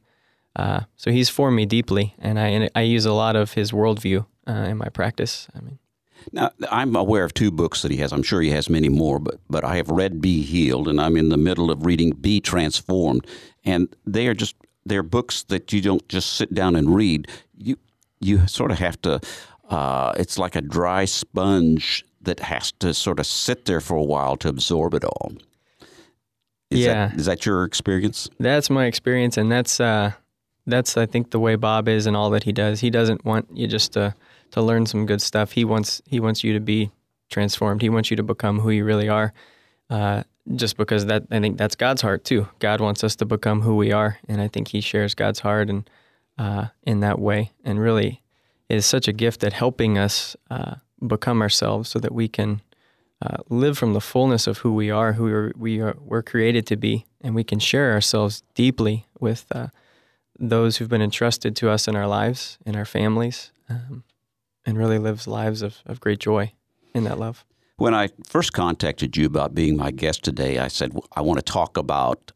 Uh, 0.57 0.83
so 0.97 1.11
he's 1.11 1.29
formed 1.29 1.57
me 1.57 1.67
deeply, 1.67 2.15
and 2.19 2.39
I 2.39 2.69
I 2.75 2.83
use 2.83 3.07
a 3.07 3.13
lot 3.13 3.37
of 3.37 3.55
his 3.55 3.73
worldview 3.73 4.27
uh, 4.47 4.53
in 4.53 4.77
my 4.77 4.89
practice. 4.89 5.49
I 5.55 5.61
mean, 5.61 5.79
now 6.33 6.51
I'm 6.71 6.95
aware 6.97 7.25
of 7.25 7.35
two 7.35 7.51
books 7.51 7.83
that 7.83 7.91
he 7.91 7.99
has. 7.99 8.13
I'm 8.13 8.23
sure 8.23 8.41
he 8.41 8.51
has 8.51 8.69
many 8.69 8.89
more, 8.89 9.19
but 9.19 9.41
but 9.49 9.65
I 9.65 9.77
have 9.77 9.89
read 9.89 10.21
"Be 10.21 10.43
Healed" 10.43 10.89
and 10.89 11.01
I'm 11.01 11.17
in 11.17 11.29
the 11.29 11.37
middle 11.37 11.71
of 11.71 11.85
reading 11.87 12.11
"Be 12.13 12.41
Transformed," 12.41 13.27
and 13.65 13.95
they 14.07 14.27
are 14.27 14.35
just 14.35 14.57
they're 14.87 15.03
books 15.03 15.43
that 15.45 15.73
you 15.73 15.81
don't 15.81 16.07
just 16.09 16.35
sit 16.35 16.55
down 16.55 16.77
and 16.77 16.95
read. 16.95 17.29
You 17.57 17.77
you 18.25 18.47
sort 18.47 18.71
of 18.71 18.79
have 18.79 19.01
to. 19.03 19.21
Uh, 19.69 20.13
it's 20.17 20.39
like 20.39 20.57
a 20.57 20.61
dry 20.61 21.05
sponge 21.05 22.05
that 22.21 22.41
has 22.41 22.73
to 22.73 22.93
sort 22.93 23.19
of 23.19 23.27
sit 23.27 23.65
there 23.65 23.81
for 23.81 23.97
a 23.97 24.03
while 24.03 24.37
to 24.37 24.49
absorb 24.49 24.95
it 24.95 25.05
all. 25.05 25.33
Is 26.71 26.81
Yeah. 26.81 27.09
That, 27.09 27.19
is 27.19 27.27
that 27.27 27.47
your 27.47 27.65
experience? 27.65 28.29
that's 28.39 28.71
my 28.71 28.87
experience, 28.87 29.37
and 29.37 29.51
that's 29.51 29.81
uh, 29.81 30.13
that's 30.67 30.97
I 30.97 31.07
think 31.07 31.31
the 31.31 31.39
way 31.39 31.57
Bob 31.57 31.89
is 31.89 32.07
and 32.07 32.17
all 32.17 32.31
that 32.31 32.45
he 32.45 32.53
does. 32.53 32.81
He 32.81 32.91
doesn't 32.91 33.25
want 33.25 33.49
you 33.53 33.67
just 33.67 33.93
to 33.93 34.15
to 34.53 34.63
learn 34.63 34.87
some 34.87 35.07
good 35.07 35.21
stuff. 35.21 35.53
He 35.53 35.65
wants 35.65 36.03
he 36.07 36.21
wants 36.21 36.45
you 36.45 36.53
to 36.53 36.61
be 36.61 36.91
transformed. 37.31 37.83
He 37.83 37.89
wants 37.89 38.11
you 38.11 38.17
to 38.17 38.23
become 38.23 38.61
who 38.61 38.71
you 38.71 38.85
really 38.85 39.09
are. 39.09 39.33
Uh, 39.91 40.23
just 40.55 40.77
because 40.77 41.07
that 41.07 41.25
I 41.31 41.41
think 41.41 41.57
that's 41.57 41.75
God's 41.75 42.03
heart 42.03 42.25
too. 42.25 42.49
God 42.59 42.81
wants 42.81 43.03
us 43.03 43.17
to 43.17 43.25
become 43.25 43.63
who 43.63 43.77
we 43.77 43.93
are, 43.93 44.19
and 44.29 44.41
I 44.41 44.49
think 44.49 44.69
He 44.69 44.81
shares 44.81 45.15
God's 45.15 45.41
heart 45.41 45.71
and 45.71 45.89
uh, 46.39 46.67
in 46.83 47.01
that 47.01 47.19
way, 47.19 47.53
and 47.65 47.81
really 47.81 48.23
is 48.69 48.87
such 48.87 49.09
a 49.09 49.13
gift 49.13 49.45
at 49.45 49.53
helping 49.53 49.99
us 49.99 50.37
uh, 50.51 50.77
become 51.07 51.43
ourselves, 51.43 51.89
so 51.89 51.99
that 51.99 52.13
we 52.13 52.29
can 52.29 52.61
uh, 53.23 53.39
live 53.49 53.79
from 53.79 53.93
the 53.93 54.01
fullness 54.01 54.47
of 54.47 54.59
who 54.59 54.75
we 54.75 54.91
are, 54.91 55.15
who 55.15 55.25
we're, 55.25 55.53
we 55.57 55.81
are, 55.81 55.97
we're 56.01 56.23
created 56.23 56.67
to 56.67 56.77
be, 56.77 57.07
and 57.21 57.35
we 57.35 57.45
can 57.45 57.59
share 57.59 57.93
ourselves 57.93 58.43
deeply 58.55 59.07
with 59.21 59.47
uh, 59.53 59.69
those 60.39 60.77
who've 60.77 60.89
been 60.89 61.03
entrusted 61.03 61.55
to 61.57 61.71
us 61.71 61.87
in 61.89 61.97
our 61.97 62.07
lives, 62.07 62.59
in 62.67 62.77
our 62.77 62.85
families, 62.85 63.53
um, 63.69 64.05
and 64.67 64.77
really 64.79 64.99
lives 64.99 65.27
lives 65.27 65.63
of, 65.63 65.79
of 65.87 66.01
great 66.01 66.19
joy 66.19 66.53
in 66.95 67.05
that 67.05 67.19
love. 67.19 67.45
When 67.77 67.95
I 67.95 68.09
first 68.27 68.53
contacted 68.53 69.17
you 69.17 69.27
about 69.27 69.55
being 69.55 69.77
my 69.77 69.91
guest 69.91 70.23
today, 70.23 70.59
I 70.59 70.69
said 70.69 70.93
I 71.15 71.21
want 71.21 71.39
to 71.39 71.53
talk 71.53 71.77
about 71.77 72.33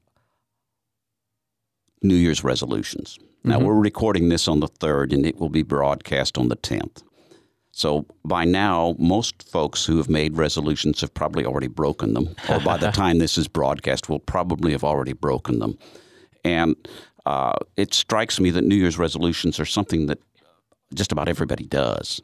New 2.02 2.14
Year's 2.14 2.44
resolutions. 2.44 3.18
Now, 3.48 3.58
Mhm. 3.60 3.64
we're 3.64 3.74
recording 3.80 4.28
this 4.28 4.46
on 4.48 4.60
the 4.60 4.68
3rd 4.68 5.12
and 5.12 5.24
it 5.26 5.38
will 5.38 5.48
be 5.48 5.62
broadcast 5.62 6.36
on 6.38 6.48
the 6.48 6.56
10th. 6.56 7.02
So 7.72 8.06
by 8.24 8.44
now, 8.44 8.94
most 8.98 9.42
folks 9.48 9.84
who 9.86 9.96
have 9.98 10.08
made 10.08 10.36
resolutions 10.36 11.00
have 11.00 11.14
probably 11.14 11.44
already 11.46 11.68
broken 11.68 12.14
them, 12.14 12.34
or 12.48 12.60
by 12.60 12.76
the 12.76 12.90
time 13.02 13.18
this 13.18 13.38
is 13.38 13.46
broadcast, 13.48 14.08
will 14.08 14.18
probably 14.18 14.72
have 14.72 14.82
already 14.84 15.12
broken 15.12 15.60
them. 15.60 15.78
And 16.44 16.74
uh, 17.24 17.54
it 17.76 17.94
strikes 17.94 18.40
me 18.40 18.50
that 18.50 18.64
New 18.64 18.74
Year's 18.76 18.98
resolutions 18.98 19.60
are 19.60 19.64
something 19.66 20.06
that 20.06 20.18
just 20.94 21.12
about 21.12 21.28
everybody 21.28 21.64
does. 21.64 22.20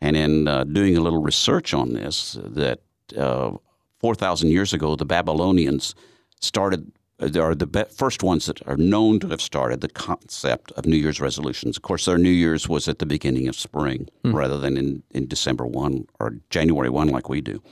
And 0.00 0.16
in 0.16 0.48
uh, 0.48 0.64
doing 0.64 0.96
a 0.96 1.00
little 1.00 1.22
research 1.22 1.72
on 1.74 1.92
this, 1.92 2.38
that 2.42 2.80
uh, 3.16 3.52
4,000 4.00 4.50
years 4.50 4.72
ago, 4.72 4.96
the 4.96 5.04
Babylonians 5.04 5.94
started, 6.40 6.90
Uh, 7.20 7.40
are 7.40 7.54
the 7.54 7.66
be- 7.66 7.84
first 7.84 8.22
ones 8.22 8.46
that 8.46 8.66
are 8.66 8.76
known 8.76 9.20
to 9.20 9.28
have 9.28 9.40
started 9.40 9.80
the 9.80 9.88
concept 9.88 10.72
of 10.72 10.86
New 10.86 10.96
Year's 10.96 11.20
resolutions. 11.20 11.76
Of 11.76 11.82
course, 11.82 12.06
their 12.06 12.18
New 12.18 12.30
Year's 12.30 12.68
was 12.68 12.88
at 12.88 12.98
the 12.98 13.06
beginning 13.06 13.48
of 13.48 13.56
spring 13.56 14.08
hmm. 14.24 14.34
rather 14.34 14.58
than 14.58 14.76
in, 14.76 15.02
in 15.10 15.26
December 15.26 15.66
1 15.66 16.06
or 16.18 16.36
January 16.50 16.88
1 16.88 17.08
like 17.08 17.28
we 17.28 17.40
do. 17.40 17.62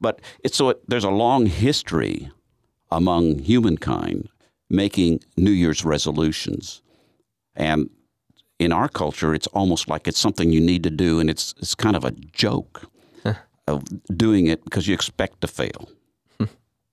But 0.00 0.20
it's 0.44 0.56
so 0.56 0.70
it, 0.70 0.80
there's 0.88 1.04
a 1.04 1.10
long 1.10 1.46
history 1.46 2.30
among 2.90 3.40
humankind 3.40 4.28
making 4.70 5.20
New 5.36 5.50
Year's 5.50 5.84
resolutions. 5.84 6.82
And 7.54 7.90
in 8.58 8.72
our 8.72 8.88
culture, 8.88 9.34
it's 9.34 9.46
almost 9.48 9.88
like 9.88 10.08
it's 10.08 10.18
something 10.18 10.52
you 10.52 10.60
need 10.60 10.82
to 10.82 10.90
do, 10.90 11.20
and 11.20 11.30
it's 11.30 11.54
it's 11.58 11.74
kind 11.74 11.96
of 11.96 12.04
a 12.04 12.10
joke 12.10 12.90
of 13.68 13.84
doing 14.16 14.46
it 14.46 14.64
because 14.64 14.88
you 14.88 14.94
expect 14.94 15.40
to 15.42 15.46
fail. 15.46 15.88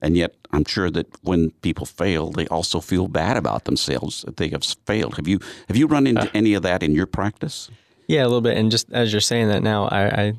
And 0.00 0.16
yet, 0.16 0.34
I'm 0.52 0.64
sure 0.64 0.90
that 0.90 1.06
when 1.22 1.50
people 1.62 1.86
fail, 1.86 2.30
they 2.30 2.46
also 2.48 2.80
feel 2.80 3.08
bad 3.08 3.36
about 3.36 3.64
themselves 3.64 4.22
that 4.22 4.36
they 4.36 4.48
have 4.48 4.62
failed. 4.84 5.16
Have 5.16 5.26
you 5.26 5.38
have 5.68 5.76
you 5.76 5.86
run 5.86 6.06
into 6.06 6.30
any 6.36 6.54
of 6.54 6.62
that 6.62 6.82
in 6.82 6.94
your 6.94 7.06
practice? 7.06 7.70
Yeah, 8.06 8.22
a 8.22 8.28
little 8.28 8.40
bit. 8.40 8.56
And 8.56 8.70
just 8.70 8.92
as 8.92 9.12
you're 9.12 9.20
saying 9.20 9.48
that 9.48 9.62
now, 9.62 9.88
I, 9.88 10.02
I, 10.22 10.32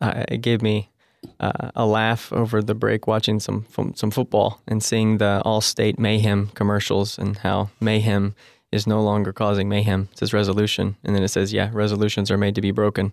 I 0.00 0.24
it 0.28 0.38
gave 0.38 0.62
me 0.62 0.90
uh, 1.38 1.70
a 1.74 1.86
laugh 1.86 2.32
over 2.32 2.62
the 2.62 2.74
break 2.74 3.06
watching 3.06 3.40
some 3.40 3.66
some 3.94 4.10
football 4.10 4.60
and 4.66 4.82
seeing 4.82 5.18
the 5.18 5.42
Allstate 5.44 5.98
Mayhem 5.98 6.48
commercials 6.54 7.18
and 7.18 7.38
how 7.38 7.70
mayhem 7.80 8.34
is 8.72 8.86
no 8.86 9.02
longer 9.02 9.32
causing 9.32 9.68
mayhem. 9.68 10.08
It 10.12 10.18
says 10.18 10.32
resolution, 10.32 10.96
and 11.04 11.14
then 11.14 11.22
it 11.22 11.28
says, 11.28 11.52
yeah, 11.52 11.70
resolutions 11.72 12.30
are 12.30 12.38
made 12.38 12.56
to 12.56 12.60
be 12.60 12.72
broken. 12.72 13.12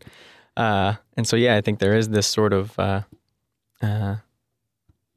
Uh, 0.57 0.95
and 1.15 1.27
so, 1.27 1.35
yeah, 1.35 1.55
I 1.55 1.61
think 1.61 1.79
there 1.79 1.95
is 1.95 2.09
this 2.09 2.25
sort 2.25 2.51
of, 2.51 2.77
uh, 2.79 3.01
uh, 3.81 4.15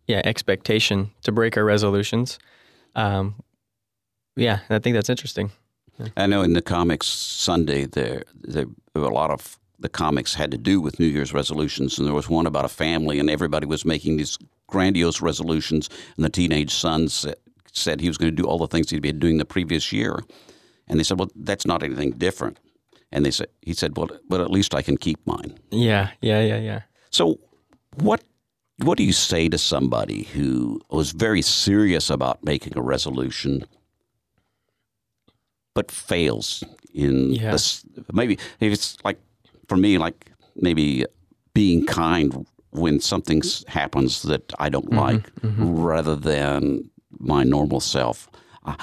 yeah, 0.07 0.23
expectation 0.25 1.11
to 1.23 1.33
break 1.33 1.57
our 1.57 1.65
resolutions. 1.65 2.39
Um, 2.95 3.37
yeah, 4.37 4.61
I 4.71 4.79
think 4.79 4.95
that's 4.95 5.11
interesting. 5.11 5.51
I 6.17 6.27
know 6.27 6.43
in 6.43 6.55
the 6.55 6.63
comics 6.63 7.07
Sunday 7.07 7.87
there 7.87 8.25
there 8.43 8.67
were 8.95 9.05
a 9.05 9.15
lot 9.15 9.31
of 9.31 9.59
the 9.79 9.89
comics 9.89 10.35
had 10.35 10.51
to 10.51 10.59
do 10.59 10.81
with 10.81 10.99
New 10.99 11.07
Year's 11.07 11.33
resolutions, 11.33 11.99
and 11.99 12.07
there 12.07 12.15
was 12.15 12.29
one 12.29 12.47
about 12.47 12.65
a 12.65 12.69
family, 12.69 13.19
and 13.19 13.29
everybody 13.29 13.67
was 13.67 13.85
making 13.85 14.17
these 14.17 14.39
grandiose 14.67 15.21
resolutions, 15.21 15.91
and 16.17 16.25
the 16.25 16.31
teenage 16.31 16.75
son 16.75 17.09
said, 17.09 17.37
said 17.73 18.01
he 18.01 18.09
was 18.09 18.17
going 18.17 18.35
to 18.35 18.43
do 18.43 18.49
all 18.49 18.59
the 18.59 18.67
things 18.67 18.91
he'd 18.91 19.03
been 19.03 19.19
doing 19.19 19.39
the 19.39 19.45
previous 19.45 19.93
year, 19.93 20.19
and 20.89 20.99
they 20.99 21.05
said, 21.05 21.19
"Well, 21.19 21.31
that's 21.37 21.67
not 21.67 21.83
anything 21.83 22.13
different," 22.13 22.59
and 23.13 23.25
they 23.25 23.31
said, 23.31 23.49
"He 23.63 23.75
said, 23.75 23.97
well, 23.97 24.09
but 24.29 24.41
at 24.41 24.51
least 24.51 24.75
I 24.75 24.83
can 24.83 24.97
keep 24.97 25.25
mine." 25.27 25.59
Yeah, 25.71 26.11
yeah, 26.21 26.41
yeah, 26.41 26.59
yeah. 26.59 26.83
So, 27.11 27.39
what 27.97 28.23
what 28.79 28.99
do 28.99 29.05
you 29.05 29.13
say 29.13 29.49
to 29.49 29.59
somebody 29.59 30.25
who 30.25 30.81
was 30.91 31.13
very 31.13 31.43
serious 31.43 32.11
about 32.11 32.43
making 32.45 32.77
a 32.77 32.83
resolution, 32.83 33.65
but 35.75 35.91
fails 35.91 36.65
in 36.93 37.33
Yeah. 37.33 37.53
this? 37.53 37.85
Maybe 38.13 38.35
if 38.61 38.73
it's 38.73 38.97
like 39.05 39.19
for 39.69 39.77
me, 39.77 39.99
like 39.99 40.33
maybe 40.57 41.05
being 41.55 41.87
kind 41.87 42.47
when 42.71 43.01
something 43.01 43.43
happens 43.69 44.23
that 44.23 44.53
I 44.59 44.69
don't 44.69 44.93
like, 44.93 45.31
rather 45.43 46.17
than 46.17 46.91
my 47.19 47.45
normal 47.45 47.81
self. 47.81 48.29
Uh, 48.65 48.75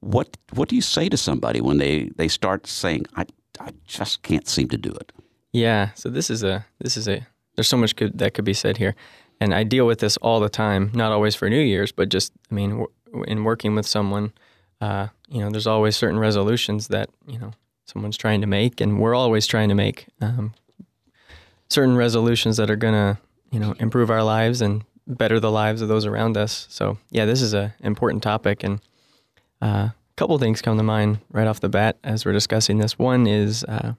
what 0.00 0.36
what 0.52 0.68
do 0.68 0.76
you 0.76 0.82
say 0.82 1.08
to 1.08 1.16
somebody 1.16 1.60
when 1.60 1.78
they, 1.78 2.10
they 2.16 2.28
start 2.28 2.66
saying, 2.66 3.06
"I 3.16 3.24
I 3.58 3.70
just 3.86 4.22
can't 4.22 4.46
seem 4.48 4.68
to 4.68 4.76
do 4.78 4.90
it"? 4.90 5.12
Yeah. 5.52 5.90
So 5.94 6.10
this 6.10 6.30
is 6.30 6.42
a 6.42 6.64
this 6.78 6.96
is 6.96 7.08
a 7.08 7.26
there's 7.56 7.68
so 7.68 7.76
much 7.76 7.96
good 7.96 8.18
that 8.18 8.34
could 8.34 8.44
be 8.44 8.54
said 8.54 8.76
here, 8.76 8.94
and 9.40 9.54
I 9.54 9.64
deal 9.64 9.86
with 9.86 10.00
this 10.00 10.16
all 10.18 10.40
the 10.40 10.48
time. 10.48 10.90
Not 10.94 11.12
always 11.12 11.34
for 11.34 11.48
New 11.48 11.60
Year's, 11.60 11.92
but 11.92 12.08
just 12.08 12.32
I 12.50 12.54
mean, 12.54 12.70
w- 12.70 13.24
in 13.26 13.44
working 13.44 13.74
with 13.74 13.86
someone, 13.86 14.32
uh, 14.80 15.08
you 15.28 15.40
know, 15.40 15.50
there's 15.50 15.66
always 15.66 15.96
certain 15.96 16.18
resolutions 16.18 16.88
that 16.88 17.10
you 17.26 17.38
know 17.38 17.52
someone's 17.86 18.16
trying 18.16 18.40
to 18.40 18.46
make, 18.46 18.80
and 18.80 19.00
we're 19.00 19.14
always 19.14 19.46
trying 19.46 19.68
to 19.68 19.74
make 19.74 20.06
um, 20.20 20.54
certain 21.68 21.96
resolutions 21.96 22.56
that 22.56 22.70
are 22.70 22.76
gonna 22.76 23.18
you 23.50 23.58
know 23.58 23.74
improve 23.78 24.10
our 24.10 24.22
lives 24.22 24.60
and 24.60 24.84
better 25.06 25.40
the 25.40 25.50
lives 25.50 25.82
of 25.82 25.88
those 25.88 26.06
around 26.06 26.36
us. 26.36 26.66
So 26.70 26.98
yeah, 27.10 27.24
this 27.24 27.42
is 27.42 27.54
a 27.54 27.74
important 27.80 28.22
topic, 28.22 28.62
and 28.62 28.80
uh, 29.60 29.88
a 29.90 29.94
couple 30.16 30.38
things 30.38 30.62
come 30.62 30.76
to 30.76 30.82
mind 30.82 31.18
right 31.30 31.46
off 31.46 31.60
the 31.60 31.68
bat 31.68 31.98
as 32.04 32.24
we're 32.24 32.32
discussing 32.32 32.78
this. 32.78 32.98
One 32.98 33.26
is. 33.26 33.64
Uh, 33.64 33.94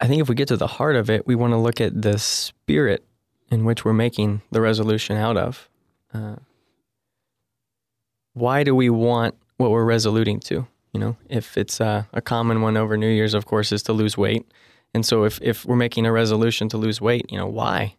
I 0.00 0.06
think 0.06 0.20
if 0.20 0.28
we 0.28 0.34
get 0.34 0.48
to 0.48 0.56
the 0.56 0.66
heart 0.66 0.96
of 0.96 1.08
it, 1.08 1.26
we 1.26 1.34
want 1.34 1.52
to 1.52 1.56
look 1.56 1.80
at 1.80 2.02
the 2.02 2.18
spirit 2.18 3.04
in 3.50 3.64
which 3.64 3.84
we're 3.84 3.92
making 3.92 4.42
the 4.50 4.60
resolution 4.60 5.16
out 5.16 5.36
of. 5.36 5.68
Uh, 6.12 6.36
why 8.34 8.64
do 8.64 8.74
we 8.74 8.90
want 8.90 9.34
what 9.56 9.70
we're 9.70 9.84
resoluting 9.84 10.40
to? 10.40 10.66
You 10.92 11.00
know, 11.00 11.16
if 11.28 11.56
it's 11.56 11.80
uh, 11.80 12.04
a 12.12 12.20
common 12.20 12.62
one 12.62 12.76
over 12.76 12.96
New 12.96 13.08
Year's, 13.08 13.34
of 13.34 13.46
course, 13.46 13.72
is 13.72 13.82
to 13.84 13.92
lose 13.92 14.16
weight. 14.16 14.46
And 14.94 15.04
so 15.04 15.24
if, 15.24 15.38
if 15.42 15.64
we're 15.64 15.76
making 15.76 16.06
a 16.06 16.12
resolution 16.12 16.68
to 16.70 16.76
lose 16.76 17.00
weight, 17.00 17.30
you 17.30 17.38
know, 17.38 17.46
why? 17.46 17.96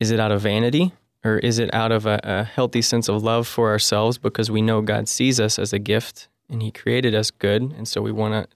Is 0.00 0.10
it 0.10 0.20
out 0.20 0.32
of 0.32 0.42
vanity 0.42 0.92
or 1.24 1.38
is 1.38 1.58
it 1.58 1.72
out 1.74 1.92
of 1.92 2.06
a, 2.06 2.20
a 2.22 2.44
healthy 2.44 2.82
sense 2.82 3.08
of 3.08 3.22
love 3.22 3.46
for 3.46 3.70
ourselves 3.70 4.18
because 4.18 4.50
we 4.50 4.62
know 4.62 4.80
God 4.80 5.08
sees 5.08 5.40
us 5.40 5.58
as 5.58 5.72
a 5.72 5.78
gift 5.78 6.28
and 6.48 6.62
He 6.62 6.70
created 6.70 7.14
us 7.14 7.30
good? 7.30 7.62
And 7.62 7.88
so 7.88 8.00
we 8.02 8.12
want 8.12 8.32
to 8.34 8.55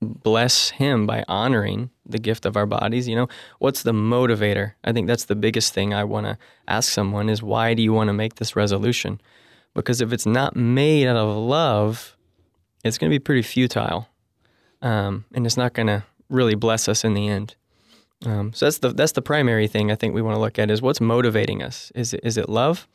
bless 0.00 0.70
Him 0.70 1.06
by 1.06 1.24
honoring 1.28 1.90
the 2.06 2.18
gift 2.18 2.46
of 2.46 2.56
our 2.56 2.66
bodies. 2.66 3.08
You 3.08 3.16
know, 3.16 3.28
what's 3.58 3.82
the 3.82 3.92
motivator? 3.92 4.72
I 4.84 4.92
think 4.92 5.06
that's 5.06 5.26
the 5.26 5.36
biggest 5.36 5.74
thing 5.74 5.94
I 5.94 6.04
want 6.04 6.26
to 6.26 6.38
ask 6.66 6.92
someone 6.92 7.28
is 7.28 7.42
why 7.42 7.74
do 7.74 7.82
you 7.82 7.92
want 7.92 8.08
to 8.08 8.14
make 8.14 8.36
this 8.36 8.56
resolution? 8.56 9.20
Because 9.74 10.00
if 10.00 10.12
it's 10.12 10.26
not 10.26 10.56
made 10.56 11.06
out 11.06 11.16
of 11.16 11.36
love, 11.36 12.16
it's 12.84 12.98
going 12.98 13.10
to 13.10 13.14
be 13.14 13.22
pretty 13.22 13.42
futile, 13.42 14.08
um, 14.82 15.24
and 15.34 15.46
it's 15.46 15.56
not 15.56 15.74
going 15.74 15.86
to 15.86 16.02
really 16.28 16.54
bless 16.54 16.88
us 16.88 17.04
in 17.04 17.14
the 17.14 17.28
end. 17.28 17.54
Um, 18.26 18.52
so 18.52 18.66
that's 18.66 18.78
the 18.78 18.90
that's 18.90 19.12
the 19.12 19.22
primary 19.22 19.66
thing 19.66 19.90
I 19.90 19.94
think 19.94 20.14
we 20.14 20.22
want 20.22 20.34
to 20.34 20.40
look 20.40 20.58
at 20.58 20.70
is 20.70 20.82
what's 20.82 21.00
motivating 21.00 21.62
us. 21.62 21.90
Is 21.94 22.12
it, 22.12 22.20
is 22.22 22.36
it 22.36 22.48
love? 22.48 22.86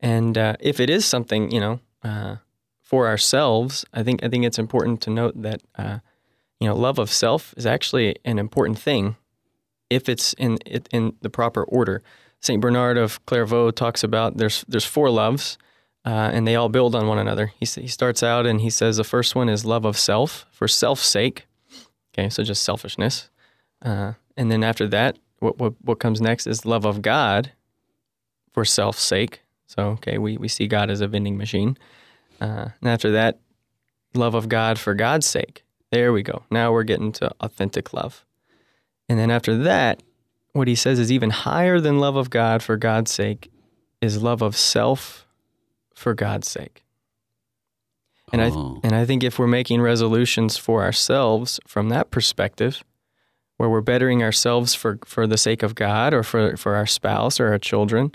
And 0.00 0.36
uh, 0.36 0.56
if 0.58 0.80
it 0.80 0.90
is 0.90 1.04
something 1.04 1.50
you 1.50 1.60
know 1.60 1.80
uh, 2.02 2.36
for 2.80 3.06
ourselves, 3.06 3.84
I 3.92 4.02
think 4.02 4.24
I 4.24 4.28
think 4.28 4.44
it's 4.44 4.58
important 4.58 5.00
to 5.02 5.10
note 5.10 5.40
that 5.40 5.62
uh, 5.76 5.98
you 6.62 6.68
know 6.68 6.76
love 6.76 6.98
of 7.00 7.10
self 7.10 7.52
is 7.56 7.66
actually 7.66 8.16
an 8.24 8.38
important 8.38 8.78
thing 8.78 9.16
if 9.90 10.08
it's 10.08 10.32
in 10.34 10.58
in 10.92 11.14
the 11.20 11.30
proper 11.30 11.64
order. 11.64 12.02
Saint 12.40 12.60
Bernard 12.60 12.96
of 12.96 13.24
Clairvaux 13.26 13.72
talks 13.72 14.04
about 14.04 14.36
there's 14.36 14.64
there's 14.68 14.84
four 14.84 15.10
loves. 15.10 15.58
Uh, 16.04 16.30
and 16.34 16.48
they 16.48 16.56
all 16.56 16.68
build 16.68 16.96
on 16.96 17.06
one 17.06 17.18
another. 17.18 17.52
He, 17.60 17.64
he 17.64 17.86
starts 17.86 18.24
out 18.24 18.44
and 18.44 18.60
he 18.60 18.70
says 18.70 18.96
the 18.96 19.04
first 19.04 19.36
one 19.36 19.48
is 19.48 19.64
love 19.64 19.84
of 19.84 19.96
self 19.96 20.46
for 20.50 20.66
self's 20.66 21.06
sake. 21.06 21.46
Okay, 22.12 22.28
so 22.28 22.42
just 22.42 22.64
selfishness. 22.64 23.30
Uh, 23.80 24.14
and 24.36 24.50
then 24.50 24.64
after 24.64 24.88
that, 24.88 25.16
what, 25.38 25.58
what, 25.58 25.74
what 25.80 26.00
comes 26.00 26.20
next 26.20 26.48
is 26.48 26.66
love 26.66 26.84
of 26.84 27.02
God 27.02 27.52
for 28.50 28.64
self's 28.64 29.00
sake. 29.00 29.42
So, 29.68 29.90
okay, 29.90 30.18
we, 30.18 30.36
we 30.36 30.48
see 30.48 30.66
God 30.66 30.90
as 30.90 31.00
a 31.00 31.06
vending 31.06 31.36
machine. 31.36 31.78
Uh, 32.40 32.70
and 32.80 32.90
after 32.90 33.12
that, 33.12 33.38
love 34.12 34.34
of 34.34 34.48
God 34.48 34.80
for 34.80 34.94
God's 34.94 35.26
sake. 35.26 35.62
There 35.92 36.12
we 36.12 36.22
go. 36.22 36.42
Now 36.50 36.72
we're 36.72 36.82
getting 36.82 37.12
to 37.12 37.30
authentic 37.40 37.92
love. 37.92 38.24
And 39.08 39.18
then 39.18 39.30
after 39.30 39.56
that, 39.58 40.02
what 40.54 40.66
he 40.66 40.74
says 40.74 40.98
is 40.98 41.12
even 41.12 41.30
higher 41.30 41.80
than 41.80 42.00
love 42.00 42.16
of 42.16 42.30
God 42.30 42.62
for 42.62 42.76
God's 42.76 43.12
sake 43.12 43.52
is 44.00 44.22
love 44.22 44.42
of 44.42 44.56
self 44.56 45.26
for 45.94 46.14
God's 46.14 46.48
sake. 46.48 46.82
And 48.32 48.40
Oh. 48.40 48.80
I 48.82 48.86
and 48.86 48.96
I 48.96 49.04
think 49.04 49.22
if 49.22 49.38
we're 49.38 49.46
making 49.46 49.82
resolutions 49.82 50.56
for 50.56 50.82
ourselves 50.82 51.60
from 51.68 51.90
that 51.90 52.10
perspective, 52.10 52.82
where 53.58 53.68
we're 53.68 53.80
bettering 53.80 54.22
ourselves 54.22 54.74
for, 54.74 54.98
for 55.04 55.26
the 55.26 55.36
sake 55.36 55.62
of 55.62 55.74
God 55.74 56.12
or 56.14 56.22
for, 56.22 56.56
for 56.56 56.74
our 56.74 56.86
spouse 56.86 57.38
or 57.38 57.48
our 57.48 57.58
children, 57.58 58.12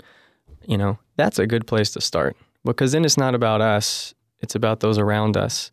you 0.66 0.76
know, 0.76 0.98
that's 1.16 1.38
a 1.38 1.46
good 1.46 1.66
place 1.66 1.90
to 1.92 2.00
start. 2.00 2.36
Because 2.64 2.92
then 2.92 3.04
it's 3.04 3.16
not 3.16 3.34
about 3.34 3.60
us, 3.60 4.14
it's 4.40 4.54
about 4.54 4.80
those 4.80 4.98
around 4.98 5.36
us. 5.36 5.70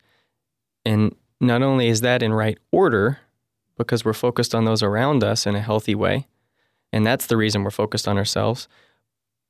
And 0.86 1.16
not 1.40 1.62
only 1.62 1.88
is 1.88 2.02
that 2.02 2.24
in 2.24 2.34
right 2.34 2.58
order, 2.72 3.20
because 3.78 4.06
we're 4.06 4.14
focused 4.14 4.56
on 4.56 4.66
those 4.66 4.82
around 4.82 5.24
us 5.24 5.46
in 5.46 5.56
a 5.56 5.62
healthy 5.62 5.96
way, 5.96 6.28
and 6.94 7.06
that's 7.06 7.28
the 7.28 7.38
reason 7.38 7.64
we're 7.64 7.72
focused 7.72 8.08
on 8.08 8.18
ourselves, 8.18 8.68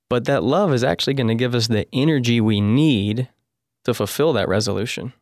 but 0.09 0.25
that 0.25 0.43
love 0.43 0.73
is 0.73 0.83
actually 0.83 1.13
going 1.13 1.27
to 1.27 1.35
give 1.35 1.55
us 1.55 1.67
the 1.67 1.87
energy 1.93 2.41
we 2.41 2.61
need 2.61 3.29
to 3.83 3.93
fulfill 3.93 4.33
that 4.33 4.47
resolution 4.47 5.13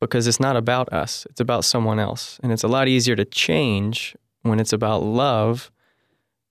because 0.00 0.26
it's 0.26 0.40
not 0.40 0.56
about 0.56 0.92
us, 0.92 1.26
it's 1.30 1.40
about 1.40 1.64
someone 1.64 1.98
else. 1.98 2.40
And 2.42 2.52
it's 2.52 2.62
a 2.62 2.68
lot 2.68 2.88
easier 2.88 3.14
to 3.16 3.24
change 3.24 4.16
when 4.42 4.58
it's 4.58 4.72
about 4.72 5.02
love 5.02 5.70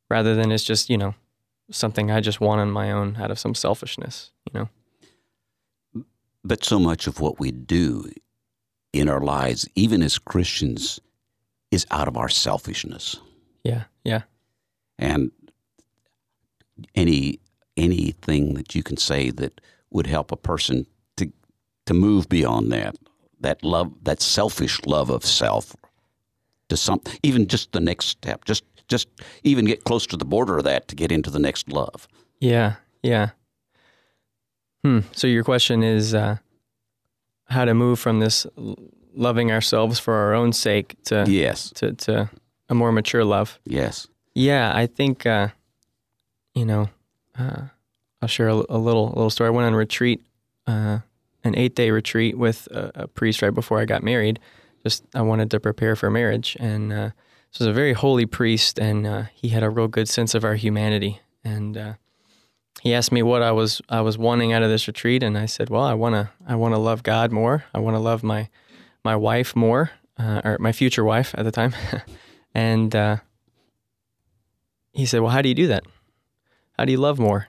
rather 0.09 0.35
than 0.35 0.51
it's 0.51 0.63
just, 0.63 0.89
you 0.89 0.97
know, 0.97 1.15
something 1.71 2.11
I 2.11 2.21
just 2.21 2.39
want 2.39 2.61
on 2.61 2.71
my 2.71 2.91
own 2.91 3.17
out 3.19 3.31
of 3.31 3.39
some 3.39 3.55
selfishness, 3.55 4.31
you 4.51 4.59
know? 4.59 6.05
But 6.43 6.63
so 6.63 6.79
much 6.79 7.07
of 7.07 7.19
what 7.19 7.39
we 7.39 7.51
do 7.51 8.11
in 8.93 9.09
our 9.09 9.21
lives, 9.21 9.67
even 9.75 10.01
as 10.01 10.17
Christians, 10.17 10.99
is 11.71 11.85
out 11.91 12.07
of 12.07 12.17
our 12.17 12.29
selfishness. 12.29 13.17
Yeah, 13.63 13.83
yeah. 14.03 14.23
And 14.97 15.31
any 16.95 17.39
anything 17.77 18.55
that 18.55 18.75
you 18.75 18.83
can 18.83 18.97
say 18.97 19.29
that 19.31 19.61
would 19.91 20.07
help 20.07 20.31
a 20.31 20.37
person 20.37 20.85
to 21.17 21.31
to 21.85 21.93
move 21.93 22.27
beyond 22.29 22.71
that, 22.71 22.95
that 23.39 23.63
love, 23.63 23.93
that 24.03 24.21
selfish 24.21 24.79
love 24.85 25.09
of 25.09 25.25
self, 25.25 25.75
to 26.69 26.77
some 26.77 27.01
even 27.23 27.47
just 27.47 27.71
the 27.71 27.79
next 27.79 28.07
step, 28.07 28.45
just 28.45 28.63
just 28.87 29.07
even 29.43 29.65
get 29.65 29.83
close 29.83 30.07
to 30.07 30.17
the 30.17 30.25
border 30.25 30.57
of 30.57 30.63
that 30.63 30.87
to 30.87 30.95
get 30.95 31.11
into 31.11 31.29
the 31.29 31.39
next 31.39 31.69
love. 31.71 32.07
Yeah, 32.39 32.75
yeah. 33.03 33.29
Hmm. 34.83 34.99
So 35.11 35.27
your 35.27 35.43
question 35.43 35.83
is 35.83 36.13
uh, 36.13 36.37
how 37.49 37.65
to 37.65 37.73
move 37.73 37.99
from 37.99 38.19
this 38.19 38.45
loving 39.13 39.51
ourselves 39.51 39.99
for 39.99 40.13
our 40.13 40.33
own 40.33 40.53
sake 40.53 40.95
to 41.05 41.25
Yes, 41.27 41.71
to, 41.75 41.93
to 41.93 42.29
a 42.69 42.73
more 42.75 42.91
mature 42.91 43.23
love. 43.25 43.59
yes. 43.65 44.07
Yeah, 44.35 44.71
I 44.73 44.85
think 44.87 45.25
uh, 45.25 45.49
you 46.53 46.65
know. 46.65 46.89
Uh, 47.37 47.63
I'll 48.21 48.27
share 48.27 48.49
a, 48.49 48.53
a 48.69 48.77
little 48.77 49.07
a 49.07 49.15
little 49.15 49.29
story. 49.29 49.47
I 49.47 49.51
went 49.51 49.65
on 49.67 49.73
a 49.73 49.77
retreat, 49.77 50.21
uh, 50.67 50.99
an 51.43 51.55
eight 51.57 51.73
day 51.75 51.89
retreat 51.91 52.37
with 52.37 52.67
a, 52.71 52.91
a 53.03 53.07
priest 53.07 53.41
right 53.41 53.53
before 53.53 53.79
I 53.79 53.85
got 53.85 54.03
married. 54.03 54.39
Just 54.83 55.03
I 55.15 55.21
wanted 55.21 55.49
to 55.51 55.59
prepare 55.59 55.95
for 55.95 56.09
marriage, 56.09 56.55
and 56.59 56.91
uh, 56.93 57.09
this 57.51 57.59
was 57.59 57.67
a 57.67 57.73
very 57.73 57.93
holy 57.93 58.25
priest, 58.25 58.77
and 58.79 59.07
uh, 59.07 59.23
he 59.33 59.49
had 59.49 59.63
a 59.63 59.69
real 59.69 59.87
good 59.87 60.07
sense 60.09 60.35
of 60.35 60.43
our 60.45 60.55
humanity. 60.55 61.19
And 61.43 61.75
uh, 61.77 61.93
he 62.81 62.93
asked 62.93 63.11
me 63.11 63.21
what 63.23 63.41
I 63.41 63.51
was 63.51 63.81
I 63.89 64.01
was 64.01 64.17
wanting 64.17 64.53
out 64.53 64.63
of 64.63 64.69
this 64.69 64.87
retreat, 64.87 65.23
and 65.23 65.37
I 65.37 65.45
said, 65.45 65.69
"Well, 65.69 65.83
I 65.83 65.93
want 65.93 66.15
to 66.15 66.29
I 66.47 66.55
want 66.55 66.73
to 66.73 66.79
love 66.79 67.03
God 67.03 67.31
more. 67.31 67.65
I 67.73 67.79
want 67.79 67.95
to 67.95 67.99
love 67.99 68.23
my 68.23 68.49
my 69.03 69.15
wife 69.15 69.55
more, 69.55 69.91
uh, 70.17 70.41
or 70.43 70.57
my 70.59 70.71
future 70.71 71.03
wife 71.03 71.35
at 71.37 71.43
the 71.43 71.51
time." 71.51 71.73
and 72.55 72.95
uh, 72.95 73.17
he 74.93 75.05
said, 75.05 75.21
"Well, 75.21 75.31
how 75.31 75.41
do 75.41 75.49
you 75.49 75.55
do 75.55 75.67
that? 75.67 75.83
How 76.77 76.85
do 76.85 76.91
you 76.91 76.97
love 76.97 77.19
more?" 77.19 77.47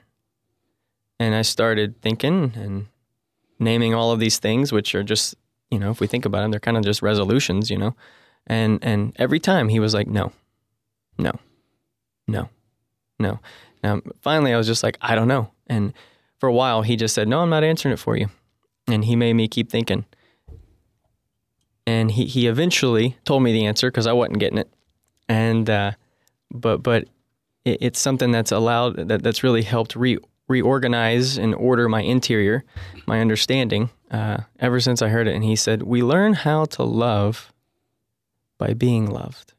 And 1.19 1.35
I 1.35 1.43
started 1.43 2.01
thinking 2.01 2.53
and 2.55 2.87
naming 3.59 3.93
all 3.93 4.11
of 4.11 4.19
these 4.19 4.39
things, 4.39 4.71
which 4.71 4.95
are 4.95 5.03
just 5.03 5.35
you 5.71 5.79
know, 5.79 5.89
if 5.89 6.01
we 6.01 6.07
think 6.07 6.25
about 6.25 6.41
them, 6.41 6.51
they're 6.51 6.59
kind 6.59 6.77
of 6.77 6.83
just 6.83 7.01
resolutions, 7.01 7.71
you 7.71 7.77
know. 7.77 7.95
And 8.45 8.79
and 8.83 9.13
every 9.15 9.39
time 9.39 9.69
he 9.69 9.79
was 9.79 9.93
like, 9.93 10.07
"No, 10.07 10.33
no, 11.17 11.31
no, 12.27 12.49
no." 13.17 13.39
Now 13.83 14.01
finally, 14.21 14.53
I 14.53 14.57
was 14.57 14.67
just 14.67 14.83
like, 14.83 14.97
"I 15.01 15.15
don't 15.15 15.27
know." 15.27 15.51
And 15.67 15.93
for 16.39 16.47
a 16.47 16.53
while, 16.53 16.81
he 16.81 16.95
just 16.95 17.15
said, 17.15 17.27
"No, 17.27 17.39
I'm 17.39 17.49
not 17.49 17.63
answering 17.63 17.93
it 17.93 17.99
for 17.99 18.17
you," 18.17 18.27
and 18.87 19.05
he 19.05 19.15
made 19.15 19.33
me 19.33 19.47
keep 19.47 19.69
thinking. 19.69 20.05
And 21.87 22.11
he 22.11 22.25
he 22.25 22.47
eventually 22.47 23.17
told 23.25 23.43
me 23.43 23.51
the 23.53 23.65
answer 23.65 23.89
because 23.89 24.07
I 24.07 24.13
wasn't 24.13 24.39
getting 24.39 24.59
it, 24.59 24.71
and 25.27 25.69
uh, 25.69 25.91
but 26.51 26.83
but 26.83 27.07
it, 27.65 27.77
it's 27.81 27.99
something 27.99 28.31
that's 28.31 28.51
allowed 28.51 29.07
that 29.07 29.23
that's 29.23 29.43
really 29.43 29.63
helped 29.63 29.95
re 29.95 30.17
reorganize 30.47 31.37
and 31.37 31.55
order 31.55 31.87
my 31.87 32.01
interior, 32.01 32.63
my 33.07 33.19
understanding. 33.21 33.89
Uh, 34.11 34.41
ever 34.59 34.79
since 34.79 35.01
I 35.01 35.07
heard 35.07 35.27
it, 35.27 35.35
and 35.35 35.43
he 35.43 35.55
said, 35.55 35.83
"We 35.83 36.03
learn 36.03 36.33
how 36.33 36.65
to 36.65 36.83
love 36.83 37.51
by 38.57 38.73
being 38.73 39.09
loved." 39.09 39.53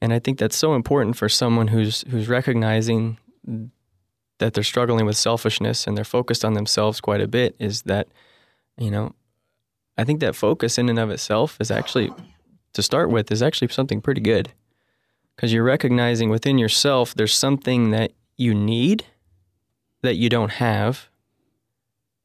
And 0.00 0.12
I 0.12 0.18
think 0.18 0.38
that's 0.38 0.56
so 0.56 0.74
important 0.74 1.16
for 1.16 1.28
someone 1.28 1.68
who's 1.68 2.04
who's 2.10 2.28
recognizing 2.28 3.18
that 4.38 4.54
they're 4.54 4.62
struggling 4.62 5.06
with 5.06 5.16
selfishness 5.16 5.86
and 5.86 5.96
they're 5.96 6.04
focused 6.04 6.44
on 6.44 6.54
themselves 6.54 7.00
quite 7.00 7.20
a 7.20 7.26
bit. 7.26 7.56
Is 7.58 7.82
that, 7.82 8.08
you 8.76 8.90
know, 8.90 9.14
I 9.96 10.04
think 10.04 10.20
that 10.20 10.36
focus 10.36 10.78
in 10.78 10.88
and 10.88 10.98
of 10.98 11.10
itself 11.10 11.56
is 11.60 11.70
actually, 11.70 12.12
to 12.74 12.82
start 12.82 13.10
with, 13.10 13.32
is 13.32 13.42
actually 13.42 13.68
something 13.68 14.00
pretty 14.00 14.20
good, 14.20 14.52
because 15.34 15.52
you're 15.52 15.64
recognizing 15.64 16.30
within 16.30 16.58
yourself 16.58 17.14
there's 17.14 17.34
something 17.34 17.90
that 17.90 18.12
you 18.36 18.54
need 18.54 19.04
that 20.02 20.14
you 20.14 20.28
don't 20.28 20.52
have. 20.52 21.08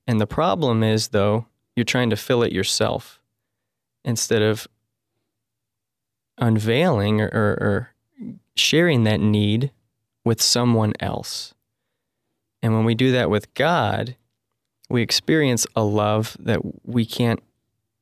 And 0.05 0.21
the 0.21 0.27
problem 0.27 0.83
is, 0.83 1.07
though, 1.07 1.47
you're 1.75 1.83
trying 1.83 2.12
to 2.12 2.15
fill 2.15 2.43
it 2.43 2.51
yourself 2.51 3.19
instead 4.05 4.43
of 4.43 4.67
unveiling 6.38 7.22
or, 7.22 7.28
or, 7.28 7.58
or 7.62 7.89
sharing 8.56 9.04
that 9.04 9.19
need 9.19 9.72
with 10.26 10.41
someone 10.41 10.93
else. 11.00 11.54
And 12.62 12.74
when 12.74 12.86
we 12.86 12.96
do 12.96 13.12
that 13.12 13.30
with 13.30 13.54
God, 13.54 14.15
we 14.89 15.02
experience 15.02 15.67
a 15.76 15.84
love 15.84 16.38
that 16.39 16.62
we 16.86 17.06
can't 17.06 17.41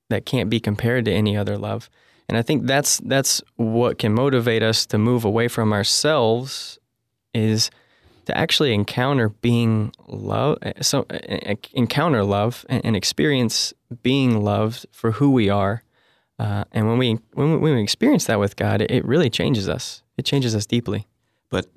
that 0.09 0.25
can't 0.25 0.49
be 0.49 0.59
compared 0.59 1.05
to 1.05 1.11
any 1.11 1.37
other 1.37 1.57
love. 1.57 1.89
And 2.27 2.37
I 2.37 2.41
think 2.41 2.67
that's 2.67 2.99
that's 2.99 3.41
what 3.55 3.97
can 3.97 4.13
motivate 4.13 4.61
us 4.61 4.85
to 4.87 4.97
move 4.97 5.25
away 5.25 5.47
from 5.47 5.73
ourselves 5.73 6.79
is 7.33 7.71
to 8.25 8.37
actually 8.37 8.73
encounter 8.73 9.29
being 9.29 9.93
love, 10.07 10.57
so 10.81 11.05
encounter 11.73 12.23
love 12.23 12.65
and 12.69 12.95
experience 12.95 13.73
being 14.03 14.41
loved 14.41 14.85
for 14.91 15.13
who 15.13 15.31
we 15.31 15.49
are. 15.49 15.83
Uh, 16.41 16.63
and 16.71 16.87
when 16.87 16.97
we, 16.97 17.19
when 17.33 17.51
we 17.51 17.57
when 17.57 17.75
we 17.75 17.83
experience 17.83 18.25
that 18.25 18.39
with 18.39 18.55
God, 18.55 18.81
it, 18.81 18.89
it, 18.89 19.05
really 19.05 19.29
changes 19.29 19.69
us. 19.69 20.01
It 20.17 20.25
changes 20.25 20.55
us 20.55 20.65
deeply. 20.65 21.07
But 21.51 21.67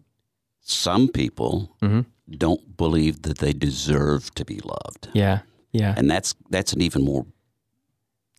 some 0.62 1.08
people 1.08 1.76
mm-hmm. 1.82 2.00
don't 2.30 2.74
believe 2.74 3.22
that 3.22 3.38
they 3.38 3.52
deserve 3.52 4.34
to 4.36 4.44
be 4.46 4.60
loved. 4.64 5.08
Yeah, 5.12 5.40
yeah. 5.72 5.92
And 5.98 6.10
that's 6.10 6.34
that's 6.48 6.72
an 6.72 6.80
even 6.80 7.04
more 7.04 7.26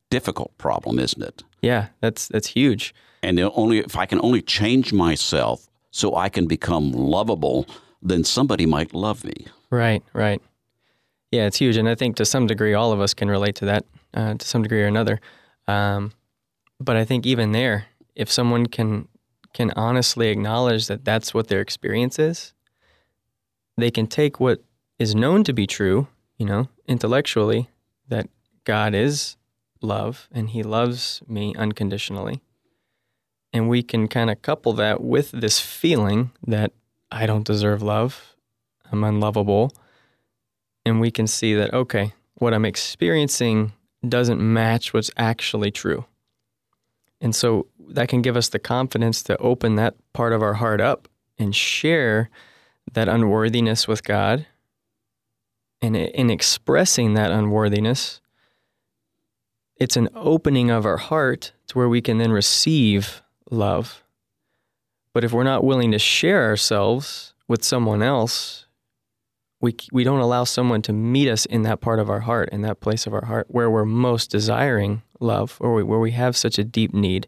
difficult 0.10 0.58
problem, 0.58 0.98
isn't 0.98 1.22
it? 1.22 1.44
Yeah, 1.62 1.90
that's 2.02 2.28
that's 2.28 2.48
huge. 2.48 2.96
And 3.22 3.40
only 3.40 3.78
if 3.78 3.96
I 3.96 4.08
can 4.08 4.20
only 4.24 4.42
change 4.42 4.92
myself 4.92 5.68
so 5.92 6.16
I 6.16 6.30
can 6.30 6.48
become 6.48 6.92
lovable, 6.92 7.68
then 8.02 8.24
somebody 8.24 8.66
might 8.66 8.96
love 8.96 9.24
me. 9.24 9.46
Right, 9.70 10.02
right. 10.14 10.42
Yeah, 11.32 11.46
it's 11.46 11.58
huge, 11.58 11.78
and 11.78 11.88
I 11.88 11.94
think 11.94 12.16
to 12.16 12.26
some 12.26 12.48
degree, 12.48 12.74
all 12.74 12.92
of 12.92 13.00
us 13.00 13.14
can 13.14 13.30
relate 13.30 13.54
to 13.58 13.66
that 13.66 13.86
uh, 14.16 14.34
to 14.34 14.48
some 14.48 14.64
degree 14.64 14.82
or 14.82 14.88
another. 14.88 15.20
Um, 15.68 16.12
but 16.80 16.96
I 16.96 17.06
think 17.06 17.26
even 17.26 17.52
there, 17.52 17.86
if 18.16 18.32
someone 18.32 18.66
can 18.68 19.08
can 19.54 19.72
honestly 19.72 20.28
acknowledge 20.28 20.88
that 20.88 21.06
that's 21.06 21.34
what 21.34 21.48
their 21.48 21.62
experience 21.62 22.20
is, 22.20 22.54
they 23.78 23.90
can 23.90 24.06
take 24.06 24.38
what 24.40 24.62
is 25.00 25.16
known 25.16 25.46
to 25.46 25.54
be 25.54 25.66
true, 25.66 26.08
you 26.38 26.46
know, 26.46 26.68
intellectually, 26.88 27.70
that 28.10 28.28
God 28.66 28.94
is 28.94 29.38
love 29.82 30.28
and 30.32 30.50
He 30.50 30.62
loves 30.62 31.22
me 31.28 31.56
unconditionally, 31.56 32.42
and 33.54 33.70
we 33.70 33.82
can 33.82 34.10
kind 34.10 34.30
of 34.30 34.42
couple 34.42 34.74
that 34.74 35.02
with 35.02 35.32
this 35.32 35.60
feeling 35.62 36.32
that 36.46 36.74
I 37.10 37.26
don't 37.26 37.46
deserve 37.46 37.82
love, 37.82 38.36
I'm 38.92 39.04
unlovable. 39.04 39.72
And 40.86 41.00
we 41.00 41.10
can 41.10 41.26
see 41.26 41.56
that, 41.56 41.74
okay, 41.74 42.14
what 42.36 42.54
I'm 42.54 42.66
experiencing 42.66 43.72
doesn't 44.10 44.42
match 44.42 44.94
what's 44.94 45.12
actually 45.18 45.72
true. 45.72 46.06
And 47.22 47.36
so 47.36 47.68
that 47.90 48.10
can 48.10 48.22
give 48.22 48.38
us 48.38 48.50
the 48.50 48.60
confidence 48.60 49.24
to 49.24 49.38
open 49.38 49.76
that 49.76 49.96
part 50.14 50.34
of 50.34 50.42
our 50.42 50.56
heart 50.56 50.82
up 50.82 51.08
and 51.38 51.56
share 51.56 52.30
that 52.94 53.08
unworthiness 53.08 53.88
with 53.88 54.04
God. 54.04 54.46
And 55.82 55.96
in 55.96 56.30
expressing 56.30 57.14
that 57.14 57.32
unworthiness, 57.32 58.22
it's 59.78 59.98
an 59.98 60.10
opening 60.16 60.70
of 60.70 60.86
our 60.86 60.98
heart 60.98 61.52
to 61.68 61.78
where 61.78 61.90
we 61.90 62.02
can 62.02 62.18
then 62.18 62.32
receive 62.32 63.22
love. 63.52 64.04
But 65.14 65.24
if 65.24 65.32
we're 65.32 65.44
not 65.44 65.64
willing 65.64 65.92
to 65.92 66.00
share 66.00 66.44
ourselves 66.44 67.34
with 67.48 67.64
someone 67.64 68.02
else, 68.02 68.65
we, 69.66 69.76
we 69.92 70.04
don't 70.04 70.20
allow 70.20 70.44
someone 70.44 70.82
to 70.84 70.94
meet 70.94 71.28
us 71.28 71.46
in 71.48 71.64
that 71.64 71.82
part 71.82 72.00
of 72.00 72.10
our 72.10 72.22
heart, 72.22 72.50
in 72.52 72.62
that 72.62 72.80
place 72.80 73.08
of 73.08 73.14
our 73.14 73.26
heart 73.26 73.48
where 73.50 73.70
we're 73.70 73.84
most 73.84 74.30
desiring 74.30 75.02
love, 75.20 75.58
or 75.60 75.74
we, 75.74 75.84
where 75.84 76.00
we 76.00 76.12
have 76.12 76.38
such 76.38 76.60
a 76.60 76.64
deep 76.64 76.94
need. 76.94 77.26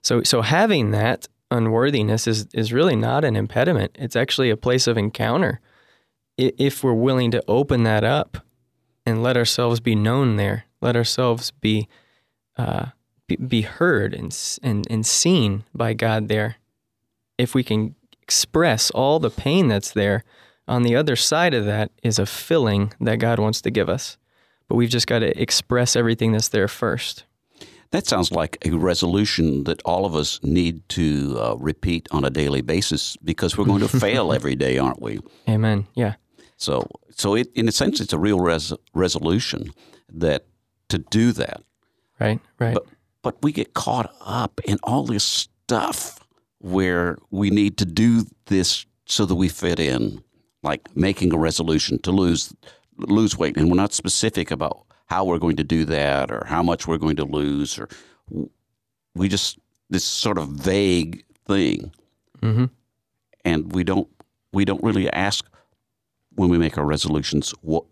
So, 0.00 0.22
so 0.22 0.42
having 0.42 0.92
that 0.92 1.26
unworthiness 1.50 2.28
is, 2.28 2.46
is 2.54 2.72
really 2.72 2.94
not 2.94 3.24
an 3.24 3.34
impediment. 3.34 3.96
It's 3.98 4.14
actually 4.14 4.48
a 4.48 4.56
place 4.56 4.86
of 4.86 4.96
encounter. 4.96 5.60
If 6.38 6.84
we're 6.84 6.94
willing 6.94 7.32
to 7.32 7.42
open 7.48 7.82
that 7.82 8.04
up 8.04 8.38
and 9.04 9.22
let 9.22 9.36
ourselves 9.36 9.80
be 9.80 9.96
known 9.96 10.36
there, 10.36 10.64
let 10.80 10.96
ourselves 10.96 11.50
be 11.50 11.88
uh, 12.56 12.86
be, 13.26 13.62
heard 13.62 14.12
and, 14.12 14.36
and, 14.62 14.86
and 14.90 15.06
seen 15.06 15.64
by 15.74 15.94
God 15.94 16.28
there, 16.28 16.56
if 17.38 17.54
we 17.54 17.64
can 17.64 17.94
express 18.20 18.90
all 18.90 19.18
the 19.18 19.30
pain 19.30 19.68
that's 19.68 19.90
there, 19.92 20.22
on 20.68 20.82
the 20.82 20.96
other 20.96 21.16
side 21.16 21.54
of 21.54 21.64
that 21.66 21.90
is 22.02 22.18
a 22.18 22.26
filling 22.26 22.92
that 23.00 23.16
God 23.16 23.38
wants 23.38 23.60
to 23.62 23.70
give 23.70 23.88
us. 23.88 24.16
But 24.68 24.76
we've 24.76 24.90
just 24.90 25.06
got 25.06 25.20
to 25.20 25.40
express 25.40 25.96
everything 25.96 26.32
that's 26.32 26.48
there 26.48 26.68
first. 26.68 27.24
That 27.90 28.06
sounds 28.06 28.32
like 28.32 28.56
a 28.64 28.70
resolution 28.70 29.64
that 29.64 29.82
all 29.84 30.06
of 30.06 30.14
us 30.14 30.40
need 30.42 30.88
to 30.90 31.36
uh, 31.38 31.56
repeat 31.58 32.08
on 32.10 32.24
a 32.24 32.30
daily 32.30 32.62
basis 32.62 33.18
because 33.18 33.58
we're 33.58 33.66
going 33.66 33.86
to 33.86 33.88
fail 34.00 34.32
every 34.32 34.54
day, 34.54 34.78
aren't 34.78 35.02
we? 35.02 35.20
Amen. 35.48 35.86
Yeah. 35.94 36.14
So, 36.56 36.88
so 37.10 37.34
it, 37.34 37.48
in 37.54 37.68
a 37.68 37.72
sense, 37.72 38.00
it's 38.00 38.14
a 38.14 38.18
real 38.18 38.40
res- 38.40 38.72
resolution 38.94 39.72
that 40.10 40.46
to 40.88 40.98
do 40.98 41.32
that. 41.32 41.62
Right. 42.18 42.40
Right. 42.58 42.74
But 42.74 42.86
but 43.22 43.40
we 43.42 43.52
get 43.52 43.72
caught 43.74 44.12
up 44.20 44.60
in 44.64 44.78
all 44.82 45.04
this 45.04 45.24
stuff 45.24 46.18
where 46.58 47.16
we 47.30 47.50
need 47.50 47.78
to 47.78 47.84
do 47.84 48.26
this 48.46 48.84
so 49.06 49.24
that 49.24 49.34
we 49.34 49.48
fit 49.48 49.78
in, 49.78 50.22
like 50.62 50.94
making 50.96 51.32
a 51.32 51.38
resolution 51.38 51.98
to 52.00 52.10
lose 52.10 52.54
lose 52.98 53.36
weight, 53.36 53.56
and 53.56 53.68
we're 53.68 53.76
not 53.76 53.92
specific 53.92 54.50
about 54.50 54.84
how 55.06 55.24
we're 55.24 55.38
going 55.38 55.56
to 55.56 55.64
do 55.64 55.84
that 55.84 56.30
or 56.30 56.44
how 56.46 56.62
much 56.62 56.86
we're 56.86 56.98
going 56.98 57.16
to 57.16 57.24
lose, 57.24 57.78
or 57.78 57.88
we 59.14 59.28
just 59.28 59.58
this 59.90 60.04
sort 60.04 60.38
of 60.38 60.48
vague 60.48 61.24
thing, 61.46 61.92
mm-hmm. 62.40 62.66
and 63.44 63.72
we 63.72 63.84
don't 63.84 64.08
we 64.52 64.64
don't 64.64 64.82
really 64.82 65.10
ask 65.10 65.44
when 66.34 66.48
we 66.48 66.58
make 66.58 66.78
our 66.78 66.86
resolutions 66.86 67.52
what 67.60 67.84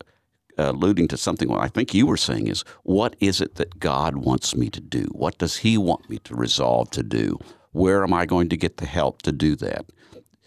alluding 0.58 1.08
to 1.08 1.16
something 1.16 1.48
what 1.48 1.62
I 1.62 1.68
think 1.68 1.94
you 1.94 2.06
were 2.06 2.18
saying 2.18 2.46
is 2.46 2.64
what 2.82 3.16
is 3.20 3.40
it 3.40 3.54
that 3.54 3.78
God 3.80 4.16
wants 4.16 4.54
me 4.54 4.68
to 4.70 4.80
do? 4.80 5.08
What 5.12 5.38
does 5.38 5.56
He 5.58 5.78
want 5.78 6.10
me 6.10 6.18
to 6.18 6.34
resolve 6.34 6.90
to 6.90 7.02
do? 7.02 7.38
Where 7.72 8.02
am 8.02 8.12
I 8.12 8.26
going 8.26 8.48
to 8.50 8.56
get 8.56 8.76
the 8.76 8.86
help 8.86 9.22
to 9.22 9.32
do 9.32 9.56
that? 9.56 9.86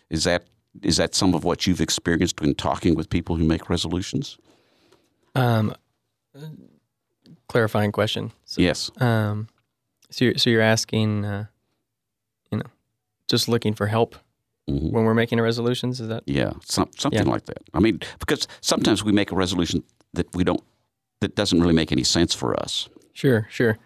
Is 0.09 0.25
that 0.25 0.45
is 0.81 0.97
that 0.97 1.15
some 1.15 1.33
of 1.33 1.43
what 1.43 1.67
you've 1.67 1.81
experienced 1.81 2.41
when 2.41 2.55
talking 2.55 2.95
with 2.95 3.09
people 3.09 3.35
who 3.35 3.43
make 3.43 3.69
resolutions? 3.69 4.37
Um, 5.35 5.75
clarifying 7.47 7.91
question. 7.91 8.31
So, 8.45 8.61
yes. 8.61 8.91
Um, 8.99 9.47
so 10.09 10.25
you're, 10.25 10.37
so 10.37 10.49
you're 10.49 10.61
asking, 10.61 11.25
uh, 11.25 11.45
you 12.51 12.57
know, 12.57 12.69
just 13.27 13.47
looking 13.47 13.73
for 13.73 13.87
help 13.87 14.15
mm-hmm. 14.69 14.89
when 14.89 15.03
we're 15.03 15.13
making 15.13 15.39
resolutions? 15.39 15.99
Is 15.99 16.07
that? 16.07 16.23
Yeah, 16.25 16.53
some, 16.65 16.89
something 16.97 17.25
yeah. 17.25 17.31
like 17.31 17.45
that. 17.45 17.59
I 17.73 17.79
mean, 17.79 17.99
because 18.19 18.47
sometimes 18.61 19.03
we 19.03 19.11
make 19.11 19.31
a 19.31 19.35
resolution 19.35 19.83
that 20.13 20.33
we 20.35 20.43
don't 20.43 20.61
that 21.21 21.35
doesn't 21.35 21.61
really 21.61 21.73
make 21.73 21.91
any 21.91 22.03
sense 22.03 22.33
for 22.33 22.59
us. 22.59 22.89
Sure, 23.13 23.47
sure. 23.49 23.77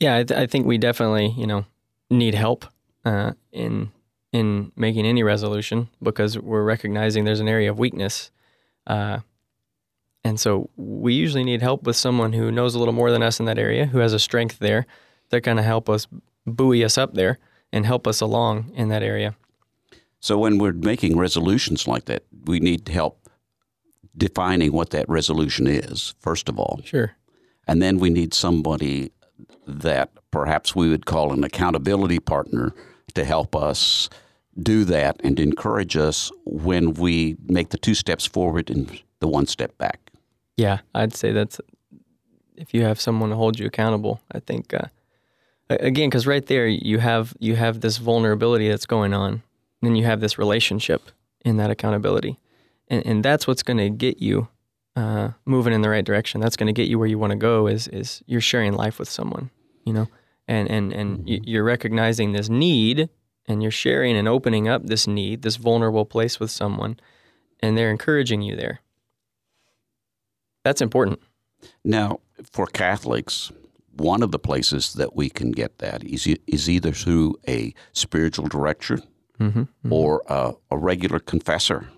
Yeah, 0.00 0.16
I, 0.16 0.24
th- 0.24 0.38
I 0.38 0.46
think 0.46 0.66
we 0.66 0.78
definitely 0.78 1.28
you 1.36 1.46
know 1.46 1.64
need 2.10 2.34
help 2.34 2.66
uh, 3.04 3.32
in 3.52 3.92
in 4.32 4.72
making 4.76 5.06
any 5.06 5.22
resolution 5.22 5.88
because 6.02 6.38
we're 6.38 6.64
recognizing 6.64 7.24
there's 7.24 7.40
an 7.40 7.48
area 7.48 7.70
of 7.70 7.78
weakness. 7.78 8.30
Uh, 8.86 9.18
and 10.24 10.40
so 10.40 10.70
we 10.76 11.14
usually 11.14 11.44
need 11.44 11.62
help 11.62 11.82
with 11.82 11.96
someone 11.96 12.32
who 12.32 12.50
knows 12.50 12.74
a 12.74 12.78
little 12.78 12.94
more 12.94 13.10
than 13.10 13.22
us 13.22 13.38
in 13.40 13.46
that 13.46 13.58
area, 13.58 13.86
who 13.86 13.98
has 13.98 14.12
a 14.12 14.18
strength 14.18 14.58
there 14.58 14.86
that 15.30 15.42
kind 15.42 15.58
of 15.58 15.64
help 15.64 15.88
us 15.88 16.06
buoy 16.46 16.84
us 16.84 16.96
up 16.96 17.14
there 17.14 17.38
and 17.72 17.84
help 17.86 18.06
us 18.06 18.20
along 18.20 18.70
in 18.74 18.88
that 18.88 19.02
area. 19.02 19.34
So 20.20 20.38
when 20.38 20.58
we're 20.58 20.72
making 20.72 21.18
resolutions 21.18 21.88
like 21.88 22.04
that, 22.04 22.24
we 22.44 22.60
need 22.60 22.88
help 22.88 23.28
defining 24.16 24.72
what 24.72 24.90
that 24.90 25.08
resolution 25.08 25.66
is, 25.66 26.14
first 26.20 26.48
of 26.48 26.58
all. 26.58 26.80
Sure. 26.84 27.12
And 27.66 27.82
then 27.82 27.98
we 27.98 28.10
need 28.10 28.34
somebody 28.34 29.12
that 29.66 30.10
perhaps 30.30 30.76
we 30.76 30.88
would 30.88 31.06
call 31.06 31.32
an 31.32 31.44
accountability 31.44 32.20
partner 32.20 32.72
to 33.14 33.24
help 33.24 33.54
us 33.54 34.08
do 34.60 34.84
that 34.84 35.20
and 35.24 35.40
encourage 35.40 35.96
us 35.96 36.30
when 36.44 36.94
we 36.94 37.36
make 37.46 37.70
the 37.70 37.78
two 37.78 37.94
steps 37.94 38.26
forward 38.26 38.70
and 38.70 39.02
the 39.20 39.28
one 39.28 39.46
step 39.46 39.76
back. 39.78 40.10
Yeah, 40.56 40.80
I'd 40.94 41.14
say 41.14 41.32
that's 41.32 41.60
if 42.56 42.74
you 42.74 42.82
have 42.82 43.00
someone 43.00 43.30
to 43.30 43.36
hold 43.36 43.58
you 43.58 43.66
accountable. 43.66 44.20
I 44.30 44.40
think 44.40 44.74
uh, 44.74 44.86
again 45.68 46.10
because 46.10 46.26
right 46.26 46.44
there 46.44 46.66
you 46.66 46.98
have 46.98 47.34
you 47.38 47.56
have 47.56 47.80
this 47.80 47.96
vulnerability 47.96 48.68
that's 48.68 48.86
going 48.86 49.14
on, 49.14 49.42
and 49.80 49.96
you 49.96 50.04
have 50.04 50.20
this 50.20 50.38
relationship 50.38 51.10
in 51.44 51.56
that 51.56 51.70
accountability 51.70 52.38
and, 52.92 53.06
and 53.06 53.24
that's 53.24 53.46
what's 53.46 53.62
going 53.62 53.78
to 53.78 53.90
get 53.90 54.20
you 54.20 54.48
uh, 54.94 55.30
moving 55.46 55.72
in 55.72 55.80
the 55.80 55.88
right 55.88 56.04
direction. 56.04 56.40
That's 56.40 56.56
going 56.56 56.66
to 56.66 56.72
get 56.72 56.88
you 56.88 56.98
where 56.98 57.08
you 57.08 57.18
want 57.18 57.30
to 57.32 57.38
go. 57.38 57.66
Is 57.66 57.88
is 57.88 58.22
you're 58.26 58.42
sharing 58.42 58.74
life 58.74 58.98
with 58.98 59.08
someone, 59.08 59.50
you 59.84 59.92
know, 59.92 60.08
and 60.48 60.70
and 60.70 60.92
and 60.92 61.18
mm-hmm. 61.18 61.44
you're 61.44 61.64
recognizing 61.64 62.32
this 62.32 62.48
need, 62.48 63.08
and 63.46 63.62
you're 63.62 63.70
sharing 63.70 64.16
and 64.16 64.28
opening 64.28 64.68
up 64.68 64.86
this 64.86 65.06
need, 65.06 65.42
this 65.42 65.56
vulnerable 65.56 66.04
place 66.04 66.40
with 66.40 66.50
someone, 66.50 66.98
and 67.60 67.76
they're 67.76 67.90
encouraging 67.90 68.42
you 68.42 68.56
there. 68.56 68.80
That's 70.64 70.80
important. 70.80 71.20
Now, 71.84 72.20
for 72.52 72.66
Catholics, 72.66 73.50
one 73.96 74.22
of 74.22 74.30
the 74.30 74.38
places 74.38 74.94
that 74.94 75.14
we 75.14 75.28
can 75.28 75.52
get 75.52 75.78
that 75.78 76.02
is, 76.04 76.26
is 76.46 76.68
either 76.68 76.92
through 76.92 77.36
a 77.48 77.74
spiritual 77.92 78.48
director 78.48 78.98
mm-hmm, 79.38 79.60
mm-hmm. 79.60 79.92
or 79.92 80.22
a, 80.28 80.52
a, 80.70 80.78
regular 80.78 81.18
confessor. 81.18 81.88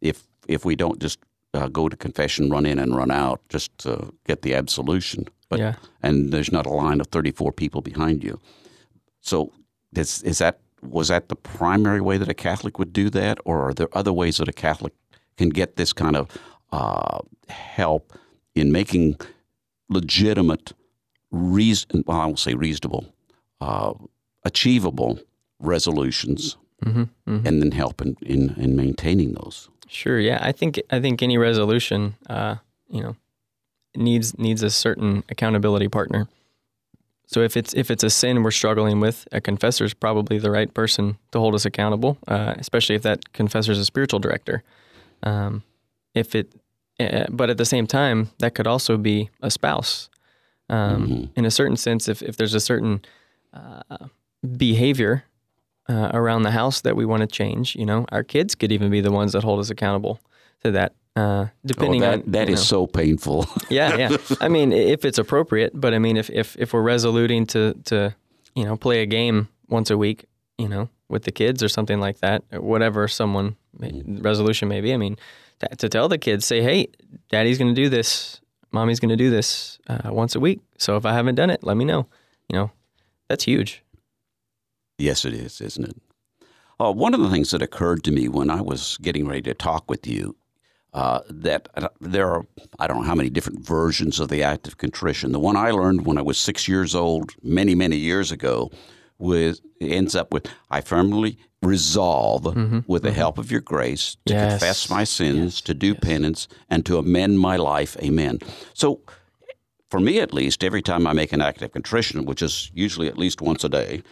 If 0.00 0.24
if 0.48 0.64
we 0.64 0.76
don't 0.76 1.00
just 1.00 1.18
uh, 1.54 1.68
go 1.68 1.88
to 1.88 1.96
confession, 1.96 2.50
run 2.50 2.66
in 2.66 2.78
and 2.78 2.96
run 2.96 3.10
out 3.10 3.40
just 3.48 3.76
to 3.78 4.12
get 4.26 4.42
the 4.42 4.54
absolution. 4.54 5.26
But, 5.48 5.58
yeah. 5.58 5.74
And 6.02 6.32
there's 6.32 6.52
not 6.52 6.66
a 6.66 6.70
line 6.70 7.00
of 7.00 7.08
34 7.08 7.52
people 7.52 7.82
behind 7.82 8.24
you. 8.24 8.40
So 9.20 9.52
is, 9.94 10.22
is 10.22 10.38
that 10.38 10.60
was 10.82 11.08
that 11.08 11.28
the 11.28 11.36
primary 11.36 12.00
way 12.00 12.18
that 12.18 12.28
a 12.28 12.34
Catholic 12.34 12.78
would 12.78 12.92
do 12.92 13.08
that, 13.10 13.38
or 13.44 13.68
are 13.68 13.74
there 13.74 13.88
other 13.92 14.12
ways 14.12 14.38
that 14.38 14.48
a 14.48 14.52
Catholic 14.52 14.92
can 15.36 15.48
get 15.50 15.76
this 15.76 15.92
kind 15.92 16.16
of 16.16 16.28
uh, 16.72 17.20
help 17.48 18.12
in 18.56 18.72
making 18.72 19.16
legitimate, 19.88 20.72
reason 21.30 22.02
well, 22.06 22.20
I 22.20 22.26
won't 22.26 22.40
say 22.40 22.54
reasonable, 22.54 23.14
uh, 23.60 23.94
achievable 24.44 25.20
resolutions, 25.60 26.56
Mm-hmm, 26.84 27.02
mm-hmm. 27.30 27.46
and 27.46 27.62
then 27.62 27.70
help 27.70 28.02
in, 28.02 28.16
in, 28.22 28.54
in 28.56 28.74
maintaining 28.74 29.34
those. 29.34 29.68
Sure. 29.92 30.18
Yeah. 30.18 30.38
I 30.40 30.52
think 30.52 30.80
I 30.90 31.00
think 31.00 31.22
any 31.22 31.36
resolution, 31.38 32.14
uh, 32.30 32.56
you 32.88 33.02
know, 33.02 33.16
needs 33.94 34.38
needs 34.38 34.62
a 34.62 34.70
certain 34.70 35.22
accountability 35.28 35.88
partner. 35.88 36.28
So 37.26 37.40
if 37.42 37.56
it's 37.56 37.74
if 37.74 37.90
it's 37.90 38.02
a 38.02 38.08
sin 38.10 38.42
we're 38.42 38.50
struggling 38.52 39.00
with, 39.00 39.28
a 39.32 39.40
confessor 39.40 39.84
is 39.84 39.94
probably 39.94 40.38
the 40.38 40.50
right 40.50 40.72
person 40.72 41.16
to 41.30 41.38
hold 41.38 41.54
us 41.54 41.66
accountable, 41.66 42.16
uh, 42.26 42.54
especially 42.58 42.94
if 42.96 43.02
that 43.02 43.32
confessor 43.34 43.72
is 43.72 43.78
a 43.78 43.84
spiritual 43.84 44.18
director. 44.18 44.62
Um, 45.22 45.62
if 46.14 46.34
it, 46.34 46.52
uh, 46.98 47.26
but 47.30 47.50
at 47.50 47.58
the 47.58 47.64
same 47.64 47.86
time, 47.86 48.30
that 48.38 48.54
could 48.54 48.66
also 48.66 48.96
be 48.96 49.28
a 49.42 49.50
spouse. 49.50 50.08
Um, 50.68 51.06
Mhm. 51.06 51.28
In 51.36 51.44
a 51.44 51.50
certain 51.50 51.76
sense, 51.76 52.08
if 52.08 52.22
if 52.22 52.36
there's 52.36 52.54
a 52.54 52.60
certain 52.60 53.00
uh, 53.52 54.06
behavior 54.56 55.24
uh, 55.88 56.10
around 56.14 56.42
the 56.42 56.50
house 56.50 56.80
that 56.82 56.96
we 56.96 57.04
want 57.04 57.20
to 57.22 57.26
change, 57.26 57.74
you 57.76 57.86
know, 57.86 58.06
our 58.12 58.22
kids 58.22 58.54
could 58.54 58.72
even 58.72 58.90
be 58.90 59.00
the 59.00 59.12
ones 59.12 59.32
that 59.32 59.42
hold 59.42 59.60
us 59.60 59.70
accountable 59.70 60.20
to 60.62 60.70
that. 60.70 60.94
Uh, 61.14 61.48
depending 61.66 62.02
oh, 62.02 62.06
that, 62.06 62.24
on 62.24 62.30
that 62.32 62.48
is 62.48 62.60
know. 62.60 62.64
so 62.64 62.86
painful. 62.86 63.46
yeah, 63.68 63.96
yeah. 63.96 64.16
I 64.40 64.48
mean, 64.48 64.72
if 64.72 65.04
it's 65.04 65.18
appropriate, 65.18 65.72
but 65.74 65.92
I 65.92 65.98
mean, 65.98 66.16
if 66.16 66.30
if 66.30 66.56
if 66.58 66.72
we're 66.72 66.82
resoluting 66.82 67.44
to 67.48 67.74
to 67.84 68.14
you 68.54 68.64
know 68.64 68.76
play 68.76 69.02
a 69.02 69.06
game 69.06 69.48
once 69.68 69.90
a 69.90 69.98
week, 69.98 70.24
you 70.56 70.68
know, 70.68 70.88
with 71.08 71.24
the 71.24 71.32
kids 71.32 71.62
or 71.62 71.68
something 71.68 72.00
like 72.00 72.20
that, 72.20 72.42
whatever 72.50 73.06
someone 73.08 73.56
may, 73.78 74.02
resolution 74.06 74.68
may 74.68 74.80
be. 74.80 74.94
I 74.94 74.96
mean, 74.96 75.16
to, 75.60 75.68
to 75.76 75.88
tell 75.88 76.08
the 76.08 76.18
kids, 76.18 76.46
say, 76.46 76.62
hey, 76.62 76.88
daddy's 77.28 77.58
going 77.58 77.74
to 77.74 77.80
do 77.80 77.88
this, 77.88 78.40
mommy's 78.70 79.00
going 79.00 79.10
to 79.10 79.16
do 79.16 79.30
this 79.30 79.78
uh, 79.88 80.10
once 80.12 80.34
a 80.34 80.40
week. 80.40 80.60
So 80.78 80.96
if 80.96 81.04
I 81.04 81.12
haven't 81.12 81.34
done 81.34 81.50
it, 81.50 81.62
let 81.62 81.76
me 81.76 81.84
know. 81.84 82.06
You 82.48 82.58
know, 82.58 82.70
that's 83.28 83.44
huge. 83.44 83.82
Yes, 85.02 85.24
it 85.24 85.34
is, 85.34 85.60
isn't 85.60 85.84
it? 85.84 85.96
Uh, 86.78 86.92
one 86.92 87.12
of 87.12 87.20
the 87.20 87.28
things 87.28 87.50
that 87.50 87.60
occurred 87.60 88.04
to 88.04 88.12
me 88.12 88.28
when 88.28 88.50
I 88.50 88.60
was 88.60 88.98
getting 89.02 89.26
ready 89.26 89.42
to 89.42 89.54
talk 89.54 89.90
with 89.90 90.06
you 90.06 90.36
uh, 90.94 91.20
that 91.28 91.68
uh, 91.74 91.88
there 92.00 92.30
are, 92.30 92.46
I 92.78 92.86
don't 92.86 92.98
know 92.98 93.02
how 93.02 93.16
many 93.16 93.28
different 93.28 93.66
versions 93.66 94.20
of 94.20 94.28
the 94.28 94.44
act 94.44 94.68
of 94.68 94.78
contrition. 94.78 95.32
The 95.32 95.40
one 95.40 95.56
I 95.56 95.72
learned 95.72 96.06
when 96.06 96.18
I 96.18 96.22
was 96.22 96.38
six 96.38 96.68
years 96.68 96.94
old, 96.94 97.34
many, 97.42 97.74
many 97.74 97.96
years 97.96 98.30
ago, 98.30 98.70
was 99.18 99.60
ends 99.80 100.14
up 100.14 100.32
with 100.32 100.46
I 100.70 100.80
firmly 100.80 101.36
resolve, 101.62 102.56
with 102.86 103.02
the 103.02 103.12
help 103.12 103.38
of 103.38 103.50
your 103.50 103.60
grace, 103.60 104.16
to 104.26 104.34
Yes. 104.34 104.52
confess 104.52 104.90
my 104.90 105.02
sins, 105.04 105.60
to 105.62 105.74
do 105.74 105.94
penance, 105.96 106.46
and 106.70 106.86
to 106.86 106.98
amend 106.98 107.40
my 107.40 107.56
life. 107.56 107.96
Amen. 108.02 108.38
So, 108.74 109.00
for 109.90 110.00
me 110.00 110.20
at 110.20 110.32
least, 110.32 110.62
every 110.64 110.82
time 110.82 111.06
I 111.06 111.12
make 111.12 111.32
an 111.32 111.40
act 111.40 111.62
of 111.62 111.72
contrition, 111.72 112.24
which 112.24 112.42
is 112.42 112.70
usually 112.74 113.08
at 113.08 113.18
least 113.18 113.40
once 113.40 113.62
a 113.62 113.68
day, 113.68 114.02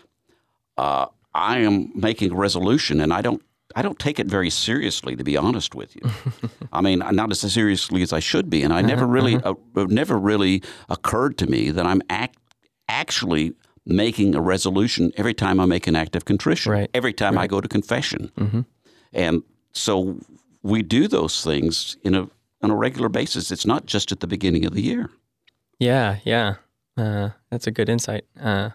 uh, 0.80 1.06
I 1.34 1.58
am 1.68 1.90
making 1.94 2.32
a 2.32 2.36
resolution, 2.46 3.00
and 3.00 3.12
I 3.12 3.22
don't. 3.22 3.42
I 3.76 3.82
don't 3.82 4.00
take 4.00 4.18
it 4.18 4.26
very 4.26 4.50
seriously, 4.50 5.14
to 5.14 5.22
be 5.22 5.36
honest 5.36 5.76
with 5.76 5.94
you. 5.94 6.02
I 6.72 6.80
mean, 6.80 6.98
not 7.12 7.30
as 7.30 7.40
seriously 7.52 8.02
as 8.02 8.12
I 8.12 8.18
should 8.20 8.50
be, 8.50 8.64
and 8.64 8.72
I 8.72 8.82
never 8.82 9.06
really, 9.06 9.36
uh, 9.36 9.54
it 9.76 9.90
never 9.90 10.18
really 10.18 10.60
occurred 10.88 11.38
to 11.38 11.46
me 11.46 11.70
that 11.70 11.86
I'm 11.86 12.02
act, 12.10 12.36
actually 12.88 13.52
making 13.86 14.34
a 14.34 14.40
resolution 14.40 15.12
every 15.16 15.34
time 15.34 15.60
I 15.60 15.66
make 15.66 15.86
an 15.86 15.94
act 15.94 16.16
of 16.16 16.24
contrition, 16.24 16.72
Right. 16.72 16.90
every 16.94 17.12
time 17.12 17.38
I 17.38 17.46
go 17.46 17.60
to 17.60 17.68
confession, 17.68 18.32
and 19.12 19.42
so 19.72 20.18
we 20.62 20.82
do 20.82 21.06
those 21.08 21.44
things 21.44 21.96
in 22.02 22.14
a 22.16 22.28
on 22.62 22.70
a 22.70 22.76
regular 22.76 23.08
basis. 23.08 23.50
It's 23.52 23.66
not 23.66 23.86
just 23.86 24.10
at 24.12 24.18
the 24.20 24.26
beginning 24.26 24.66
of 24.66 24.72
the 24.74 24.82
year. 24.82 25.10
Yeah, 25.78 26.18
yeah. 26.24 26.54
Uh, 26.96 27.28
that's 27.50 27.66
a 27.68 27.70
good 27.70 27.88
insight. 27.88 28.24
Uh, 28.38 28.70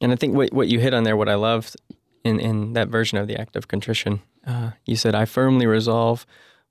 and 0.00 0.12
I 0.12 0.16
think 0.16 0.34
what 0.34 0.52
what 0.52 0.68
you 0.68 0.80
hit 0.80 0.94
on 0.94 1.04
there, 1.04 1.16
what 1.16 1.28
I 1.28 1.34
loved 1.34 1.76
in 2.24 2.40
in 2.40 2.72
that 2.74 2.88
version 2.88 3.18
of 3.18 3.26
the 3.26 3.38
act 3.38 3.56
of 3.56 3.68
contrition, 3.68 4.20
uh, 4.46 4.72
you 4.86 4.96
said, 4.96 5.14
"I 5.14 5.24
firmly 5.24 5.66
resolve." 5.66 6.26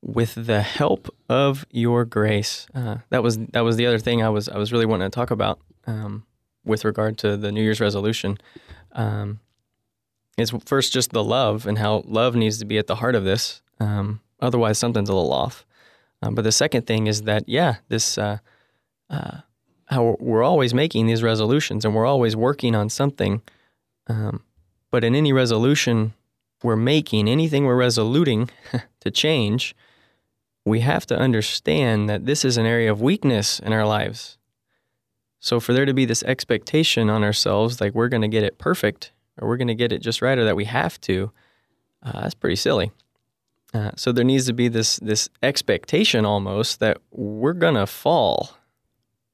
With 0.05 0.47
the 0.47 0.61
help 0.61 1.07
of 1.29 1.65
your 1.71 2.03
grace, 2.03 2.67
uh, 2.75 2.97
that 3.09 3.23
was 3.23 3.37
that 3.37 3.61
was 3.61 3.77
the 3.77 3.85
other 3.85 3.99
thing 3.99 4.21
I 4.21 4.27
was 4.27 4.49
I 4.49 4.57
was 4.57 4.73
really 4.73 4.85
wanting 4.85 5.09
to 5.09 5.15
talk 5.15 5.31
about 5.31 5.59
um, 5.87 6.25
with 6.65 6.83
regard 6.83 7.17
to 7.19 7.37
the 7.37 7.53
New 7.53 7.63
Year's 7.63 7.79
resolution. 7.79 8.37
Um, 8.91 9.39
is 10.37 10.51
first 10.65 10.91
just 10.91 11.11
the 11.11 11.23
love 11.23 11.67
and 11.67 11.77
how 11.77 12.03
love 12.05 12.35
needs 12.35 12.57
to 12.57 12.65
be 12.65 12.77
at 12.77 12.87
the 12.87 12.95
heart 12.95 13.15
of 13.15 13.23
this. 13.23 13.61
Um, 13.79 14.19
otherwise, 14.39 14.77
something's 14.77 15.09
a 15.09 15.13
little 15.13 15.31
off. 15.33 15.65
Um, 16.21 16.35
but 16.35 16.43
the 16.43 16.51
second 16.51 16.87
thing 16.87 17.07
is 17.07 17.23
that 17.23 17.47
yeah, 17.47 17.77
this 17.89 18.17
uh, 18.17 18.37
uh, 19.09 19.39
how 19.87 20.15
we're 20.19 20.43
always 20.43 20.73
making 20.73 21.07
these 21.07 21.23
resolutions 21.23 21.85
and 21.85 21.95
we're 21.95 22.05
always 22.05 22.35
working 22.35 22.75
on 22.75 22.89
something. 22.89 23.41
Um, 24.07 24.43
but 24.91 25.03
in 25.03 25.15
any 25.15 25.33
resolution 25.33 26.13
we're 26.63 26.75
making, 26.75 27.27
anything 27.27 27.65
we're 27.65 27.75
resoluting 27.75 28.49
to 29.01 29.11
change, 29.11 29.75
we 30.65 30.79
have 30.79 31.05
to 31.07 31.17
understand 31.17 32.09
that 32.09 32.25
this 32.25 32.45
is 32.45 32.57
an 32.57 32.65
area 32.65 32.91
of 32.91 33.01
weakness 33.01 33.59
in 33.59 33.73
our 33.73 33.85
lives. 33.85 34.37
So 35.39 35.59
for 35.59 35.73
there 35.73 35.85
to 35.85 35.93
be 35.93 36.05
this 36.05 36.23
expectation 36.23 37.09
on 37.09 37.23
ourselves, 37.23 37.81
like 37.81 37.93
we're 37.93 38.07
going 38.07 38.21
to 38.21 38.29
get 38.29 38.43
it 38.43 38.57
perfect 38.57 39.11
or 39.39 39.47
we're 39.47 39.57
going 39.57 39.67
to 39.67 39.75
get 39.75 39.91
it 39.91 39.99
just 39.99 40.21
right 40.21 40.37
or 40.37 40.45
that 40.45 40.55
we 40.55 40.65
have 40.65 41.01
to, 41.01 41.31
uh, 42.01 42.21
that's 42.21 42.33
pretty 42.33 42.55
silly. 42.55 42.91
Uh, 43.73 43.91
so 43.95 44.11
there 44.11 44.23
needs 44.23 44.45
to 44.45 44.53
be 44.53 44.67
this 44.67 44.97
this 44.97 45.29
expectation 45.41 46.25
almost 46.25 46.79
that 46.79 46.97
we're 47.11 47.53
gonna 47.53 47.87
fall, 47.87 48.51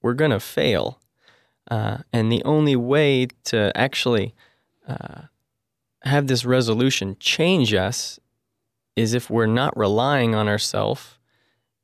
we're 0.02 0.14
gonna 0.14 0.40
fail, 0.40 1.00
uh, 1.70 2.00
and 2.12 2.32
the 2.32 2.44
only 2.44 2.76
way 2.76 3.28
to 3.46 3.72
actually 3.76 4.34
uh, 4.88 5.24
have 6.04 6.28
this 6.28 6.46
resolution 6.46 7.16
change 7.20 7.74
us 7.74 8.20
is 8.96 9.14
if 9.14 9.30
we're 9.30 9.46
not 9.46 9.76
relying 9.78 10.36
on 10.36 10.48
ourselves 10.48 11.18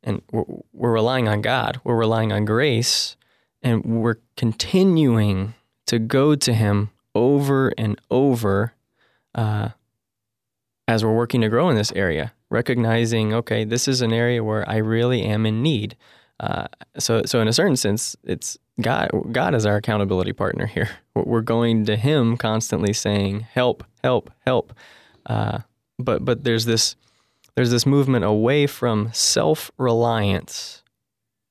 and 0.04 0.21
we're, 0.32 0.43
we're 0.73 0.93
relying 0.93 1.28
on 1.28 1.41
God, 1.41 1.80
we're 1.84 1.97
relying 1.97 2.32
on 2.32 2.45
grace, 2.45 3.15
and 3.62 3.84
we're 3.84 4.17
continuing 4.38 5.56
to 5.88 5.97
go 5.99 6.36
to 6.36 6.54
Him 6.54 6.91
over 7.15 7.73
and 7.78 7.99
over 8.12 8.73
uh, 9.34 9.69
as 10.88 11.04
we're 11.04 11.15
working 11.15 11.41
to 11.41 11.49
grow 11.49 11.69
in 11.69 11.75
this 11.75 11.91
area, 11.93 12.34
recognizing, 12.49 13.34
okay, 13.34 13.63
this 13.63 13.88
is 13.88 14.01
an 14.01 14.13
area 14.13 14.43
where 14.43 14.67
I 14.69 14.78
really 14.78 15.23
am 15.23 15.45
in 15.45 15.63
need. 15.63 15.97
Uh, 16.39 16.67
so, 16.98 17.24
so 17.24 17.39
in 17.39 17.48
a 17.48 17.54
certain 17.54 17.76
sense, 17.78 18.15
it's 18.24 18.58
God. 18.82 19.10
God 19.32 19.56
is 19.56 19.65
our 19.65 19.78
accountability 19.78 20.34
partner 20.34 20.65
here. 20.65 20.89
We're 21.15 21.41
going 21.41 21.86
to 21.86 21.95
Him 21.95 22.38
constantly, 22.38 22.93
saying, 22.93 23.41
"Help, 23.41 23.84
help, 24.04 24.32
help." 24.45 24.74
Uh, 25.26 25.60
but, 25.98 26.26
but 26.26 26.43
there's 26.43 26.66
this, 26.66 26.95
there's 27.55 27.72
this 27.72 27.86
movement 27.86 28.26
away 28.26 28.68
from 28.68 29.10
self-reliance 29.14 30.84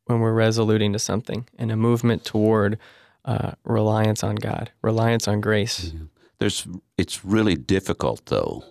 when 0.05 0.21
we're 0.21 0.35
resoluting 0.35 0.93
to 0.93 0.99
something, 0.99 1.49
and 1.59 1.73
a 1.73 1.77
movement 1.77 2.25
toward 2.25 2.79
uh, 3.25 3.53
reliance 3.65 4.23
on 4.23 4.37
God, 4.37 4.71
reliance 4.83 5.27
on 5.27 5.41
grace. 5.41 5.93
There's, 6.39 6.67
it's 6.99 7.25
really 7.25 7.55
difficult 7.55 8.27
though 8.27 8.65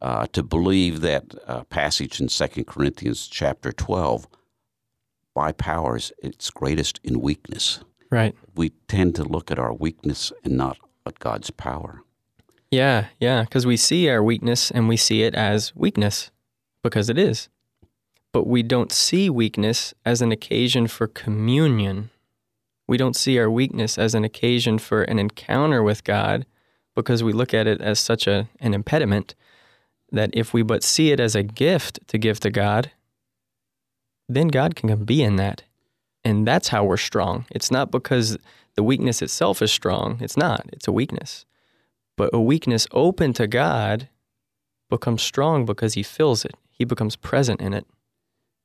uh, 0.00 0.26
to 0.32 0.42
believe 0.42 1.00
that 1.00 1.34
uh, 1.46 1.64
passage 1.64 2.20
in 2.20 2.28
2 2.28 2.64
Corinthians 2.64 3.26
chapter 3.26 3.72
12. 3.72 4.28
By 5.34 5.52
power 5.52 5.96
is 5.96 6.12
its 6.22 6.50
greatest 6.50 7.00
in 7.02 7.20
weakness. 7.20 7.80
Right. 8.10 8.34
We 8.54 8.70
tend 8.88 9.14
to 9.16 9.24
look 9.24 9.50
at 9.50 9.58
our 9.58 9.72
weakness 9.72 10.32
and 10.44 10.56
not 10.56 10.78
at 11.06 11.18
God's 11.18 11.50
power. 11.50 12.02
Yeah, 12.70 13.08
yeah, 13.20 13.42
because 13.42 13.66
we 13.66 13.76
see 13.76 14.08
our 14.08 14.22
weakness 14.22 14.70
and 14.70 14.88
we 14.88 14.96
see 14.96 15.22
it 15.22 15.34
as 15.34 15.74
weakness 15.74 16.30
because 16.82 17.10
it 17.10 17.18
is. 17.18 17.48
But 18.32 18.46
we 18.46 18.62
don't 18.62 18.90
see 18.90 19.28
weakness 19.28 19.92
as 20.06 20.22
an 20.22 20.32
occasion 20.32 20.86
for 20.86 21.06
communion. 21.06 22.10
We 22.86 22.96
don't 22.96 23.16
see 23.16 23.38
our 23.38 23.50
weakness 23.50 23.98
as 23.98 24.14
an 24.14 24.24
occasion 24.24 24.78
for 24.78 25.02
an 25.02 25.18
encounter 25.18 25.82
with 25.82 26.04
God 26.04 26.46
because 26.94 27.22
we 27.22 27.32
look 27.32 27.54
at 27.54 27.66
it 27.66 27.80
as 27.80 27.98
such 27.98 28.26
a, 28.26 28.48
an 28.60 28.74
impediment 28.74 29.34
that 30.10 30.30
if 30.32 30.52
we 30.52 30.62
but 30.62 30.82
see 30.82 31.10
it 31.10 31.20
as 31.20 31.34
a 31.34 31.42
gift 31.42 32.00
to 32.08 32.18
give 32.18 32.40
to 32.40 32.50
God, 32.50 32.90
then 34.34 34.48
God 34.48 34.74
can 34.74 35.04
be 35.04 35.22
in 35.22 35.36
that. 35.36 35.62
And 36.24 36.46
that's 36.46 36.68
how 36.68 36.84
we're 36.84 36.96
strong. 36.96 37.46
It's 37.50 37.70
not 37.70 37.90
because 37.90 38.38
the 38.74 38.82
weakness 38.82 39.22
itself 39.22 39.60
is 39.60 39.72
strong. 39.72 40.18
It's 40.20 40.36
not. 40.36 40.66
It's 40.72 40.86
a 40.86 40.92
weakness. 40.92 41.44
But 42.16 42.30
a 42.32 42.40
weakness 42.40 42.86
open 42.92 43.32
to 43.34 43.46
God 43.46 44.08
becomes 44.88 45.22
strong 45.22 45.64
because 45.64 45.94
he 45.94 46.02
fills 46.02 46.44
it. 46.44 46.54
He 46.70 46.84
becomes 46.84 47.16
present 47.16 47.60
in 47.60 47.74
it. 47.74 47.86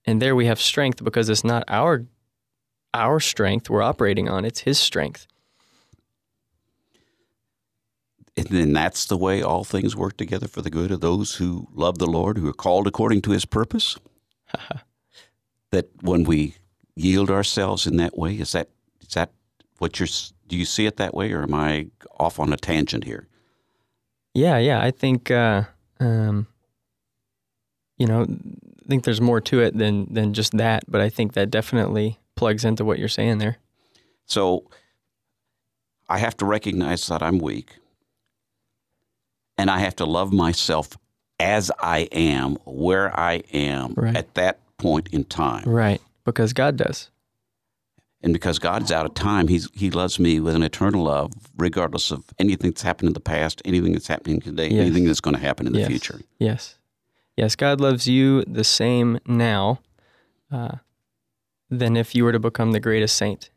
And 0.06 0.22
there 0.22 0.36
we 0.36 0.46
have 0.46 0.62
strength 0.62 1.04
because 1.04 1.30
it's 1.30 1.44
not 1.44 1.64
our 1.68 2.06
our 2.94 3.20
strength 3.20 3.70
we're 3.70 3.84
operating 3.84 4.30
on, 4.30 4.46
it's 4.46 4.62
his 4.62 4.80
strength. 4.80 5.28
and 8.38 8.48
then 8.48 8.72
that's 8.72 9.06
the 9.06 9.18
way 9.18 9.42
all 9.42 9.64
things 9.64 9.96
work 9.96 10.16
together 10.16 10.48
for 10.48 10.62
the 10.62 10.70
good 10.70 10.92
of 10.92 11.02
those 11.02 11.36
who 11.36 11.68
love 11.74 11.98
the 11.98 12.06
Lord, 12.06 12.38
who 12.38 12.48
are 12.48 12.54
called 12.54 12.86
according 12.86 13.24
to 13.24 13.32
His 13.32 13.46
purpose. 13.46 13.98
that 15.72 15.90
when 16.02 16.24
we 16.24 16.56
yield 16.96 17.30
ourselves 17.30 17.86
in 17.88 17.98
that 17.98 18.18
way, 18.18 18.36
is 18.36 18.52
that 18.54 18.70
is 19.02 19.14
that 19.14 19.32
what 19.80 20.00
you're? 20.00 20.08
Do 20.48 20.56
you 20.58 20.66
see 20.66 20.86
it 20.86 20.98
that 20.98 21.14
way, 21.14 21.32
or 21.34 21.44
am 21.44 21.54
I 21.54 21.88
off 22.20 22.40
on 22.40 22.54
a 22.54 22.58
tangent 22.58 23.04
here? 23.04 23.28
Yeah, 24.34 24.58
yeah. 24.60 24.82
I 24.82 24.92
think, 24.92 25.30
uh, 25.32 25.64
um, 26.00 26.48
you 27.98 28.06
know, 28.08 28.24
I 28.24 28.88
think 28.88 29.04
there's 29.04 29.20
more 29.22 29.42
to 29.42 29.62
it 29.62 29.78
than 29.78 30.14
than 30.14 30.34
just 30.34 30.56
that, 30.58 30.84
but 30.88 31.02
I 31.02 31.10
think 31.10 31.34
that 31.34 31.52
definitely 31.52 32.20
plugs 32.36 32.64
into 32.64 32.86
what 32.86 33.00
you're 33.00 33.08
saying 33.08 33.40
there. 33.40 33.58
So 34.26 34.70
I 36.08 36.20
have 36.20 36.38
to 36.38 36.46
recognize 36.46 37.08
that 37.08 37.22
I'm 37.22 37.40
weak, 37.40 37.76
and 39.58 39.70
I 39.70 39.80
have 39.80 39.96
to 39.98 40.06
love 40.06 40.32
myself 40.32 40.98
as 41.40 41.72
I 41.80 42.08
am, 42.12 42.56
where 42.66 43.18
I 43.20 43.44
am 43.54 43.94
Right. 43.96 44.16
at 44.16 44.34
that 44.36 44.60
point 44.78 45.08
in 45.12 45.24
time. 45.26 45.64
Right. 45.68 46.02
Because 46.26 46.54
God 46.54 46.76
does. 46.78 47.10
And 48.22 48.34
because 48.34 48.58
God's 48.60 48.92
out 48.92 49.06
of 49.06 49.14
time, 49.14 49.48
He's 49.48 49.70
He 49.74 49.92
loves 49.92 50.20
me 50.20 50.40
with 50.40 50.56
an 50.56 50.64
eternal 50.64 51.04
love, 51.04 51.32
regardless 51.58 52.12
of 52.12 52.24
anything 52.40 52.72
that's 52.72 52.82
happened 52.82 53.08
in 53.10 53.14
the 53.14 53.20
past, 53.20 53.62
anything 53.64 53.94
that's 53.94 54.08
happening 54.08 54.42
today, 54.42 54.70
Yes. 54.70 54.82
anything 54.82 55.06
that's 55.06 55.22
going 55.22 55.36
to 55.36 55.42
happen 55.42 55.68
in 55.68 55.74
the 55.74 55.86
future. 55.86 56.22
Yes. 56.40 56.78
Yes, 57.36 57.56
God 57.56 57.80
loves 57.80 58.08
you 58.08 58.44
the 58.46 58.64
same 58.64 59.20
now 59.28 59.80
uh, 60.52 60.78
than 61.70 61.96
if 61.96 62.16
you 62.16 62.24
were 62.24 62.32
to 62.32 62.40
become 62.40 62.72
the 62.72 62.80
greatest 62.80 63.16
saint. 63.16 63.52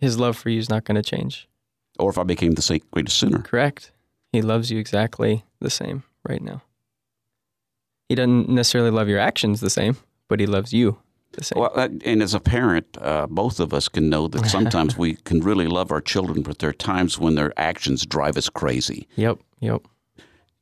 His 0.00 0.18
love 0.18 0.36
for 0.36 0.50
you 0.50 0.58
is 0.58 0.68
not 0.68 0.84
going 0.84 0.96
to 1.00 1.02
change. 1.08 1.48
Or 1.98 2.10
if 2.10 2.18
I 2.18 2.24
became 2.24 2.52
the 2.52 2.80
greatest 2.90 3.18
sinner. 3.18 3.38
Correct. 3.38 3.92
He 4.32 4.42
loves 4.42 4.70
you 4.72 4.78
exactly 4.80 5.44
the 5.60 5.70
same 5.70 6.02
right 6.28 6.42
now. 6.42 6.62
He 8.08 8.16
doesn't 8.16 8.48
necessarily 8.48 8.90
love 8.90 9.08
your 9.08 9.20
actions 9.20 9.60
the 9.60 9.70
same, 9.70 9.96
but 10.30 10.40
he 10.40 10.46
loves 10.46 10.72
you 10.72 10.96
the 11.32 11.44
same. 11.44 11.60
Well, 11.60 11.72
uh, 11.74 11.88
and 12.04 12.22
as 12.22 12.32
a 12.34 12.40
parent, 12.40 12.86
uh, 12.98 13.26
both 13.26 13.60
of 13.60 13.74
us 13.74 13.88
can 13.88 14.08
know 14.08 14.26
that 14.28 14.46
sometimes 14.46 14.96
we 14.96 15.16
can 15.28 15.40
really 15.40 15.66
love 15.66 15.92
our 15.92 16.00
children, 16.00 16.42
but 16.42 16.58
there 16.60 16.70
are 16.70 16.72
times 16.72 17.18
when 17.18 17.34
their 17.34 17.52
actions 17.58 18.06
drive 18.06 18.36
us 18.38 18.48
crazy, 18.48 19.06
Yep, 19.16 19.38
yep. 19.60 19.82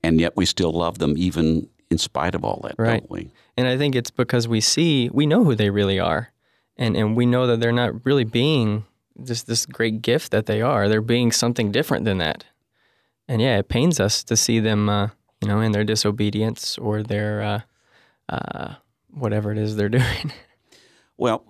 and 0.03 0.21
yet 0.21 0.37
we 0.37 0.45
still 0.47 0.73
love 0.73 0.99
them 0.99 1.15
even 1.17 1.69
in 1.91 1.99
spite 1.99 2.35
of 2.35 2.45
all 2.45 2.61
that, 2.65 2.75
Right. 2.79 3.01
don't 3.01 3.11
we? 3.11 3.31
And 3.57 3.67
I 3.67 3.79
think 3.79 3.95
it's 3.95 4.11
because 4.11 4.49
we 4.49 4.61
see, 4.61 5.09
we 5.13 5.27
know 5.27 5.45
who 5.45 5.55
they 5.55 5.71
really 5.71 5.99
are. 6.01 6.33
And, 6.77 6.97
and 6.97 7.17
we 7.17 7.27
know 7.27 7.47
that 7.49 7.59
they're 7.61 7.73
not 7.73 8.05
really 8.07 8.25
being 8.25 8.85
this, 9.17 9.43
this 9.43 9.67
great 9.67 10.01
gift 10.01 10.31
that 10.31 10.47
they 10.47 10.63
are. 10.63 10.89
They're 10.89 11.01
being 11.01 11.33
something 11.33 11.73
different 11.73 12.05
than 12.05 12.19
that. 12.19 12.45
And 13.27 13.43
yeah, 13.43 13.59
it 13.59 13.69
pains 13.69 13.99
us 13.99 14.23
to 14.25 14.37
see 14.37 14.61
them, 14.61 14.89
uh, 14.89 15.09
you 15.41 15.49
know, 15.49 15.61
in 15.61 15.73
their 15.73 15.83
disobedience 15.85 16.79
or 16.79 17.03
their, 17.03 17.43
uh, 17.43 17.61
uh, 18.29 18.75
whatever 19.11 19.53
it 19.53 19.59
is 19.59 19.77
they're 19.77 19.89
doing. 20.01 20.33
Well, 21.17 21.45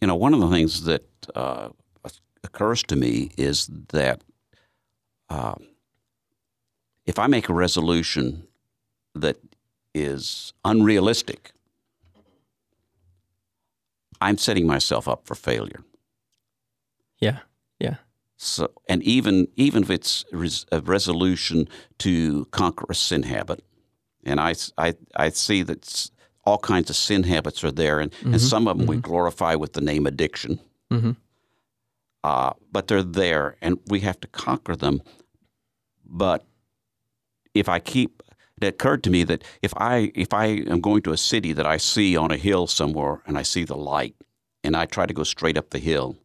you 0.00 0.06
know, 0.06 0.14
one 0.16 0.34
of 0.34 0.40
the 0.40 0.50
things 0.50 0.84
that 0.84 1.04
uh, 1.34 1.70
occurs 2.42 2.82
to 2.84 2.96
me 2.96 3.30
is 3.36 3.68
that 3.92 4.22
uh, 5.30 5.54
if 7.06 7.18
I 7.18 7.26
make 7.26 7.48
a 7.48 7.54
resolution 7.54 8.46
that 9.14 9.36
is 9.94 10.52
unrealistic, 10.64 11.52
I'm 14.20 14.38
setting 14.38 14.66
myself 14.66 15.08
up 15.08 15.26
for 15.26 15.34
failure. 15.34 15.82
yeah, 17.18 17.40
yeah, 17.78 17.96
So, 18.36 18.68
and 18.88 19.02
even 19.02 19.48
even 19.56 19.82
if 19.82 19.90
it's 19.90 20.24
res- 20.32 20.66
a 20.72 20.80
resolution 20.80 21.68
to 21.98 22.44
conquer 22.50 22.86
a 22.90 22.94
sin 22.94 23.22
habit, 23.22 23.64
and 24.24 24.40
I, 24.40 24.54
I, 24.76 24.94
I 25.16 25.30
see 25.30 25.62
that 25.62 26.10
all 26.46 26.58
kinds 26.58 26.90
of 26.90 26.96
sin 26.96 27.22
habits 27.24 27.64
are 27.64 27.72
there, 27.72 28.00
and, 28.00 28.12
and 28.22 28.40
some 28.40 28.68
of 28.68 28.76
them 28.78 28.86
we 28.86 28.96
glorify 28.96 29.54
with 29.54 29.72
the 29.72 29.80
name 29.80 30.06
addiction. 30.06 30.58
hmm 30.90 31.12
Uh, 32.22 32.52
but 32.72 32.86
they're 32.86 33.02
there, 33.02 33.56
and 33.60 33.78
we 33.86 34.00
have 34.00 34.18
to 34.20 34.28
conquer 34.28 34.76
them. 34.76 35.02
But 36.04 36.44
if 37.54 37.68
I 37.68 37.78
keep, 37.80 38.22
it 38.60 38.66
occurred 38.66 39.02
to 39.04 39.10
me 39.10 39.24
that 39.24 39.44
if 39.62 39.72
I 39.76 40.10
if 40.14 40.32
I 40.32 40.46
am 40.70 40.80
going 40.80 41.02
to 41.02 41.12
a 41.12 41.16
city 41.16 41.52
that 41.54 41.66
I 41.66 41.78
see 41.78 42.16
on 42.16 42.30
a 42.30 42.36
hill 42.36 42.66
somewhere, 42.66 43.20
and 43.26 43.36
I 43.38 43.42
see 43.42 43.64
the 43.64 43.76
light, 43.76 44.14
and 44.62 44.76
I 44.76 44.86
try 44.86 45.06
to 45.06 45.14
go 45.14 45.24
straight 45.24 45.58
up 45.58 45.70
the 45.70 45.78
hill 45.78 46.16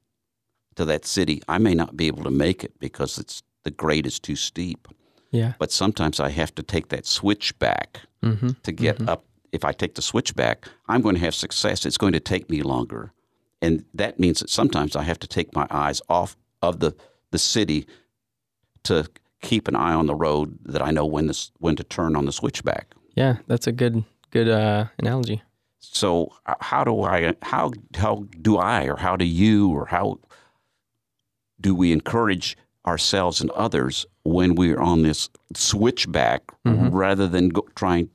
to 0.75 0.85
that 0.85 1.05
city, 1.05 1.41
I 1.47 1.57
may 1.57 1.73
not 1.75 1.95
be 1.97 2.07
able 2.07 2.23
to 2.23 2.31
make 2.31 2.63
it 2.63 2.79
because 2.79 3.17
it's 3.21 3.43
the 3.63 3.71
grade 3.71 4.07
is 4.07 4.19
too 4.19 4.35
steep. 4.35 4.87
yeah. 5.31 5.53
But 5.59 5.71
sometimes 5.71 6.19
I 6.19 6.29
have 6.29 6.53
to 6.55 6.63
take 6.63 6.87
that 6.89 7.05
switch 7.05 7.57
back 7.59 7.99
hmm 8.23 8.49
to 8.63 8.71
get 8.71 9.01
up. 9.09 9.23
If 9.51 9.65
I 9.65 9.71
take 9.71 9.95
the 9.95 10.01
switchback, 10.01 10.67
I'm 10.87 11.01
going 11.01 11.15
to 11.15 11.21
have 11.21 11.35
success. 11.35 11.85
It's 11.85 11.97
going 11.97 12.13
to 12.13 12.19
take 12.19 12.49
me 12.49 12.61
longer. 12.61 13.11
And 13.61 13.85
that 13.93 14.19
means 14.19 14.39
that 14.39 14.49
sometimes 14.49 14.95
I 14.95 15.03
have 15.03 15.19
to 15.19 15.27
take 15.27 15.53
my 15.53 15.67
eyes 15.69 16.01
off 16.09 16.37
of 16.61 16.79
the, 16.79 16.95
the 17.31 17.39
city 17.39 17.85
to 18.83 19.07
keep 19.41 19.67
an 19.67 19.75
eye 19.75 19.93
on 19.93 20.05
the 20.05 20.15
road 20.15 20.57
that 20.65 20.81
I 20.81 20.91
know 20.91 21.05
when 21.05 21.27
this 21.27 21.51
when 21.59 21.75
to 21.75 21.83
turn 21.83 22.15
on 22.15 22.25
the 22.25 22.31
switchback. 22.31 22.93
Yeah, 23.15 23.37
that's 23.47 23.67
a 23.67 23.71
good, 23.71 24.03
good 24.31 24.47
uh, 24.47 24.85
analogy. 24.97 25.41
So 25.79 26.33
uh, 26.45 26.55
how 26.59 26.83
do 26.83 27.01
I 27.03 27.35
how 27.41 27.71
how 27.95 28.25
do 28.41 28.57
I 28.57 28.85
or 28.85 28.97
how 28.97 29.15
do 29.15 29.25
you 29.25 29.69
or 29.71 29.85
how 29.85 30.19
do 31.59 31.75
we 31.75 31.91
encourage 31.91 32.57
ourselves 32.85 33.41
and 33.41 33.51
others 33.51 34.05
when 34.23 34.55
we're 34.55 34.79
on 34.79 35.03
this 35.03 35.29
switchback 35.53 36.43
rather 36.91 37.27
than 37.27 37.49
go, 37.49 37.67
trying 37.75 38.09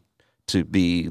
to 0.47 0.65
be 0.65 1.11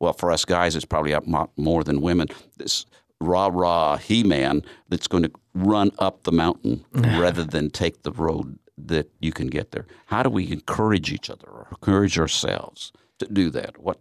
well 0.00 0.12
for 0.12 0.30
us 0.30 0.44
guys 0.44 0.76
it's 0.76 0.84
probably 0.84 1.14
up 1.14 1.24
more 1.56 1.84
than 1.84 2.00
women 2.00 2.28
this 2.56 2.86
rah 3.20 3.50
rah 3.52 3.96
he 3.96 4.22
man 4.22 4.62
that's 4.88 5.08
going 5.08 5.22
to 5.22 5.30
run 5.54 5.90
up 5.98 6.24
the 6.24 6.32
mountain 6.32 6.84
rather 6.92 7.44
than 7.44 7.70
take 7.70 8.02
the 8.02 8.12
road 8.12 8.58
that 8.78 9.10
you 9.20 9.32
can 9.32 9.46
get 9.46 9.70
there 9.70 9.86
how 10.06 10.22
do 10.22 10.28
we 10.30 10.50
encourage 10.52 11.12
each 11.12 11.30
other 11.30 11.48
or 11.48 11.66
encourage 11.70 12.18
ourselves 12.18 12.92
to 13.18 13.26
do 13.26 13.48
that 13.50 13.78
what 13.78 14.00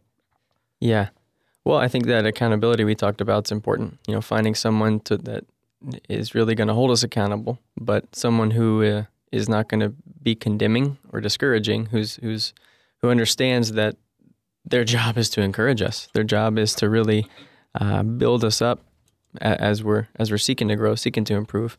Yeah. 0.80 1.10
Well, 1.64 1.78
I 1.78 1.88
think 1.88 2.06
that 2.06 2.26
accountability 2.26 2.84
we 2.84 2.96
talked 2.96 3.22
about 3.22 3.48
is 3.48 3.52
important. 3.52 3.98
You 4.08 4.14
know, 4.14 4.22
finding 4.22 4.54
someone 4.56 5.00
to 5.02 5.18
that 5.18 5.46
is 6.10 6.36
really 6.36 6.56
going 6.56 6.68
to 6.68 6.74
hold 6.74 6.92
us 6.92 7.04
accountable, 7.04 7.60
but 7.76 8.16
someone 8.16 8.52
who 8.52 8.84
uh, 8.84 9.04
is 9.32 9.50
not 9.50 9.68
going 9.68 9.80
to 9.80 9.90
be 10.22 10.36
condemning 10.36 10.98
or 11.12 11.22
discouraging, 11.22 11.88
who's 11.88 12.18
who's 12.18 12.54
who 13.02 13.10
understands 13.10 13.72
that 13.74 13.98
their 14.66 14.84
job 14.84 15.18
is 15.18 15.30
to 15.32 15.42
encourage 15.42 15.82
us. 15.82 16.08
Their 16.14 16.24
job 16.24 16.58
is 16.58 16.74
to 16.76 16.90
really 16.90 17.28
uh, 17.80 18.04
build 18.04 18.44
us 18.44 18.62
up 18.62 18.82
as 19.42 19.84
we're 19.84 20.08
as 20.16 20.32
we're 20.32 20.38
seeking 20.38 20.68
to 20.70 20.76
grow, 20.76 20.96
seeking 20.96 21.26
to 21.26 21.36
improve. 21.36 21.78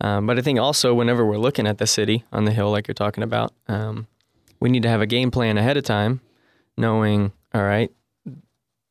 Um, 0.00 0.26
but 0.26 0.38
I 0.38 0.42
think 0.42 0.58
also 0.58 0.92
whenever 0.92 1.24
we're 1.24 1.38
looking 1.38 1.66
at 1.66 1.78
the 1.78 1.86
city 1.86 2.24
on 2.32 2.44
the 2.44 2.52
hill, 2.52 2.70
like 2.70 2.86
you're 2.86 2.94
talking 2.94 3.24
about, 3.24 3.52
um, 3.66 4.06
we 4.60 4.68
need 4.68 4.82
to 4.82 4.90
have 4.90 5.00
a 5.00 5.06
game 5.06 5.30
plan 5.30 5.56
ahead 5.56 5.78
of 5.78 5.84
time, 5.84 6.20
knowing, 6.76 7.32
all 7.54 7.62
right, 7.62 7.90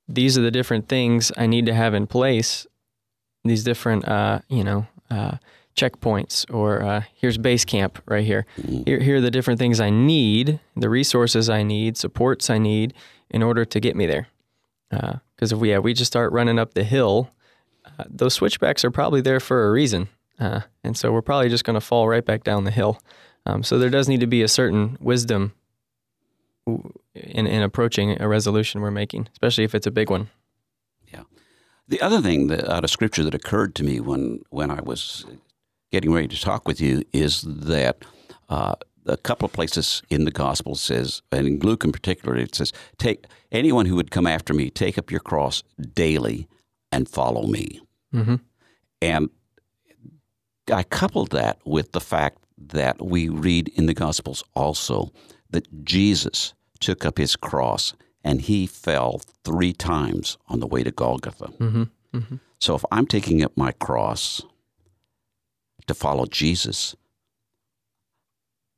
these 0.08 0.36
are 0.38 0.42
the 0.42 0.50
different 0.50 0.88
things 0.88 1.32
I 1.38 1.46
need 1.46 1.68
to 1.68 1.74
have 1.74 1.94
in 1.94 2.08
place. 2.08 2.66
These 3.44 3.64
different, 3.64 4.08
uh, 4.08 4.40
you 4.50 4.64
know, 4.64 4.88
uh, 5.12 5.38
checkpoints, 5.76 6.52
or 6.52 6.82
uh, 6.82 7.04
here's 7.14 7.38
base 7.38 7.66
camp 7.66 8.02
right 8.08 8.26
here. 8.26 8.48
Here, 8.86 9.00
here 9.00 9.18
are 9.18 9.22
the 9.22 9.30
different 9.30 9.60
things 9.60 9.80
I 9.80 9.92
need, 9.92 10.60
the 10.76 10.90
resources 10.90 11.50
I 11.50 11.62
need, 11.62 11.98
supports 11.98 12.50
I 12.50 12.58
need 12.58 12.96
in 13.30 13.44
order 13.44 13.66
to 13.66 13.80
get 13.80 13.96
me 13.96 14.06
there. 14.06 14.28
Because 14.90 15.52
if 15.52 15.58
we 15.60 15.72
yeah, 15.72 15.80
we 15.80 15.94
just 15.94 16.12
start 16.12 16.32
running 16.32 16.60
up 16.60 16.74
the 16.74 16.84
hill, 16.84 17.32
uh, 17.86 18.04
those 18.10 18.34
switchbacks 18.34 18.86
are 18.86 18.92
probably 18.92 19.22
there 19.22 19.40
for 19.40 19.68
a 19.68 19.72
reason, 19.72 20.08
uh, 20.40 20.62
and 20.84 20.96
so 20.98 21.12
we're 21.12 21.22
probably 21.22 21.50
just 21.50 21.64
going 21.64 21.74
to 21.74 21.82
fall 21.82 22.08
right 22.08 22.26
back 22.26 22.44
down 22.44 22.64
the 22.64 22.72
hill. 22.72 23.02
Um, 23.46 23.64
so 23.64 23.78
there 23.78 23.90
does 23.90 24.08
need 24.08 24.22
to 24.22 24.28
be 24.28 24.42
a 24.42 24.48
certain 24.48 24.98
wisdom 25.00 25.54
in, 26.66 27.48
in 27.48 27.62
approaching 27.62 28.20
a 28.22 28.28
resolution 28.28 28.82
we're 28.82 28.92
making, 28.92 29.28
especially 29.34 29.64
if 29.64 29.76
it's 29.76 29.88
a 29.88 29.92
big 29.92 30.10
one. 30.10 30.30
Yeah. 31.12 31.24
The 31.88 32.02
other 32.02 32.22
thing 32.22 32.48
that, 32.48 32.68
out 32.68 32.84
of 32.84 32.90
Scripture 32.90 33.24
that 33.24 33.36
occurred 33.36 33.76
to 33.76 33.84
me 33.84 34.00
when 34.00 34.42
when 34.50 34.72
I 34.72 34.82
was 34.82 35.26
getting 35.92 36.12
ready 36.12 36.28
to 36.28 36.42
talk 36.42 36.68
with 36.68 36.82
you 36.82 37.04
is 37.14 37.42
that 37.42 38.04
uh, 38.50 38.76
a 39.06 39.18
couple 39.18 39.46
of 39.46 39.54
places 39.54 40.02
in 40.10 40.26
the 40.26 40.32
Gospel 40.32 40.76
says, 40.76 41.22
and 41.32 41.48
in 41.48 41.60
Luke 41.60 41.84
in 41.84 41.92
particular, 41.92 42.36
it 42.36 42.56
says, 42.56 42.74
"Take 42.98 43.26
anyone 43.52 43.86
who 43.86 43.96
would 43.96 44.12
come 44.12 44.28
after 44.28 44.54
me, 44.54 44.70
take 44.70 44.98
up 44.98 45.12
your 45.12 45.20
cross 45.20 45.64
daily 45.94 46.48
and 46.92 47.08
follow 47.08 47.48
me." 47.48 47.82
Mm-hmm. 48.14 48.36
And 49.02 49.30
I 50.72 50.84
coupled 50.84 51.32
that 51.32 51.60
with 51.66 51.92
the 51.92 52.02
fact 52.02 52.40
that 52.58 53.04
we 53.04 53.30
read 53.30 53.68
in 53.76 53.86
the 53.86 53.94
Gospels 53.94 54.44
also 54.56 55.12
that 55.50 55.86
Jesus 55.86 56.54
took 56.80 57.06
up 57.06 57.18
his 57.18 57.36
cross 57.36 57.94
and 58.24 58.42
he 58.42 58.66
fell 58.66 59.22
three 59.44 59.74
times 59.74 60.38
on 60.48 60.60
the 60.60 60.68
way 60.68 60.84
to 60.84 60.92
Golgotha. 60.92 61.48
Mm-hmm. 61.60 61.84
Mm-hmm. 62.18 62.36
So 62.60 62.76
if 62.76 62.84
I'm 62.92 63.06
taking 63.06 63.44
up 63.44 63.56
my 63.56 63.72
cross 63.74 64.42
to 65.88 65.94
follow 65.94 66.26
Jesus, 66.26 66.96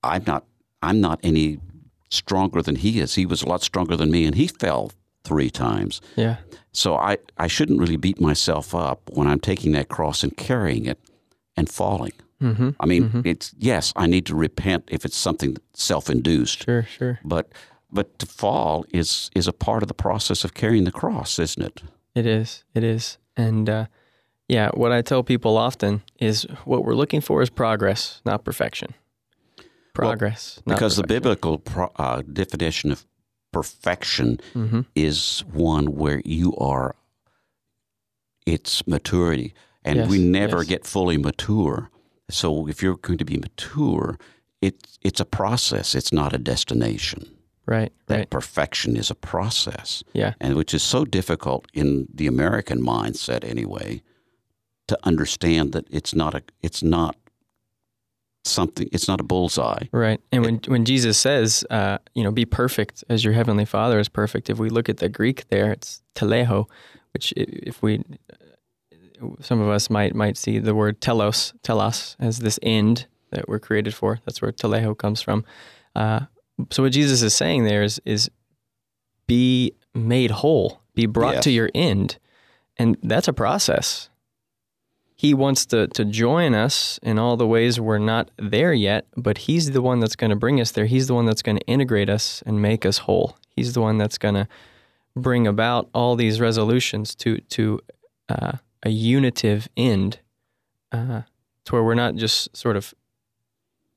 I'm 0.03 0.23
not 0.25 0.45
I'm 0.81 1.01
not 1.01 1.19
any 1.23 1.59
stronger 2.09 2.61
than 2.61 2.75
he 2.75 2.99
is. 2.99 3.15
He 3.15 3.25
was 3.25 3.41
a 3.41 3.47
lot 3.47 3.61
stronger 3.63 3.95
than 3.97 4.11
me, 4.11 4.25
and 4.25 4.35
he 4.35 4.47
fell 4.47 4.91
three 5.23 5.49
times. 5.49 6.01
Yeah. 6.15 6.37
So 6.71 6.95
I, 6.95 7.17
I 7.37 7.47
shouldn't 7.47 7.79
really 7.79 7.97
beat 7.97 8.21
myself 8.21 8.73
up 8.73 9.09
when 9.13 9.27
I'm 9.27 9.39
taking 9.39 9.71
that 9.73 9.89
cross 9.89 10.23
and 10.23 10.37
carrying 10.37 10.85
it 10.85 10.99
and 11.57 11.67
falling. 11.69 12.13
Mm-hmm. 12.41 12.69
I 12.79 12.85
mean, 12.85 13.23
it's 13.25 13.53
yes, 13.57 13.91
I 13.95 14.05
need 14.05 14.25
to 14.27 14.35
repent 14.35 14.83
if 14.89 15.03
it's 15.05 15.17
something 15.17 15.57
self-induced, 15.73 16.63
Sure, 16.65 16.83
sure. 16.83 17.19
but 17.25 17.51
but 17.91 18.19
to 18.19 18.25
fall 18.27 18.85
is 18.93 19.31
is 19.35 19.47
a 19.47 19.53
part 19.53 19.81
of 19.81 19.87
the 19.87 19.95
process 19.95 20.43
of 20.45 20.53
carrying 20.53 20.83
the 20.83 20.91
cross, 20.91 21.39
isn't 21.39 21.63
it? 21.63 21.81
It 22.13 22.25
is. 22.27 22.63
It 22.75 22.83
is. 22.83 23.17
And 23.35 23.67
uh, 23.69 23.85
yeah, 24.47 24.69
what 24.75 24.91
I 24.91 25.01
tell 25.01 25.23
people 25.23 25.57
often 25.57 26.03
is 26.19 26.43
what 26.65 26.85
we're 26.85 26.95
looking 26.95 27.21
for 27.21 27.41
is 27.41 27.49
progress, 27.49 28.21
not 28.23 28.43
perfection. 28.45 28.93
Progress. 29.97 30.59
not 30.65 30.75
Because 30.75 30.95
the 30.97 31.03
biblical 31.07 31.57
pro, 31.59 31.91
uh, 31.97 32.21
definition 32.31 32.91
of 32.91 33.05
perfection 33.51 34.39
Mhm. 34.53 34.85
is 34.95 35.43
one 35.51 35.95
where 35.95 36.21
you 36.25 36.55
are. 36.57 36.95
It's 38.45 38.85
maturity, 38.87 39.53
and 39.83 39.97
Yes, 39.97 40.09
we 40.09 40.19
never 40.19 40.57
yes. 40.57 40.67
get 40.67 40.85
fully 40.85 41.17
mature. 41.17 41.89
So 42.29 42.67
if 42.67 42.81
you're 42.81 42.97
going 42.97 43.17
to 43.19 43.25
be 43.25 43.37
mature, 43.37 44.17
it 44.61 44.75
it's 45.01 45.19
a 45.19 45.25
process. 45.25 45.95
It's 45.95 46.11
not 46.13 46.33
a 46.33 46.37
destination. 46.37 47.29
Right, 47.65 47.91
That 48.07 48.15
right. 48.15 48.29
perfection 48.29 48.95
is 48.95 49.11
a 49.11 49.15
process. 49.15 50.03
Yeah. 50.13 50.33
and 50.39 50.55
which 50.55 50.73
is 50.73 50.83
so 50.83 51.03
difficult 51.05 51.67
in 51.73 52.07
the 52.13 52.27
American 52.27 52.81
mindset 52.81 53.43
anyway 53.43 54.01
to 54.87 54.97
understand 55.03 55.73
that 55.73 55.85
it's 55.89 56.13
not 56.15 56.33
a 56.33 56.41
it's 56.61 56.81
not 56.81 57.15
something 58.49 58.89
it's 58.91 59.07
not 59.07 59.19
a 59.19 59.23
bullseye. 59.23 59.85
Right. 59.91 60.19
And 60.31 60.43
when 60.45 60.61
when 60.67 60.85
Jesus 60.85 61.17
says, 61.17 61.65
uh, 61.69 61.97
you 62.13 62.23
know, 62.23 62.31
be 62.31 62.45
perfect 62.45 63.03
as 63.09 63.23
your 63.23 63.33
heavenly 63.33 63.65
Father 63.65 63.99
is 63.99 64.09
perfect, 64.09 64.49
if 64.49 64.57
we 64.57 64.69
look 64.69 64.89
at 64.89 64.97
the 64.97 65.09
Greek 65.09 65.47
there, 65.49 65.71
it's 65.71 66.01
teleios, 66.15 66.67
which 67.13 67.33
if 67.35 67.81
we 67.81 68.03
some 69.41 69.61
of 69.61 69.69
us 69.69 69.89
might 69.89 70.15
might 70.15 70.37
see 70.37 70.59
the 70.59 70.75
word 70.75 71.01
telos, 71.01 71.53
telos 71.63 72.15
as 72.19 72.39
this 72.39 72.59
end 72.61 73.07
that 73.31 73.47
we're 73.47 73.59
created 73.59 73.93
for. 73.93 74.19
That's 74.25 74.41
where 74.41 74.51
teleios 74.51 74.97
comes 74.97 75.21
from. 75.21 75.45
Uh, 75.95 76.21
so 76.71 76.83
what 76.83 76.91
Jesus 76.91 77.21
is 77.21 77.33
saying 77.33 77.63
there 77.63 77.83
is 77.83 78.01
is 78.05 78.29
be 79.27 79.73
made 79.93 80.31
whole, 80.31 80.81
be 80.95 81.05
brought 81.05 81.43
to 81.43 81.51
your 81.51 81.69
end, 81.75 82.17
and 82.77 82.97
that's 83.03 83.27
a 83.27 83.33
process. 83.33 84.09
He 85.17 85.33
wants 85.33 85.65
to 85.67 85.87
to 85.87 86.05
join 86.05 86.53
us 86.53 86.99
in 87.01 87.17
all 87.17 87.37
the 87.37 87.47
ways 87.47 87.79
we're 87.79 87.97
not 87.97 88.29
there 88.37 88.71
yet, 88.71 89.07
but 89.15 89.39
he's 89.39 89.71
the 89.71 89.81
one 89.81 89.99
that's 89.99 90.15
going 90.15 90.29
to 90.29 90.35
bring 90.35 90.61
us 90.61 90.71
there. 90.71 90.85
He's 90.85 91.07
the 91.07 91.15
one 91.15 91.25
that's 91.25 91.41
going 91.41 91.57
to 91.57 91.65
integrate 91.65 92.07
us 92.07 92.43
and 92.45 92.61
make 92.61 92.85
us 92.85 92.99
whole. 92.99 93.35
He's 93.55 93.73
the 93.73 93.81
one 93.81 93.97
that's 93.97 94.19
going 94.19 94.35
to 94.35 94.47
bring 95.15 95.47
about 95.47 95.89
all 95.91 96.15
these 96.15 96.39
resolutions 96.39 97.15
to 97.15 97.39
to 97.39 97.79
uh, 98.29 98.53
a 98.83 98.89
unitive 98.89 99.67
end, 99.75 100.19
uh, 100.91 101.23
to 101.65 101.71
where 101.71 101.83
we're 101.83 101.95
not 101.95 102.15
just 102.15 102.55
sort 102.55 102.77
of 102.77 102.93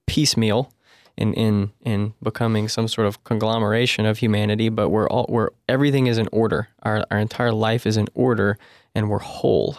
piecemeal 0.06 0.72
in 1.18 1.34
in 1.34 1.70
in 1.82 2.14
becoming 2.22 2.66
some 2.66 2.88
sort 2.88 3.06
of 3.06 3.22
conglomeration 3.24 4.06
of 4.06 4.18
humanity, 4.18 4.70
but 4.70 4.88
we're 4.88 5.08
all 5.08 5.26
we're 5.28 5.50
everything 5.68 6.06
is 6.06 6.16
in 6.16 6.28
order. 6.32 6.68
Our 6.82 7.04
our 7.10 7.18
entire 7.18 7.52
life 7.52 7.86
is 7.86 7.98
in 7.98 8.08
order, 8.14 8.56
and 8.94 9.10
we're 9.10 9.18
whole, 9.18 9.76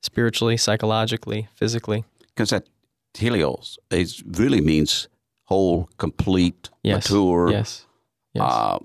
spiritually, 0.00 0.56
psychologically, 0.56 1.48
physically. 1.54 2.04
Because 2.34 2.50
that 2.50 2.68
teleios 3.14 3.78
is 3.90 4.22
really 4.24 4.60
means 4.60 5.08
whole, 5.44 5.88
complete, 5.96 6.70
Yes. 6.82 7.10
mature. 7.10 7.50
Yes. 7.50 7.86
Yes. 8.34 8.44
Uh, 8.44 8.78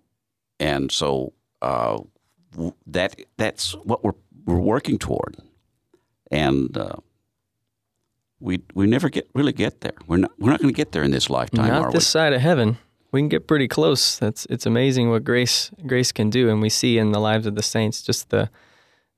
and 0.60 0.92
so 0.92 1.34
uh, 1.62 2.00
w- 2.52 2.74
that 2.88 3.16
that's 3.38 3.74
what 3.84 4.04
we're 4.04 4.16
we're 4.46 4.60
working 4.60 4.98
toward, 5.00 5.38
and 6.32 6.78
uh, 6.78 6.96
we 8.40 8.60
we 8.74 8.88
never 8.88 9.10
get 9.10 9.30
really 9.36 9.54
get 9.54 9.82
there. 9.82 9.94
We're 10.08 10.18
not 10.18 10.32
we're 10.40 10.50
not 10.52 10.60
going 10.62 10.74
to 10.74 10.78
get 10.78 10.92
there 10.92 11.04
in 11.04 11.12
this 11.12 11.30
lifetime, 11.30 11.68
Not 11.68 11.82
are 11.84 11.92
this 11.92 12.08
side 12.08 12.34
of 12.34 12.42
heaven. 12.42 12.78
We 13.12 13.22
can 13.22 13.30
get 13.30 13.48
pretty 13.48 13.68
close. 13.68 14.18
That's 14.18 14.46
it's 14.50 14.66
amazing 14.66 15.10
what 15.10 15.24
grace 15.24 15.72
grace 15.86 16.12
can 16.12 16.30
do, 16.30 16.50
and 16.50 16.62
we 16.62 16.70
see 16.70 16.98
in 16.98 17.12
the 17.12 17.20
lives 17.20 17.46
of 17.46 17.56
the 17.56 17.64
saints 17.64 18.02
just 18.02 18.30
the 18.30 18.50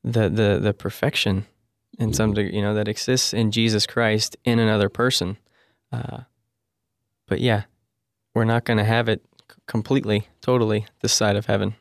the 0.04 0.30
the 0.30 0.60
the 0.62 0.74
perfection 0.74 1.46
in 2.00 2.14
some 2.14 2.32
Mm-hmm. 2.32 2.36
degree, 2.36 2.56
you 2.56 2.62
know, 2.62 2.74
that 2.74 2.88
exists 2.88 3.34
in 3.34 3.52
Jesus 3.52 3.86
Christ 3.86 4.38
in 4.44 4.60
another 4.60 4.90
person. 4.90 5.38
Uh, 5.92 6.22
but 7.28 7.40
yeah, 7.40 7.64
we're 8.34 8.46
not 8.46 8.66
going 8.66 8.78
to 8.78 8.84
have 8.84 9.08
it 9.10 9.24
completely, 9.68 10.28
totally 10.42 10.86
this 11.02 11.14
side 11.14 11.36
of 11.36 11.46
heaven. 11.46 11.76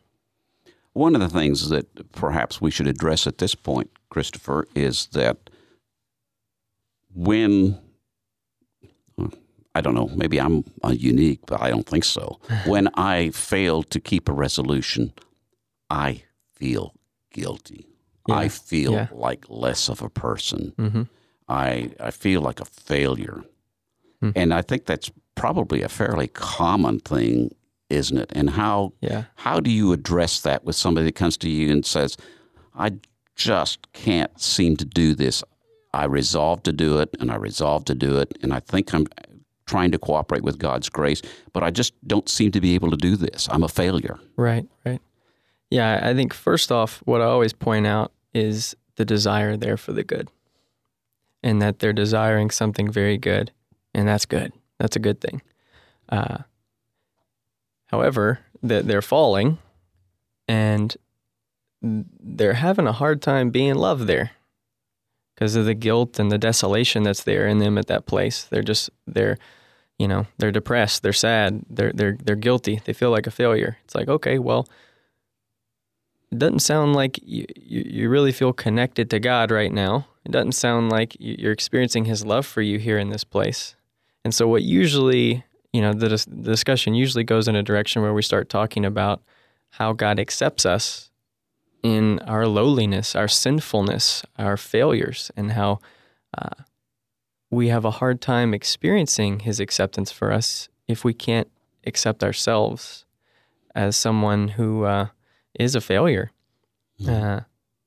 One 0.93 1.15
of 1.15 1.21
the 1.21 1.29
things 1.29 1.69
that 1.71 2.13
perhaps 2.13 2.61
we 2.61 2.71
should 2.71 2.87
address 2.87 3.27
at 3.27 3.39
this 3.39 3.55
point, 3.55 3.91
Christopher, 4.11 4.67
is 4.77 5.07
that 5.13 5.51
when 7.13 7.79
I 9.77 9.81
don't 9.81 9.95
know, 9.97 10.09
maybe 10.15 10.41
I'm 10.41 10.65
uh, 10.85 10.91
unique, 10.97 11.41
but 11.47 11.61
I 11.61 11.69
don't 11.71 11.87
think 11.87 12.05
so. 12.05 12.39
when 12.67 12.89
I 12.95 13.31
fail 13.31 13.83
to 13.83 13.99
keep 13.99 14.29
a 14.29 14.33
resolution, 14.33 15.13
I 15.91 16.23
feel 16.55 16.95
guilty. 17.33 17.89
I 18.31 18.49
feel 18.49 18.93
yeah. 18.93 19.09
like 19.13 19.45
less 19.49 19.89
of 19.89 20.03
a 20.03 20.09
person. 20.09 20.73
hmm 20.79 21.03
I 21.49 21.91
I 22.01 22.11
feel 22.11 22.41
like 22.41 22.61
a 22.61 22.65
failure, 22.65 23.45
Hmm. 24.21 24.31
and 24.35 24.55
I 24.55 24.63
think 24.63 24.87
that's 24.87 25.11
probably 25.35 25.83
a 25.83 25.89
fairly 25.89 26.29
common 26.29 27.01
thing, 27.01 27.55
isn't 27.91 28.17
it? 28.17 28.31
And 28.35 28.51
how 28.51 28.93
Yeah. 29.01 29.25
how 29.37 29.61
do 29.61 29.71
you 29.71 29.93
address 29.93 30.41
that 30.41 30.65
with 30.65 30.77
somebody 30.77 31.07
that 31.07 31.15
comes 31.17 31.37
to 31.39 31.51
you 31.51 31.71
and 31.71 31.85
says, 31.85 32.17
I 32.75 32.93
just 33.37 33.93
can't 33.93 34.41
seem 34.41 34.77
to 34.77 34.85
do 34.85 35.15
this. 35.15 35.45
I 35.93 36.05
resolve 36.07 36.63
to 36.63 36.73
do 36.73 36.99
it 36.99 37.11
and 37.21 37.31
I 37.31 37.37
resolve 37.37 37.85
to 37.87 37.95
do 37.95 38.19
it. 38.19 38.39
And 38.43 38.53
I 38.55 38.61
think 38.61 38.95
I'm 38.95 39.07
trying 39.67 39.91
to 39.93 39.99
cooperate 39.99 40.43
with 40.45 40.59
God's 40.59 40.89
grace, 40.89 41.21
but 41.53 41.63
I 41.63 41.71
just 41.71 41.93
don't 42.07 42.29
seem 42.29 42.51
to 42.53 42.61
be 42.61 42.75
able 42.75 42.91
to 42.91 42.97
do 42.97 43.17
this. 43.17 43.49
I'm 43.51 43.63
a 43.65 43.69
failure. 43.69 44.19
Right, 44.37 44.67
right. 44.87 45.01
Yeah, 45.75 45.99
I 46.05 46.15
think 46.15 46.33
first 46.33 46.71
off, 46.71 47.03
what 47.05 47.21
I 47.21 47.25
always 47.25 47.53
point 47.53 47.85
out 47.85 48.13
is 48.33 48.77
the 48.95 49.05
desire 49.05 49.57
there 49.57 49.77
for 49.77 49.93
the 49.93 50.05
good, 50.05 50.29
and 51.43 51.61
that 51.61 51.81
they're 51.81 51.93
desiring 51.93 52.51
something 52.51 52.89
very 52.89 53.19
good, 53.19 53.51
and 53.93 54.07
that's 54.07 54.25
good. 54.25 54.53
That's 54.79 54.95
a 54.95 55.01
good 55.01 55.21
thing. 55.21 55.43
Uh, 56.09 56.39
however, 57.87 58.39
that 58.63 58.87
they're 58.87 59.03
falling, 59.03 59.59
and 60.47 60.97
they're 61.83 62.55
having 62.55 62.87
a 62.87 62.93
hard 62.93 63.21
time 63.21 63.51
being 63.51 63.75
loved 63.75 64.07
there 64.07 64.31
because 65.35 65.57
of 65.57 65.65
the 65.65 65.75
guilt 65.75 66.21
and 66.21 66.31
the 66.31 66.39
desolation 66.39 67.03
that's 67.03 67.25
there 67.25 67.49
in 67.49 67.59
them 67.59 67.79
at 67.79 67.89
that 67.89 68.07
place. 68.07 68.45
They're 68.45 68.63
just 68.63 68.91
they're 69.09 69.39
you 69.99 70.07
know 70.07 70.29
they're 70.39 70.53
depressed 70.53 71.03
they're 71.03 71.13
sad 71.13 71.63
they're 71.69 71.93
they're 71.93 72.17
they're 72.23 72.35
guilty 72.35 72.81
they 72.85 72.93
feel 72.93 73.11
like 73.11 73.29
a 73.29 73.31
failure 73.31 73.79
it's 73.85 73.95
like 73.95 74.09
okay 74.09 74.41
well 74.41 74.67
doesn't 76.39 76.61
sound 76.61 76.95
like 76.95 77.19
you, 77.23 77.47
you, 77.55 78.09
really 78.09 78.33
feel 78.33 78.53
connected 78.53 79.11
to 79.11 79.21
god 79.21 79.51
right 79.51 79.73
now. 79.73 80.07
It 80.25 80.33
doesn't 80.33 80.53
sound 80.53 80.91
like 80.91 81.17
you- 81.21 81.37
you're 81.39 81.53
experiencing 81.53 82.05
his 82.07 82.25
love 82.25 82.47
for 82.47 82.63
you 82.63 82.79
here 82.79 82.99
in 82.99 83.11
this 83.11 83.25
place. 83.25 83.77
And 84.25 84.35
so 84.35 84.49
what 84.49 84.63
usually 84.63 85.45
you 85.75 85.81
know 85.83 85.93
the, 85.93 86.09
dis- 86.09 86.25
the 86.27 86.51
discussion 86.51 86.95
usually 86.95 87.25
goes 87.25 87.49
in 87.49 87.57
a 87.57 87.63
direction 87.63 88.01
where 88.01 88.15
we 88.15 88.23
start 88.23 88.49
talking 88.49 88.85
about 88.85 89.21
how 89.71 89.93
god 89.93 90.21
accepts 90.21 90.65
us 90.65 91.11
in 91.83 92.21
our 92.21 92.47
lowliness 92.47 93.17
our 93.17 93.27
sinfulness 93.27 94.25
our 94.39 94.57
failures 94.57 95.33
and 95.37 95.51
how 95.53 95.81
uh, 96.39 96.63
we 97.51 97.69
have 97.69 97.85
a 97.85 97.91
hard 97.91 98.21
time 98.21 98.55
experiencing 98.55 99.41
his 99.41 99.59
acceptance 99.59 100.13
for 100.13 100.31
us 100.33 100.69
if 100.87 101.05
we 101.05 101.13
can't 101.13 101.51
accept 101.85 102.23
ourselves 102.23 103.05
as 103.75 103.97
someone 103.97 104.49
who 104.49 104.85
uh, 104.85 105.09
is 105.59 105.75
a 105.75 105.81
failure. 105.81 106.31
Uh, 107.07 107.41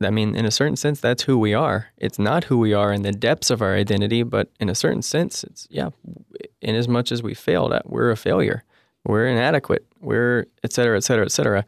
I 0.04 0.10
mean, 0.10 0.36
in 0.36 0.46
a 0.46 0.52
certain 0.52 0.76
sense, 0.76 1.00
that's 1.00 1.24
who 1.24 1.40
we 1.40 1.54
are. 1.54 1.88
It's 1.98 2.20
not 2.20 2.46
who 2.46 2.58
we 2.58 2.74
are 2.74 2.94
in 2.94 3.02
the 3.02 3.12
depths 3.12 3.50
of 3.50 3.62
our 3.62 3.74
identity, 3.74 4.24
but 4.24 4.52
in 4.60 4.70
a 4.70 4.76
certain 4.76 5.02
sense, 5.02 5.44
it's, 5.44 5.68
yeah, 5.72 5.90
in 6.62 6.76
as 6.76 6.88
much 6.88 7.12
as 7.12 7.24
we 7.24 7.34
failed 7.34 7.74
at, 7.74 7.90
we're 7.90 8.12
a 8.12 8.18
failure. 8.18 8.64
We're 9.06 9.28
inadequate. 9.28 9.86
We're 10.00 10.48
et 10.64 10.74
cetera, 10.74 10.98
et 10.98 11.04
cetera, 11.04 11.26
et 11.26 11.32
cetera. 11.32 11.66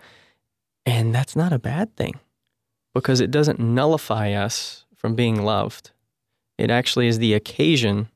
And 0.86 1.16
that's 1.16 1.36
not 1.36 1.54
a 1.54 1.60
bad 1.60 1.96
thing 1.96 2.20
because 2.94 3.22
it 3.22 3.32
doesn't 3.32 3.60
nullify 3.60 4.34
us 4.34 4.86
from 4.96 5.16
being 5.16 5.44
loved. 5.44 5.92
It 6.58 6.70
actually 6.70 7.08
is 7.08 7.20
the 7.20 7.34
occasion 7.34 8.10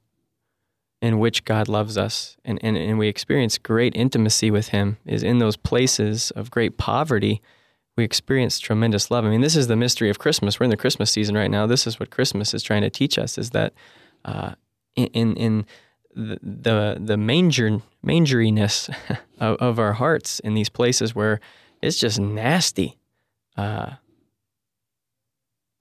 in 1.01 1.19
which 1.19 1.45
God 1.45 1.67
loves 1.67 1.97
us 1.97 2.37
and, 2.45 2.59
and, 2.61 2.77
and 2.77 2.99
we 2.99 3.07
experience 3.07 3.57
great 3.57 3.95
intimacy 3.95 4.51
with 4.51 4.69
Him 4.69 4.97
is 5.05 5.23
in 5.23 5.39
those 5.39 5.57
places 5.57 6.31
of 6.31 6.51
great 6.51 6.77
poverty. 6.77 7.41
We 7.95 8.03
experience 8.03 8.59
tremendous 8.59 9.11
love. 9.11 9.25
I 9.25 9.29
mean, 9.29 9.41
this 9.41 9.55
is 9.55 9.67
the 9.67 9.75
mystery 9.75 10.09
of 10.09 10.17
Christmas. 10.17 10.59
We're 10.59 10.65
in 10.65 10.71
the 10.71 10.77
Christmas 10.77 11.11
season 11.11 11.35
right 11.35 11.51
now. 11.51 11.67
This 11.67 11.85
is 11.85 11.99
what 11.99 12.09
Christmas 12.09 12.53
is 12.53 12.63
trying 12.63 12.81
to 12.81 12.89
teach 12.89 13.19
us: 13.19 13.37
is 13.37 13.51
that 13.51 13.73
uh, 14.25 14.55
in 14.95 15.35
in, 15.35 15.65
the 16.15 16.97
the 16.99 17.17
manger 17.17 17.81
mangeriness 18.05 18.93
of, 19.39 19.57
of 19.57 19.79
our 19.79 19.93
hearts 19.93 20.39
in 20.39 20.53
these 20.53 20.69
places 20.69 21.13
where 21.13 21.39
it's 21.81 21.99
just 21.99 22.19
nasty. 22.19 22.97
Uh, 23.55 23.93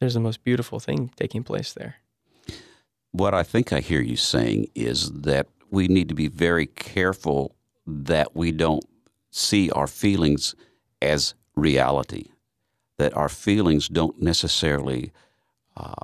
there's 0.01 0.15
the 0.15 0.21
most 0.21 0.43
beautiful 0.43 0.81
thing 0.81 1.13
taking 1.17 1.45
place 1.45 1.73
there. 1.73 1.97
What 3.13 3.35
I 3.35 3.43
think 3.43 3.73
I 3.73 3.81
hear 3.81 4.01
you 4.01 4.17
saying 4.17 4.69
is 4.75 5.13
that 5.13 5.47
we 5.71 5.87
need 5.87 6.09
to 6.09 6.15
be 6.15 6.29
very 6.29 6.67
careful 6.67 7.55
that 7.87 8.35
we 8.35 8.53
don't 8.53 8.85
see 9.31 9.71
our 9.71 9.87
feelings 9.87 10.55
as 11.01 11.35
reality, 11.55 12.27
that 12.99 13.17
our 13.17 13.29
feelings 13.29 13.89
don't 13.89 14.21
necessarily 14.21 15.13
uh, 15.77 15.95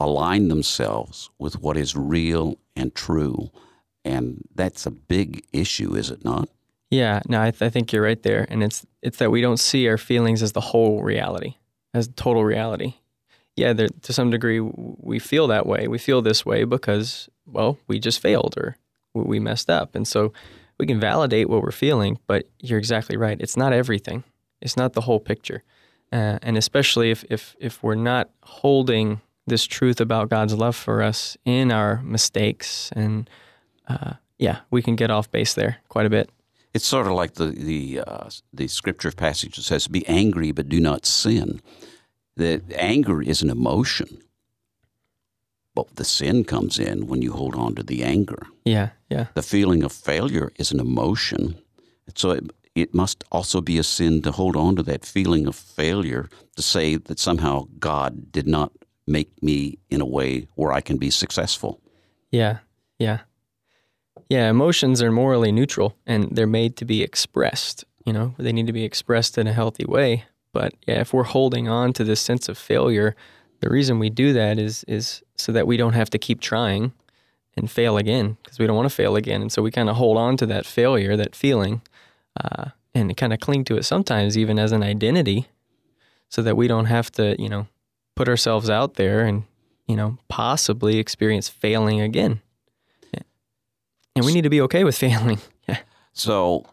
align 0.00 0.48
themselves 0.48 1.30
with 1.38 1.60
what 1.60 1.76
is 1.76 1.96
real 1.96 2.58
and 2.74 2.94
true. 2.94 3.50
And 4.04 4.42
that's 4.54 4.86
a 4.86 4.90
big 4.90 5.44
issue, 5.52 5.94
is 5.94 6.10
it 6.10 6.24
not? 6.24 6.48
Yeah, 6.92 7.20
no, 7.26 7.40
I, 7.40 7.50
th- 7.52 7.62
I 7.62 7.70
think 7.70 7.90
you're 7.90 8.02
right 8.02 8.22
there, 8.22 8.46
and 8.50 8.62
it's 8.62 8.84
it's 9.00 9.16
that 9.16 9.30
we 9.30 9.40
don't 9.40 9.58
see 9.58 9.88
our 9.88 9.96
feelings 9.96 10.42
as 10.42 10.52
the 10.52 10.60
whole 10.60 11.02
reality, 11.02 11.54
as 11.94 12.08
total 12.16 12.44
reality. 12.44 12.96
Yeah, 13.56 13.72
to 13.72 14.12
some 14.12 14.28
degree, 14.28 14.60
we 14.60 15.18
feel 15.18 15.46
that 15.46 15.64
way. 15.64 15.88
We 15.88 15.96
feel 15.96 16.20
this 16.20 16.44
way 16.44 16.64
because, 16.64 17.30
well, 17.46 17.78
we 17.86 17.98
just 17.98 18.20
failed 18.20 18.54
or 18.58 18.76
we 19.14 19.40
messed 19.40 19.70
up, 19.70 19.94
and 19.94 20.06
so 20.06 20.34
we 20.78 20.86
can 20.86 21.00
validate 21.00 21.48
what 21.48 21.62
we're 21.62 21.70
feeling. 21.70 22.18
But 22.26 22.46
you're 22.58 22.78
exactly 22.78 23.16
right; 23.16 23.40
it's 23.40 23.56
not 23.56 23.72
everything. 23.72 24.22
It's 24.62 24.76
not 24.76 24.92
the 24.92 25.02
whole 25.02 25.20
picture, 25.20 25.62
uh, 26.12 26.38
and 26.42 26.56
especially 26.56 27.10
if 27.10 27.24
if 27.28 27.56
if 27.58 27.82
we're 27.82 27.94
not 27.94 28.30
holding 28.42 29.20
this 29.46 29.66
truth 29.66 30.00
about 30.00 30.30
God's 30.30 30.54
love 30.54 30.76
for 30.76 31.02
us 31.02 31.36
in 31.44 31.72
our 31.72 32.00
mistakes, 32.02 32.90
and 32.94 33.28
uh, 33.88 34.14
yeah, 34.38 34.60
we 34.70 34.82
can 34.82 34.96
get 34.96 35.10
off 35.10 35.30
base 35.30 35.54
there 35.54 35.78
quite 35.88 36.06
a 36.06 36.10
bit. 36.10 36.30
It's 36.74 36.86
sort 36.86 37.06
of 37.06 37.12
like 37.12 37.34
the 37.34 37.46
the 37.46 38.00
uh, 38.06 38.30
the 38.52 38.68
scripture 38.68 39.12
passage 39.12 39.56
that 39.56 39.62
says, 39.62 39.88
"Be 39.88 40.06
angry, 40.08 40.52
but 40.52 40.68
do 40.68 40.80
not 40.80 41.04
sin." 41.06 41.60
That 42.36 42.62
anger 42.74 43.20
is 43.20 43.42
an 43.42 43.50
emotion, 43.50 44.22
but 45.74 45.96
the 45.96 46.04
sin 46.04 46.44
comes 46.44 46.78
in 46.78 47.06
when 47.06 47.20
you 47.20 47.32
hold 47.32 47.54
on 47.54 47.74
to 47.74 47.82
the 47.82 48.02
anger. 48.02 48.46
Yeah, 48.64 48.90
yeah. 49.10 49.26
The 49.34 49.42
feeling 49.42 49.82
of 49.82 49.92
failure 49.92 50.50
is 50.56 50.72
an 50.72 50.80
emotion, 50.80 51.56
so 52.14 52.30
it, 52.30 52.50
it 52.74 52.94
must 52.94 53.24
also 53.30 53.60
be 53.60 53.78
a 53.78 53.82
sin 53.82 54.22
to 54.22 54.32
hold 54.32 54.56
on 54.56 54.76
to 54.76 54.82
that 54.84 55.04
feeling 55.04 55.46
of 55.46 55.54
failure 55.54 56.28
to 56.56 56.62
say 56.62 56.96
that 56.96 57.18
somehow 57.18 57.66
God 57.78 58.32
did 58.32 58.46
not 58.46 58.72
make 59.06 59.42
me 59.42 59.78
in 59.90 60.00
a 60.00 60.06
way 60.06 60.48
where 60.54 60.72
I 60.72 60.80
can 60.80 60.96
be 60.96 61.10
successful. 61.10 61.80
Yeah, 62.30 62.58
yeah. 62.98 63.20
Yeah, 64.28 64.48
emotions 64.48 65.02
are 65.02 65.12
morally 65.12 65.52
neutral 65.52 65.94
and 66.06 66.34
they're 66.34 66.46
made 66.46 66.76
to 66.78 66.84
be 66.84 67.02
expressed. 67.02 67.84
You 68.06 68.12
know, 68.12 68.34
they 68.38 68.52
need 68.52 68.66
to 68.66 68.72
be 68.72 68.84
expressed 68.84 69.36
in 69.36 69.46
a 69.46 69.52
healthy 69.52 69.84
way. 69.84 70.24
But 70.52 70.74
yeah, 70.86 71.00
if 71.00 71.12
we're 71.12 71.22
holding 71.24 71.68
on 71.68 71.92
to 71.94 72.04
this 72.04 72.20
sense 72.20 72.48
of 72.48 72.56
failure, 72.56 73.14
the 73.60 73.70
reason 73.70 73.98
we 73.98 74.10
do 74.10 74.32
that 74.32 74.58
is 74.58 74.84
is 74.84 75.22
so 75.36 75.52
that 75.52 75.66
we 75.66 75.76
don't 75.76 75.92
have 75.92 76.10
to 76.10 76.18
keep 76.18 76.40
trying 76.40 76.92
and 77.56 77.70
fail 77.70 77.96
again 77.96 78.36
because 78.42 78.58
we 78.58 78.66
don't 78.66 78.76
want 78.76 78.88
to 78.88 78.94
fail 78.94 79.16
again. 79.16 79.42
And 79.42 79.52
so 79.52 79.62
we 79.62 79.70
kind 79.70 79.88
of 79.88 79.96
hold 79.96 80.16
on 80.16 80.36
to 80.38 80.46
that 80.46 80.66
failure, 80.66 81.16
that 81.16 81.36
feeling, 81.36 81.82
uh, 82.40 82.70
and 82.94 83.16
kind 83.16 83.32
of 83.32 83.40
cling 83.40 83.64
to 83.64 83.76
it 83.76 83.84
sometimes 83.84 84.36
even 84.36 84.58
as 84.58 84.72
an 84.72 84.82
identity, 84.82 85.46
so 86.28 86.42
that 86.42 86.56
we 86.56 86.68
don't 86.68 86.86
have 86.86 87.10
to, 87.12 87.36
you 87.40 87.48
know, 87.48 87.66
put 88.14 88.28
ourselves 88.28 88.70
out 88.70 88.94
there 88.94 89.24
and 89.24 89.44
you 89.86 89.96
know 89.96 90.18
possibly 90.28 90.98
experience 90.98 91.48
failing 91.48 92.00
again. 92.00 92.40
And 94.14 94.24
we 94.24 94.32
need 94.32 94.42
to 94.42 94.50
be 94.50 94.60
okay 94.62 94.84
with 94.84 94.96
failing. 95.04 95.38
Yeah. 95.68 95.78
So 96.12 96.66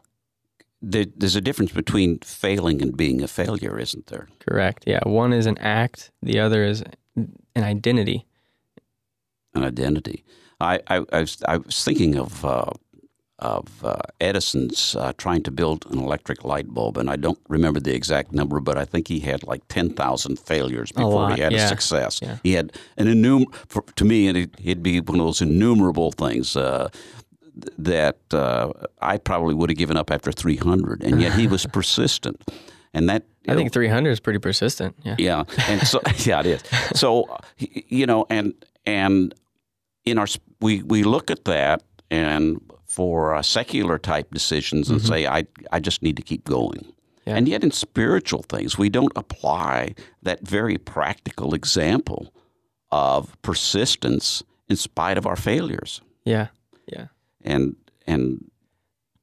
there's 0.81 1.35
a 1.35 1.41
difference 1.41 1.71
between 1.71 2.19
failing 2.19 2.81
and 2.81 2.95
being 2.95 3.21
a 3.21 3.27
failure, 3.27 3.77
isn't 3.77 4.07
there? 4.07 4.27
Correct. 4.39 4.83
Yeah. 4.87 4.99
One 5.03 5.33
is 5.33 5.45
an 5.45 5.57
act, 5.57 6.11
the 6.21 6.39
other 6.39 6.63
is 6.63 6.83
an 7.15 7.63
identity. 7.63 8.25
An 9.53 9.63
identity. 9.63 10.23
I, 10.61 10.79
I, 10.87 11.05
I, 11.11 11.19
was, 11.21 11.37
I 11.47 11.57
was 11.57 11.83
thinking 11.83 12.17
of 12.17 12.43
uh, 12.45 12.71
of 13.39 13.83
uh, 13.83 13.97
Edison's 14.19 14.95
uh, 14.95 15.13
trying 15.17 15.43
to 15.43 15.51
build 15.51 15.85
an 15.91 15.99
electric 15.99 16.43
light 16.43 16.67
bulb, 16.67 16.97
and 16.97 17.09
I 17.09 17.15
don't 17.15 17.39
remember 17.47 17.79
the 17.79 17.93
exact 17.93 18.31
number, 18.31 18.59
but 18.59 18.77
I 18.77 18.85
think 18.85 19.07
he 19.07 19.19
had 19.19 19.43
like 19.43 19.67
ten 19.67 19.93
thousand 19.93 20.39
failures 20.39 20.91
before 20.91 21.31
he 21.31 21.41
had 21.41 21.51
yeah. 21.51 21.65
a 21.65 21.67
success. 21.67 22.19
Yeah. 22.21 22.37
He 22.43 22.53
had 22.53 22.73
an 22.97 23.07
innumerable. 23.07 23.53
To 23.95 24.05
me, 24.05 24.27
it'd, 24.27 24.55
it'd, 24.59 24.83
be 24.83 24.99
one 24.99 25.19
of 25.19 25.25
those 25.25 25.41
innumerable 25.41 26.11
things. 26.11 26.55
Uh, 26.55 26.89
that 27.77 28.17
uh, 28.31 28.71
I 29.01 29.17
probably 29.17 29.53
would 29.53 29.69
have 29.69 29.77
given 29.77 29.97
up 29.97 30.11
after 30.11 30.31
300, 30.31 31.03
and 31.03 31.21
yet 31.21 31.33
he 31.33 31.45
was 31.45 31.65
persistent. 31.73 32.41
And 32.93 33.09
that 33.09 33.23
I 33.47 33.55
think 33.55 33.71
300 33.71 34.09
is 34.09 34.19
pretty 34.19 34.39
persistent. 34.39 34.95
Yeah. 35.03 35.15
Yeah. 35.17 35.43
And 35.67 35.85
so 35.87 35.99
yeah, 36.17 36.39
it 36.39 36.45
is. 36.45 36.63
So 36.95 37.37
you 37.57 38.05
know, 38.05 38.25
and 38.29 38.53
and 38.85 39.33
in 40.05 40.17
our 40.17 40.27
we 40.61 40.83
we 40.83 41.03
look 41.03 41.29
at 41.31 41.45
that 41.45 41.83
and 42.09 42.61
for 42.89 43.33
uh, 43.35 43.41
secular 43.41 43.97
type 43.97 44.33
decisions 44.33 44.89
and 44.89 44.99
mm-hmm. 44.99 45.07
say 45.07 45.27
I 45.27 45.45
I 45.71 45.79
just 45.79 46.01
need 46.01 46.17
to 46.17 46.23
keep 46.23 46.43
going. 46.43 46.91
Yeah. 47.25 47.35
And 47.35 47.47
yet 47.47 47.63
in 47.63 47.71
spiritual 47.71 48.43
things, 48.43 48.77
we 48.77 48.89
don't 48.89 49.13
apply 49.15 49.93
that 50.23 50.41
very 50.41 50.77
practical 50.77 51.53
example 51.53 52.33
of 52.91 53.39
persistence 53.43 54.43
in 54.67 54.75
spite 54.75 55.17
of 55.17 55.27
our 55.27 55.35
failures. 55.35 56.01
Yeah. 56.25 56.47
Yeah 56.87 57.07
and 57.41 57.75
and 58.07 58.49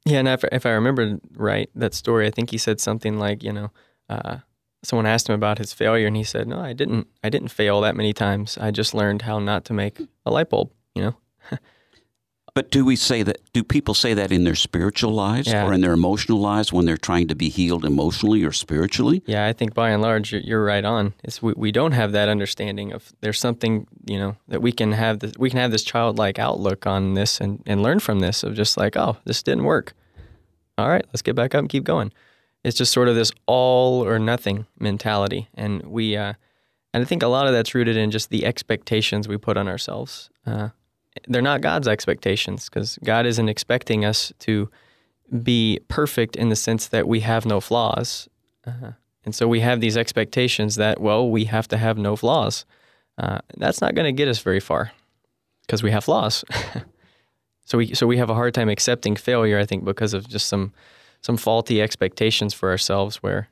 yeah, 0.05 0.21
and 0.21 0.29
if, 0.29 0.45
if 0.53 0.65
I 0.65 0.71
remember 0.71 1.19
right, 1.35 1.69
that 1.75 1.93
story, 1.93 2.29
I 2.29 2.31
think 2.31 2.51
he 2.51 2.59
said 2.59 2.81
something 2.81 3.19
like, 3.19 3.43
you 3.43 3.53
know, 3.53 3.73
uh, 4.09 4.37
someone 4.85 5.05
asked 5.05 5.29
him 5.29 5.35
about 5.35 5.59
his 5.59 5.73
failure, 5.73 6.07
and 6.07 6.17
he 6.17 6.23
said, 6.23 6.47
"No, 6.47 6.61
I 6.61 6.75
didn't. 6.75 7.09
I 7.25 7.29
didn't 7.29 7.49
fail 7.49 7.81
that 7.81 7.97
many 7.97 8.13
times. 8.13 8.57
I 8.59 8.71
just 8.71 8.95
learned 8.95 9.23
how 9.23 9.41
not 9.41 9.65
to 9.67 9.73
make 9.73 9.99
a 10.25 10.31
light 10.31 10.51
bulb." 10.51 10.71
You 10.95 11.03
know. 11.03 11.17
But 12.57 12.71
do 12.71 12.87
we 12.87 12.97
say 12.97 13.23
that? 13.23 13.37
Do 13.53 13.63
people 13.63 13.93
say 13.93 14.15
that 14.15 14.33
in 14.33 14.45
their 14.45 14.55
spiritual 14.55 15.13
lives 15.13 15.47
yeah. 15.47 15.67
or 15.67 15.75
in 15.75 15.83
their 15.83 15.93
emotional 15.93 16.39
lives 16.39 16.73
when 16.73 16.87
they're 16.87 16.97
trying 16.97 17.29
to 17.29 17.35
be 17.35 17.51
healed 17.51 17.85
emotionally 17.85 18.45
or 18.45 18.51
spiritually? 18.51 19.23
Yeah, 19.27 19.47
I 19.47 19.53
think 19.53 19.75
by 19.75 19.91
and 19.91 20.01
large 20.01 20.33
you're, 20.33 20.65
right 20.65 20.83
on. 20.83 21.13
It's 21.23 21.43
we, 21.43 21.53
we 21.55 21.71
don't 21.71 21.93
have 21.93 22.13
that 22.13 22.31
understanding 22.31 22.95
of 22.95 23.13
there's 23.21 23.39
something 23.39 23.87
you 24.07 24.19
know 24.19 24.37
that 24.49 24.63
we 24.63 24.73
can 24.73 24.93
have 24.93 25.19
this, 25.19 25.35
we 25.39 25.51
can 25.51 25.59
have 25.59 25.71
this 25.71 25.83
childlike 25.83 26.39
outlook 26.39 26.87
on 26.87 27.13
this 27.13 27.43
and, 27.43 27.63
and 27.67 27.83
learn 27.83 28.01
from 28.01 28.21
this 28.21 28.43
of 28.43 28.55
just 28.55 28.79
like 28.79 28.97
oh 28.97 29.19
this 29.27 29.43
didn't 29.43 29.65
work. 29.65 29.93
All 30.79 30.89
right, 30.89 31.05
let's 31.09 31.21
get 31.21 31.37
back 31.37 31.55
up 31.55 31.59
and 31.59 31.69
keep 31.69 31.85
going. 31.85 32.11
It's 32.65 32.79
just 32.79 32.91
sort 32.91 33.09
of 33.09 33.17
this 33.17 33.33
all 33.45 34.03
or 34.03 34.19
nothing 34.19 34.65
mentality, 34.79 35.51
and 35.53 35.83
we 35.83 36.17
uh, 36.17 36.33
and 36.95 37.03
I 37.03 37.05
think 37.05 37.23
a 37.23 37.29
lot 37.29 37.49
of 37.49 37.53
that's 37.53 37.75
rooted 37.75 37.99
in 37.99 38.11
just 38.11 38.31
the 38.31 38.47
expectations 38.47 39.29
we 39.29 39.37
put 39.37 39.59
on 39.59 39.69
ourselves. 39.69 40.31
Uh, 40.47 40.71
they're 41.29 41.43
not 41.43 41.61
God's 41.61 41.89
expectations 41.89 42.69
because 42.69 42.99
God 43.05 43.27
isn't 43.27 43.49
expecting 43.49 44.05
us 44.05 44.33
to 44.41 44.71
be 45.43 45.81
perfect 45.89 46.37
in 46.37 46.49
the 46.49 46.57
sense 46.57 46.89
that 46.89 47.09
we 47.09 47.21
have 47.21 47.47
no 47.47 47.61
flaws. 47.61 48.29
Uh, 48.67 48.93
and 49.25 49.35
so 49.35 49.49
we 49.49 49.61
have 49.61 49.81
these 49.81 49.97
expectations 49.97 50.77
that, 50.77 51.01
well, 51.01 51.29
we 51.29 51.45
have 51.45 51.67
to 51.69 51.77
have 51.77 51.99
no 51.99 52.17
flaws. 52.17 52.65
Uh, 53.19 53.39
that's 53.57 53.81
not 53.81 53.95
going 53.95 54.05
to 54.05 54.13
get 54.13 54.29
us 54.29 54.39
very 54.39 54.61
far 54.61 54.93
because 55.63 55.83
we 55.83 55.91
have 55.91 56.05
flaws. 56.05 56.45
so 57.65 57.79
we 57.79 57.95
so 57.95 58.07
we 58.07 58.19
have 58.19 58.31
a 58.31 58.35
hard 58.35 58.55
time 58.55 58.69
accepting 58.69 59.17
failure, 59.17 59.59
I 59.59 59.67
think, 59.67 59.85
because 59.85 60.15
of 60.15 60.29
just 60.29 60.47
some 60.47 60.73
some 61.23 61.37
faulty 61.37 61.83
expectations 61.83 62.55
for 62.55 62.71
ourselves 62.71 63.17
where, 63.17 63.49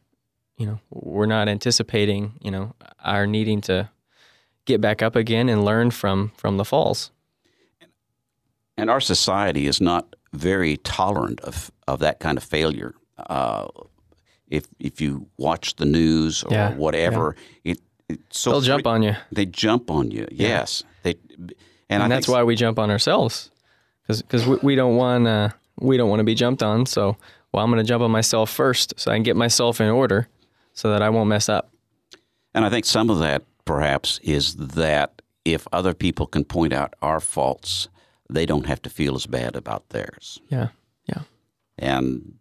you 0.57 0.67
know, 0.67 0.81
we're 0.91 1.27
not 1.27 1.49
anticipating, 1.49 2.35
you 2.41 2.51
know, 2.51 2.75
our 3.03 3.27
needing 3.27 3.61
to 3.62 3.91
get 4.67 4.81
back 4.81 5.03
up 5.03 5.17
again 5.17 5.49
and 5.49 5.65
learn 5.65 5.91
from 5.91 6.33
from 6.37 6.57
the 6.57 6.65
falls. 6.65 7.11
And 8.77 8.91
our 8.91 9.01
society 9.01 9.66
is 9.66 9.81
not 9.81 10.16
very 10.33 10.77
tolerant 10.79 11.41
of, 11.41 11.70
of 11.87 12.01
that 12.01 12.20
kind 12.20 12.37
of 12.37 12.45
failure. 12.45 12.95
Uh, 13.16 13.68
if 14.49 14.66
if 14.79 15.01
you 15.01 15.27
watch 15.39 15.77
the 15.77 15.85
news 15.85 16.43
or 16.45 16.53
yeah, 16.53 16.75
whatever, 16.75 17.37
yeah. 17.62 17.72
it, 17.72 17.81
it 18.09 18.20
so 18.31 18.51
they'll 18.51 18.61
jump 18.61 18.87
on 18.87 19.03
you. 19.03 19.14
They 19.33 19.47
jump 19.47 19.91
on 19.91 20.11
you. 20.11 20.27
Yes, 20.31 20.83
they, 21.03 21.14
and, 21.89 22.03
and 22.03 22.12
that's 22.12 22.29
why 22.29 22.43
we 22.43 22.55
jump 22.55 22.79
on 22.79 22.91
ourselves 22.91 23.51
because 24.07 24.47
we, 24.47 24.57
we 24.62 24.75
don't 24.75 24.97
want 24.97 25.27
uh, 25.27 25.51
we 25.79 25.97
don't 25.97 26.11
want 26.11 26.20
to 26.20 26.25
be 26.25 26.35
jumped 26.35 26.62
on. 26.62 26.87
So 26.87 27.16
well, 27.53 27.64
I'm 27.64 27.70
going 27.70 27.83
to 27.83 27.89
jump 27.89 28.03
on 28.03 28.11
myself 28.11 28.51
first 28.51 28.95
so 28.97 29.11
I 29.11 29.14
can 29.14 29.22
get 29.22 29.37
myself 29.37 29.81
in 29.81 29.89
order 29.89 30.29
so 30.72 30.91
that 30.91 31.03
I 31.03 31.11
won't 31.11 31.29
mess 31.29 31.49
up. 31.49 31.70
And 32.53 32.64
I 32.64 32.70
think 32.70 32.85
some 32.85 33.11
of 33.11 33.18
that 33.20 33.43
perhaps 33.64 34.18
is 34.22 34.57
that 34.57 35.22
if 35.45 35.66
other 35.72 35.95
people 35.95 36.27
can 36.27 36.45
point 36.45 36.72
out 36.72 36.95
our 37.01 37.20
faults 37.20 37.89
they 38.31 38.47
don't 38.47 38.66
have 38.66 38.83
to 38.83 38.91
feel 38.91 39.14
as 39.14 39.27
bad 39.27 39.57
about 39.57 39.89
theirs. 39.91 40.41
Yeah, 40.49 40.68
yeah. 41.07 41.22
And 41.79 42.35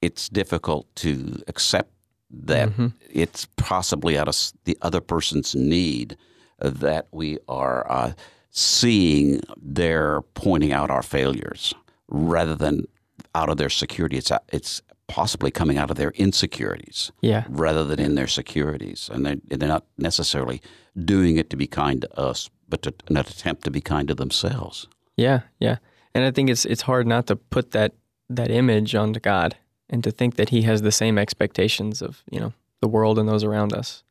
it's 0.00 0.28
difficult 0.28 0.94
to 0.96 1.42
accept 1.46 1.92
that 2.30 2.70
mm-hmm. 2.70 2.88
it's 3.10 3.46
possibly 3.56 4.16
out 4.18 4.28
of 4.28 4.52
the 4.64 4.78
other 4.82 5.00
person's 5.00 5.54
need 5.54 6.16
that 6.60 7.08
we 7.10 7.38
are 7.48 7.90
uh, 7.90 8.12
seeing 8.50 9.40
their 9.60 10.22
pointing 10.34 10.72
out 10.72 10.90
our 10.90 11.02
failures 11.02 11.74
rather 12.08 12.54
than 12.54 12.86
out 13.34 13.48
of 13.48 13.56
their 13.56 13.68
security. 13.68 14.16
It's 14.16 14.32
it's 14.48 14.82
possibly 15.10 15.50
coming 15.50 15.76
out 15.76 15.90
of 15.90 15.96
their 15.96 16.12
insecurities 16.12 17.10
Yeah. 17.20 17.44
rather 17.48 17.84
than 17.84 17.98
in 17.98 18.14
their 18.14 18.28
securities, 18.28 19.10
and 19.12 19.26
they're, 19.26 19.36
they're 19.48 19.68
not 19.68 19.84
necessarily 19.98 20.62
doing 21.04 21.36
it 21.36 21.50
to 21.50 21.56
be 21.56 21.66
kind 21.66 22.02
to 22.02 22.18
us, 22.18 22.48
but 22.68 22.82
to, 22.82 22.94
an 23.08 23.16
attempt 23.16 23.64
to 23.64 23.72
be 23.72 23.80
kind 23.80 24.06
to 24.06 24.14
themselves. 24.14 24.86
Yeah, 25.20 25.40
yeah. 25.58 25.76
And 26.14 26.24
I 26.24 26.30
think 26.30 26.48
it's 26.48 26.64
it's 26.64 26.82
hard 26.82 27.06
not 27.06 27.26
to 27.26 27.36
put 27.36 27.72
that 27.72 27.92
that 28.30 28.50
image 28.50 28.94
onto 28.94 29.20
God 29.20 29.56
and 29.90 30.02
to 30.02 30.10
think 30.10 30.36
that 30.36 30.48
he 30.48 30.62
has 30.62 30.82
the 30.82 30.92
same 30.92 31.18
expectations 31.18 32.00
of, 32.00 32.22
you 32.30 32.40
know, 32.40 32.52
the 32.80 32.88
world 32.88 33.18
and 33.18 33.28
those 33.28 33.44
around 33.44 33.74
us. 33.74 34.02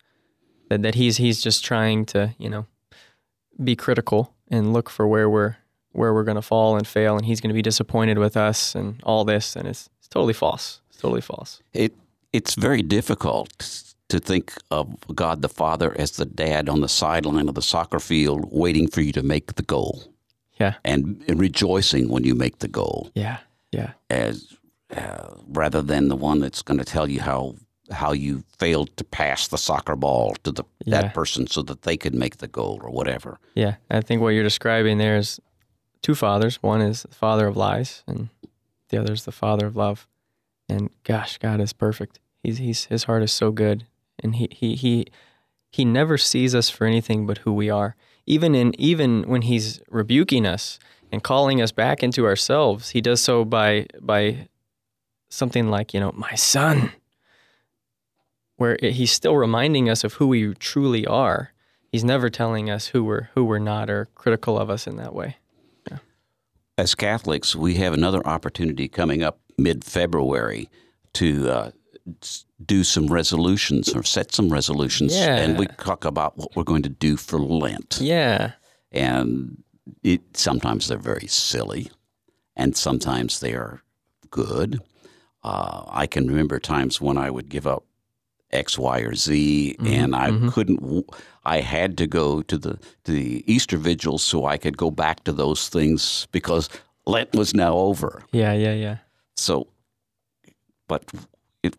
That 0.70 0.84
that 0.84 0.95
he's 0.95 1.18
he's 1.18 1.41
just 1.41 1.66
trying 1.66 2.05
to, 2.07 2.36
you 2.38 2.49
know, 2.49 2.68
be 3.62 3.76
critical 3.76 4.34
and 4.49 4.72
look 4.72 4.89
for 4.89 5.07
where 5.07 5.30
we're 5.30 5.57
where 5.93 6.14
we're 6.14 6.24
going 6.24 6.36
to 6.36 6.43
fall 6.43 6.78
and 6.78 6.88
fail 6.88 7.18
and 7.18 7.26
he's 7.26 7.41
going 7.41 7.49
to 7.49 7.55
be 7.55 7.64
disappointed 7.64 8.20
with 8.20 8.38
us 8.38 8.76
and 8.76 9.01
all 9.03 9.26
this 9.26 9.55
and 9.55 9.68
it's 9.68 9.89
it's 9.97 10.07
totally 10.07 10.34
false. 10.34 10.82
It's 10.89 10.99
totally 10.99 11.22
false. 11.22 11.60
It 11.74 11.95
it's 12.32 12.53
very 12.53 12.84
difficult 12.84 13.84
to 14.10 14.20
think 14.20 14.53
of 14.70 14.95
God 15.16 15.41
the 15.41 15.49
Father 15.49 15.95
as 15.97 16.12
the 16.12 16.26
dad 16.26 16.70
on 16.70 16.82
the 16.82 16.88
sideline 16.88 17.49
of 17.49 17.55
the 17.55 17.64
soccer 17.64 17.99
field 17.99 18.47
waiting 18.51 18.88
for 18.88 19.01
you 19.01 19.12
to 19.14 19.24
make 19.24 19.55
the 19.55 19.64
goal 19.64 20.03
Yeah. 20.60 20.74
and, 20.84 21.24
and 21.28 21.39
rejoicing 21.39 22.10
when 22.10 22.24
you 22.24 22.36
make 22.36 22.60
the 22.60 22.68
goal 22.68 23.12
Yeah. 23.16 23.38
Yeah. 23.72 23.91
as 24.10 24.57
uh, 24.95 25.36
rather 25.47 25.82
than 25.82 26.07
the 26.10 26.16
one 26.16 26.39
that's 26.39 26.62
going 26.64 26.80
to 26.80 26.86
tell 26.86 27.10
you 27.10 27.22
how 27.22 27.55
how 27.91 28.12
you 28.12 28.43
failed 28.60 28.95
to 28.97 29.03
pass 29.03 29.47
the 29.47 29.57
soccer 29.57 29.95
ball 29.95 30.36
to 30.43 30.51
the 30.51 30.64
Yeah. 30.86 31.01
that 31.01 31.14
person 31.14 31.47
so 31.47 31.62
that 31.64 31.82
they 31.84 31.97
could 31.97 32.14
make 32.14 32.38
the 32.38 32.47
goal 32.47 32.80
or 32.84 32.89
whatever. 32.91 33.39
Yeah, 33.55 33.76
I 33.89 34.01
think 34.01 34.22
what 34.22 34.30
you're 34.30 34.43
describing 34.43 34.97
there 34.99 35.18
is 35.18 35.39
two 36.01 36.14
fathers. 36.16 36.57
One 36.62 36.82
is 36.82 37.01
the 37.03 37.16
father 37.16 37.47
of 37.47 37.57
lies, 37.57 38.03
and 38.07 38.30
the 38.89 38.97
other 38.99 39.14
is 39.14 39.24
the 39.26 39.32
father 39.32 39.66
of 39.68 39.76
love. 39.76 40.07
And 40.68 40.89
gosh, 41.03 41.38
God 41.39 41.60
is 41.60 41.74
perfect. 41.74 42.20
He's 42.43 42.57
he's 42.60 42.86
his 42.86 43.05
heart 43.05 43.24
is 43.24 43.32
so 43.32 43.51
good, 43.51 43.86
and 44.24 44.36
he 44.36 44.47
he 44.51 44.76
he 44.76 45.05
he 45.72 45.84
never 45.86 46.18
sees 46.18 46.53
us 46.55 46.70
for 46.70 46.86
anything 46.86 47.26
but 47.28 47.39
who 47.39 47.53
we 47.53 47.70
are. 47.72 47.95
Even 48.30 48.55
in 48.55 48.80
even 48.80 49.23
when 49.23 49.41
he's 49.41 49.82
rebuking 49.89 50.45
us 50.45 50.80
and 51.11 51.21
calling 51.21 51.61
us 51.61 51.73
back 51.73 52.01
into 52.01 52.25
ourselves, 52.25 52.91
he 52.91 53.01
does 53.01 53.19
so 53.21 53.43
by 53.43 53.88
by 53.99 54.47
something 55.30 55.69
like 55.69 55.93
you 55.93 55.99
know, 55.99 56.13
my 56.15 56.36
son, 56.36 56.91
where 58.55 58.77
he's 58.82 59.11
still 59.11 59.36
reminding 59.36 59.89
us 59.89 60.03
of 60.05 60.13
who 60.13 60.27
we 60.27 60.53
truly 60.53 61.05
are 61.05 61.51
he's 61.91 62.03
never 62.03 62.30
telling 62.30 62.69
us 62.69 62.88
who 62.88 63.03
we're 63.03 63.30
who 63.34 63.43
we're 63.43 63.59
not 63.59 63.89
or 63.89 64.07
critical 64.15 64.57
of 64.57 64.69
us 64.69 64.88
in 64.88 64.95
that 64.97 65.13
way. 65.13 65.38
As 66.77 66.95
Catholics, 66.95 67.57
we 67.57 67.75
have 67.75 67.93
another 67.93 68.25
opportunity 68.25 68.88
coming 68.88 69.21
up 69.21 69.39
mid 69.57 69.84
February 69.84 70.69
to 71.13 71.49
uh, 71.49 71.65
s- 71.65 71.73
do 72.65 72.83
some 72.83 73.07
resolutions 73.07 73.93
or 73.95 74.03
set 74.03 74.33
some 74.33 74.49
resolutions, 74.49 75.15
Yeah. 75.15 75.37
and 75.37 75.57
we 75.57 75.67
talk 75.67 76.05
about 76.05 76.37
what 76.37 76.55
we're 76.55 76.63
going 76.63 76.83
to 76.83 76.89
do 76.89 77.17
for 77.17 77.39
Lent. 77.39 77.99
Yeah. 78.01 78.51
and 78.91 79.63
it 80.03 80.21
sometimes 80.37 80.87
they're 80.87 80.97
very 80.97 81.27
silly, 81.27 81.89
and 82.55 82.75
sometimes 82.77 83.39
they 83.39 83.53
are 83.53 83.81
good. 84.29 84.79
Uh, 85.43 85.83
I 85.87 86.05
can 86.07 86.27
remember 86.27 86.59
times 86.59 86.99
when 87.01 87.17
I 87.17 87.29
would 87.31 87.49
give 87.49 87.65
up 87.65 87.83
X, 88.51 88.77
Y, 88.77 88.99
or 88.99 89.15
Z, 89.15 89.75
and 89.85 90.15
I 90.15 90.31
couldn't. 90.51 91.05
I 91.45 91.61
had 91.61 91.97
to 91.97 92.07
go 92.07 92.41
to 92.43 92.57
the 92.57 92.77
to 93.05 93.11
the 93.11 93.43
Easter 93.51 93.77
vigils 93.77 94.21
so 94.23 94.45
I 94.45 94.57
could 94.57 94.77
go 94.77 94.91
back 94.91 95.23
to 95.23 95.31
those 95.33 95.69
things 95.69 96.27
because 96.31 96.69
Lent 97.05 97.33
was 97.33 97.53
now 97.53 97.73
over. 97.75 98.23
Yeah, 98.31 98.53
yeah, 98.53 98.73
yeah. 98.73 98.97
So, 99.35 99.67
but 100.87 101.03
it 101.64 101.76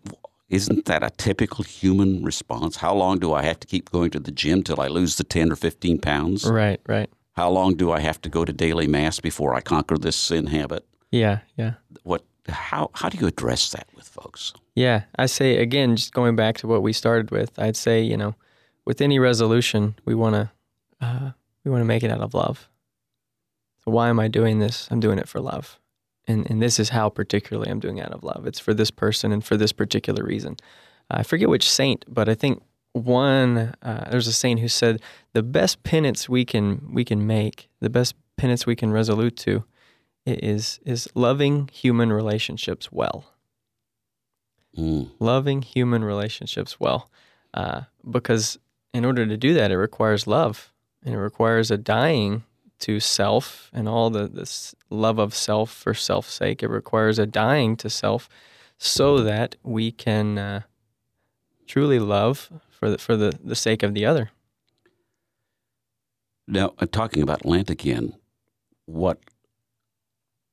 isn't 0.48 0.86
that 0.86 1.02
a 1.04 1.10
typical 1.10 1.64
human 1.64 2.24
response? 2.24 2.76
How 2.76 2.92
long 2.94 3.18
do 3.18 3.32
I 3.32 3.42
have 3.42 3.60
to 3.60 3.66
keep 3.66 3.90
going 3.90 4.10
to 4.10 4.18
the 4.18 4.32
gym 4.32 4.62
till 4.62 4.80
I 4.80 4.88
lose 4.88 5.16
the 5.16 5.24
ten 5.24 5.52
or 5.52 5.56
fifteen 5.56 6.00
pounds? 6.00 6.44
Right, 6.44 6.80
right. 6.86 7.08
How 7.32 7.48
long 7.50 7.76
do 7.76 7.92
I 7.92 8.00
have 8.00 8.20
to 8.22 8.28
go 8.28 8.44
to 8.44 8.52
daily 8.52 8.86
mass 8.86 9.20
before 9.20 9.54
I 9.54 9.60
conquer 9.60 9.96
this 9.96 10.16
sin 10.16 10.48
habit? 10.48 10.84
Yeah, 11.10 11.40
yeah. 11.56 11.74
What? 12.02 12.24
How? 12.48 12.90
How 12.94 13.08
do 13.08 13.18
you 13.18 13.26
address 13.26 13.70
that 13.70 13.86
with 13.94 14.08
folks? 14.08 14.52
Yeah, 14.74 15.04
I 15.16 15.26
say 15.26 15.58
again, 15.58 15.96
just 15.96 16.12
going 16.12 16.36
back 16.36 16.58
to 16.58 16.66
what 16.66 16.82
we 16.82 16.92
started 16.92 17.30
with, 17.30 17.58
I'd 17.58 17.76
say 17.76 18.02
you 18.02 18.16
know, 18.16 18.34
with 18.84 19.00
any 19.00 19.18
resolution, 19.18 19.94
we 20.04 20.14
want 20.14 20.34
to 20.34 20.50
uh, 21.00 21.30
we 21.64 21.70
want 21.70 21.80
to 21.80 21.86
make 21.86 22.02
it 22.02 22.10
out 22.10 22.20
of 22.20 22.34
love. 22.34 22.68
So 23.84 23.92
why 23.92 24.08
am 24.08 24.18
I 24.20 24.28
doing 24.28 24.58
this? 24.58 24.88
I'm 24.90 25.00
doing 25.00 25.18
it 25.18 25.28
for 25.28 25.40
love, 25.40 25.78
and 26.26 26.48
and 26.50 26.62
this 26.62 26.78
is 26.78 26.90
how 26.90 27.08
particularly 27.08 27.70
I'm 27.70 27.80
doing 27.80 28.00
out 28.00 28.12
of 28.12 28.22
love. 28.24 28.46
It's 28.46 28.58
for 28.60 28.74
this 28.74 28.90
person 28.90 29.32
and 29.32 29.44
for 29.44 29.56
this 29.56 29.72
particular 29.72 30.24
reason. 30.24 30.56
I 31.10 31.22
forget 31.22 31.48
which 31.48 31.68
saint, 31.68 32.04
but 32.08 32.28
I 32.28 32.34
think 32.34 32.62
one 32.92 33.74
uh, 33.82 34.08
there's 34.10 34.26
a 34.26 34.32
saint 34.32 34.60
who 34.60 34.68
said 34.68 35.00
the 35.32 35.42
best 35.42 35.82
penance 35.82 36.28
we 36.28 36.44
can 36.44 36.92
we 36.92 37.04
can 37.04 37.26
make, 37.26 37.68
the 37.80 37.90
best 37.90 38.14
penance 38.36 38.66
we 38.66 38.76
can 38.76 38.92
resolute 38.92 39.36
to, 39.38 39.64
is 40.26 40.80
is 40.84 41.08
loving 41.14 41.68
human 41.72 42.12
relationships 42.12 42.90
well 42.92 43.24
Mm. 44.78 45.10
loving 45.18 45.62
human 45.62 46.04
relationships 46.04 46.78
well. 46.78 47.10
Uh, 47.52 47.82
because 48.08 48.56
in 48.94 49.04
order 49.04 49.26
to 49.26 49.36
do 49.36 49.52
that, 49.54 49.72
it 49.72 49.76
requires 49.76 50.28
love 50.28 50.72
and 51.04 51.12
it 51.12 51.18
requires 51.18 51.72
a 51.72 51.76
dying 51.76 52.44
to 52.80 53.00
self 53.00 53.70
and 53.72 53.88
all 53.88 54.10
the 54.10 54.26
this 54.28 54.74
love 54.90 55.18
of 55.18 55.34
self 55.34 55.70
for 55.70 55.94
self's 55.94 56.32
sake. 56.32 56.62
It 56.62 56.68
requires 56.68 57.18
a 57.18 57.26
dying 57.26 57.76
to 57.76 57.90
self 57.90 58.28
so 58.78 59.20
that 59.20 59.56
we 59.62 59.92
can 59.92 60.38
uh, 60.38 60.60
truly 61.66 61.98
love 61.98 62.50
for 62.70 62.90
the, 62.90 62.98
for 62.98 63.16
the, 63.16 63.38
the 63.44 63.54
sake 63.54 63.82
of 63.82 63.94
the 63.94 64.06
other. 64.06 64.30
Now, 66.48 66.72
uh, 66.78 66.86
talking 66.90 67.22
about 67.22 67.44
Lent 67.44 67.70
again, 67.70 68.14
what 68.86 69.18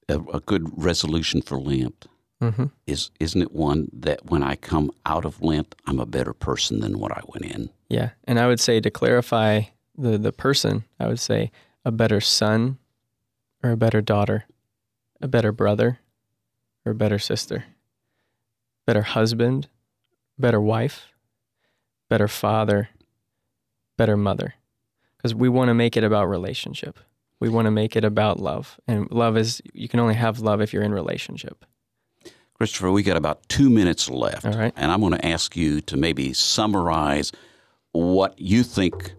a, 0.09 0.19
a 0.33 0.39
good 0.41 0.69
resolution 0.77 1.41
for 1.41 1.57
Lent 1.57 2.07
Mm-hmm. 2.39 2.65
is? 2.85 3.09
Isn't 3.19 3.41
it 3.41 3.51
one 3.51 3.89
that 3.91 4.27
when 4.27 4.43
I 4.43 4.57
come 4.57 4.91
out 5.07 5.25
of 5.25 5.41
Lent, 5.41 5.73
I'm 5.87 5.99
a 5.99 6.05
better 6.05 6.33
person 6.33 6.81
than 6.81 6.99
what 6.99 7.11
I 7.11 7.21
went 7.25 7.51
in? 7.51 7.71
Yeah, 7.89 8.11
and 8.25 8.39
I 8.39 8.45
would 8.45 8.59
say 8.59 8.79
to 8.79 8.91
clarify 8.91 9.61
the 9.97 10.19
the 10.19 10.31
person, 10.31 10.83
I 10.99 11.07
would 11.07 11.19
say 11.19 11.51
a 11.87 11.91
better 11.91 12.19
son 12.19 12.77
or 13.63 13.71
a 13.71 13.77
better 13.77 14.01
daughter, 14.01 14.43
a 15.21 15.27
better 15.27 15.53
brother 15.53 15.99
or 16.85 16.91
a 16.91 16.95
better 16.95 17.17
sister, 17.17 17.63
better 18.85 19.03
husband, 19.03 19.69
better 20.37 20.59
wife, 20.59 21.07
better 22.09 22.27
father, 22.27 22.89
better 23.95 24.17
mother. 24.17 24.55
Cuz 25.21 25.33
we 25.33 25.47
want 25.47 25.69
to 25.69 25.73
make 25.73 25.95
it 25.95 26.03
about 26.03 26.27
relationship. 26.27 26.99
We 27.39 27.47
want 27.47 27.67
to 27.67 27.71
make 27.71 27.95
it 27.95 28.03
about 28.03 28.37
love. 28.37 28.77
And 28.85 29.09
love 29.09 29.37
is 29.37 29.61
you 29.73 29.87
can 29.87 30.01
only 30.01 30.15
have 30.15 30.41
love 30.41 30.59
if 30.59 30.73
you're 30.73 30.83
in 30.83 30.93
relationship. 30.93 31.63
Christopher, 32.55 32.91
we 32.91 33.01
got 33.01 33.15
about 33.15 33.47
two 33.47 33.69
minutes 33.69 34.09
left. 34.09 34.45
All 34.45 34.51
right. 34.51 34.73
And 34.75 34.91
I'm 34.91 34.99
going 34.99 35.13
to 35.13 35.25
ask 35.25 35.55
you 35.55 35.79
to 35.81 35.95
maybe 35.95 36.33
summarize 36.33 37.31
what 37.93 38.37
you 38.37 38.63
think 38.63 39.13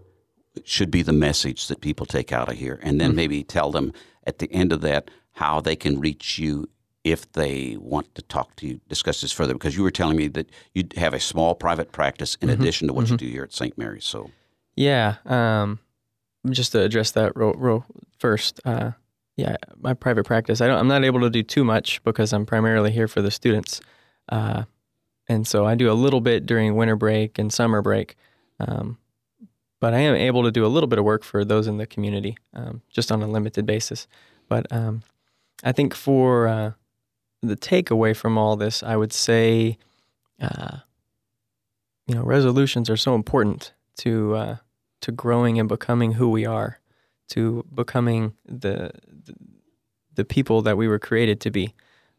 should 0.67 0.91
be 0.91 1.03
the 1.03 1.13
message 1.13 1.69
that 1.69 1.81
people 1.81 2.07
take 2.07 2.33
out 2.33 2.49
of 2.49 2.57
here, 2.57 2.81
and 2.83 3.01
then 3.01 3.15
maybe 3.15 3.43
tell 3.45 3.71
them 3.71 3.93
at 4.27 4.39
the 4.39 4.51
end 4.53 4.73
of 4.73 4.81
that 4.81 5.11
how 5.33 5.61
they 5.61 5.77
can 5.77 6.01
reach 6.01 6.39
you 6.39 6.69
if 7.05 7.31
they 7.33 7.77
want 7.79 8.15
to 8.17 8.23
talk 8.23 8.57
to 8.57 8.67
you, 8.67 8.81
discuss 8.89 9.21
this 9.21 9.33
further. 9.33 9.53
Because 9.55 9.77
you 9.77 9.83
were 9.83 9.91
telling 9.91 10.17
me 10.17 10.29
that 10.29 10.51
you 10.75 10.85
have 10.97 11.15
a 11.15 11.21
small 11.21 11.55
private 11.55 11.93
practice 11.93 12.35
in 12.41 12.49
Mm-hmm. 12.49 12.61
addition 12.61 12.89
to 12.89 12.93
what 12.95 13.09
you 13.09 13.17
do 13.17 13.27
here 13.27 13.45
at 13.45 13.53
St. 13.53 13.79
Mary's. 13.79 14.05
So, 14.05 14.31
Yeah. 14.75 15.17
Um, 15.25 15.79
just 16.51 16.73
to 16.73 16.81
address 16.81 17.11
that 17.13 17.37
real, 17.37 17.53
real 17.53 17.85
first. 18.19 18.61
Uh, 18.65 18.93
yeah, 19.37 19.57
my 19.81 19.95
private 19.95 20.25
practice. 20.27 20.61
I 20.61 20.67
don't. 20.67 20.79
I'm 20.79 20.89
not 20.89 21.05
able 21.05 21.21
to 21.21 21.31
do 21.31 21.43
too 21.43 21.63
much 21.65 22.03
because 22.03 22.33
I'm 22.33 22.45
primarily 22.47 22.91
here 22.91 23.07
for 23.09 23.23
the 23.23 23.31
students, 23.31 23.81
uh, 24.31 24.65
and 25.29 25.47
so 25.47 25.65
I 25.65 25.77
do 25.77 25.91
a 25.91 25.95
little 25.95 26.21
bit 26.21 26.45
during 26.47 26.75
winter 26.75 26.97
break 26.97 27.39
and 27.39 27.53
summer 27.53 27.81
break. 27.81 28.17
Um, 28.59 28.99
but 29.81 29.95
I 29.95 29.99
am 29.99 30.14
able 30.14 30.43
to 30.43 30.51
do 30.51 30.64
a 30.64 30.68
little 30.68 30.89
bit 30.89 30.99
of 30.99 31.05
work 31.05 31.22
for 31.22 31.45
those 31.45 31.66
in 31.66 31.79
the 31.79 31.87
community, 31.87 32.37
um, 32.55 32.83
just 32.91 33.12
on 33.12 33.22
a 33.22 33.29
limited 33.29 33.66
basis. 33.66 34.09
But 34.49 34.66
um, 34.72 35.03
I 35.62 35.72
think 35.72 35.95
for 35.95 36.49
uh, 36.49 36.72
the 37.43 37.57
takeaway 37.57 38.16
from 38.16 38.37
all 38.37 38.57
this, 38.57 38.83
I 38.83 38.97
would 38.97 39.12
say, 39.12 39.79
uh, 40.41 40.79
you 42.07 42.14
know, 42.14 42.22
resolutions 42.22 42.89
are 42.91 42.97
so 42.97 43.14
important 43.14 43.72
to 43.99 44.35
uh, 44.35 44.57
to 45.01 45.12
growing 45.12 45.59
and 45.59 45.68
becoming 45.68 46.12
who 46.12 46.29
we 46.29 46.45
are, 46.45 46.81
to 47.29 47.64
becoming 47.72 48.35
the 48.45 48.91
the, 50.14 50.24
people 50.24 50.62
that 50.62 50.76
we 50.76 50.89
were 50.89 50.99
created 50.99 51.41
to 51.41 51.51
be. 51.51 51.74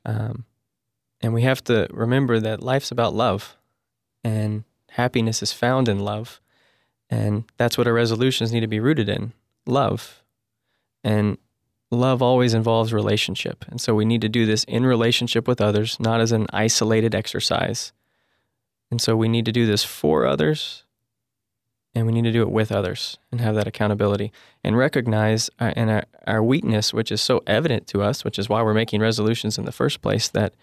Um, 0.06 0.46
and 1.20 1.34
we 1.34 1.42
have 1.42 1.62
to 1.66 1.86
remember 1.92 2.40
that 2.40 2.64
life's 2.64 2.92
about 2.92 3.14
love, 3.14 3.58
and 4.24 4.64
happiness 4.92 5.44
is 5.44 5.52
found 5.52 5.90
in 5.90 6.00
love, 6.00 6.40
and 7.10 7.44
that's 7.58 7.78
what 7.78 7.88
our 7.88 7.94
resolutions 7.94 8.52
need 8.52 8.60
to 8.62 8.68
be 8.68 8.80
rooted 8.80 9.10
in 9.10 9.34
love. 9.66 10.22
And 11.04 11.38
love 11.92 12.22
always 12.22 12.54
involves 12.54 12.94
relationship. 12.94 13.66
And 13.68 13.82
so 13.82 13.96
we 13.96 14.06
need 14.06 14.22
to 14.22 14.30
do 14.30 14.46
this 14.46 14.64
in 14.66 14.86
relationship 14.86 15.48
with 15.48 15.62
others, 15.62 16.00
not 16.00 16.22
as 16.22 16.32
an 16.32 16.48
isolated 16.54 17.16
exercise. 17.16 17.94
And 18.92 19.02
so 19.02 19.16
we 19.16 19.28
need 19.28 19.46
to 19.46 19.52
do 19.52 19.66
this 19.66 19.84
for 19.84 20.26
others 20.26 20.84
and 21.96 22.06
we 22.06 22.14
need 22.14 22.24
to 22.24 22.32
do 22.32 22.42
it 22.42 22.52
with 22.52 22.72
others 22.72 23.18
and 23.32 23.42
have 23.42 23.56
that 23.56 23.68
accountability 23.68 24.32
and 24.64 24.78
recognize 24.78 25.50
our, 25.60 25.70
uh, 25.70 25.74
and 25.76 25.90
our, 25.90 26.04
our 26.28 26.44
weakness, 26.44 26.94
which 26.94 27.12
is 27.12 27.22
so 27.22 27.42
evident 27.48 27.88
to 27.88 28.02
us, 28.02 28.24
which 28.24 28.38
is 28.38 28.48
why 28.48 28.62
we're 28.62 28.74
making 28.74 29.02
resolutions 29.02 29.58
in 29.58 29.66
the 29.66 29.72
first 29.72 30.02
place, 30.02 30.28
that 30.30 30.54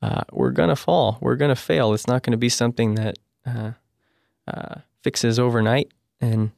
uh, 0.00 0.22
we're 0.30 0.50
going 0.50 0.68
to 0.68 0.76
fall, 0.76 1.18
we're 1.20 1.36
going 1.36 1.48
to 1.48 1.56
fail. 1.56 1.92
It's 1.92 2.06
not 2.06 2.22
going 2.22 2.32
to 2.32 2.38
be 2.38 2.48
something 2.48 2.94
that 2.94 3.18
uh, 3.44 3.72
uh, 4.46 4.76
fixes 5.08 5.38
overnight, 5.38 5.90
and 6.20 6.50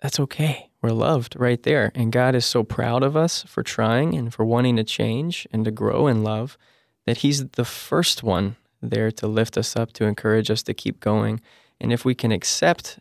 that's 0.00 0.20
okay. 0.20 0.70
We're 0.80 0.90
loved 0.90 1.34
right 1.36 1.60
there. 1.64 1.90
And 1.92 2.12
God 2.12 2.36
is 2.36 2.46
so 2.46 2.62
proud 2.62 3.02
of 3.02 3.16
us 3.16 3.42
for 3.48 3.64
trying 3.64 4.14
and 4.14 4.32
for 4.32 4.44
wanting 4.44 4.76
to 4.76 4.84
change 4.84 5.44
and 5.52 5.64
to 5.64 5.72
grow 5.72 6.06
in 6.06 6.22
love 6.22 6.56
that 7.04 7.18
He's 7.18 7.48
the 7.48 7.64
first 7.64 8.22
one 8.22 8.54
there 8.80 9.10
to 9.10 9.26
lift 9.26 9.58
us 9.58 9.74
up, 9.74 9.92
to 9.94 10.04
encourage 10.04 10.52
us 10.52 10.62
to 10.62 10.72
keep 10.72 11.00
going. 11.00 11.40
And 11.80 11.92
if 11.92 12.04
we 12.04 12.14
can 12.14 12.30
accept 12.30 13.00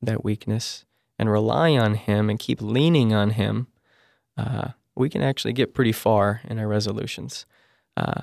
that 0.00 0.24
weakness 0.24 0.86
and 1.18 1.30
rely 1.30 1.76
on 1.76 1.92
Him 1.92 2.30
and 2.30 2.38
keep 2.38 2.62
leaning 2.62 3.12
on 3.12 3.32
Him, 3.32 3.66
uh, 4.38 4.68
we 4.94 5.10
can 5.10 5.22
actually 5.22 5.52
get 5.52 5.74
pretty 5.74 5.92
far 5.92 6.40
in 6.48 6.58
our 6.58 6.66
resolutions. 6.66 7.44
Uh, 7.94 8.22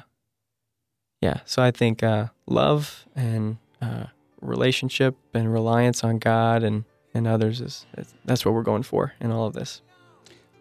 yeah, 1.21 1.41
so 1.45 1.61
I 1.61 1.69
think 1.69 2.01
uh, 2.01 2.29
love 2.47 3.05
and 3.15 3.57
uh, 3.79 4.05
relationship 4.43 5.15
and 5.33 5.51
reliance 5.51 6.03
on 6.03 6.19
God 6.19 6.63
and, 6.63 6.85
and 7.13 7.27
others 7.27 7.61
is 7.61 7.85
that's 8.25 8.45
what 8.45 8.53
we're 8.53 8.63
going 8.63 8.83
for 8.83 9.13
in 9.19 9.31
all 9.31 9.45
of 9.45 9.53
this. 9.53 9.81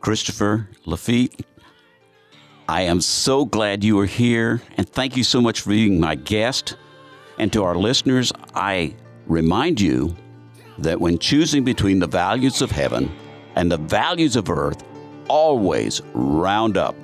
Christopher 0.00 0.68
Lafitte, 0.84 1.46
I 2.68 2.82
am 2.82 3.00
so 3.00 3.44
glad 3.44 3.84
you 3.84 3.98
are 4.00 4.06
here, 4.06 4.62
and 4.76 4.88
thank 4.88 5.16
you 5.16 5.24
so 5.24 5.40
much 5.40 5.60
for 5.60 5.70
being 5.70 6.00
my 6.00 6.14
guest. 6.14 6.76
And 7.38 7.52
to 7.52 7.64
our 7.64 7.76
listeners, 7.76 8.32
I 8.54 8.94
remind 9.26 9.80
you 9.80 10.16
that 10.78 11.00
when 11.00 11.18
choosing 11.18 11.64
between 11.64 11.98
the 11.98 12.06
values 12.06 12.62
of 12.62 12.70
heaven 12.70 13.14
and 13.56 13.70
the 13.70 13.76
values 13.76 14.36
of 14.36 14.48
earth, 14.48 14.82
always 15.28 16.00
round 16.14 16.76
up 16.76 16.96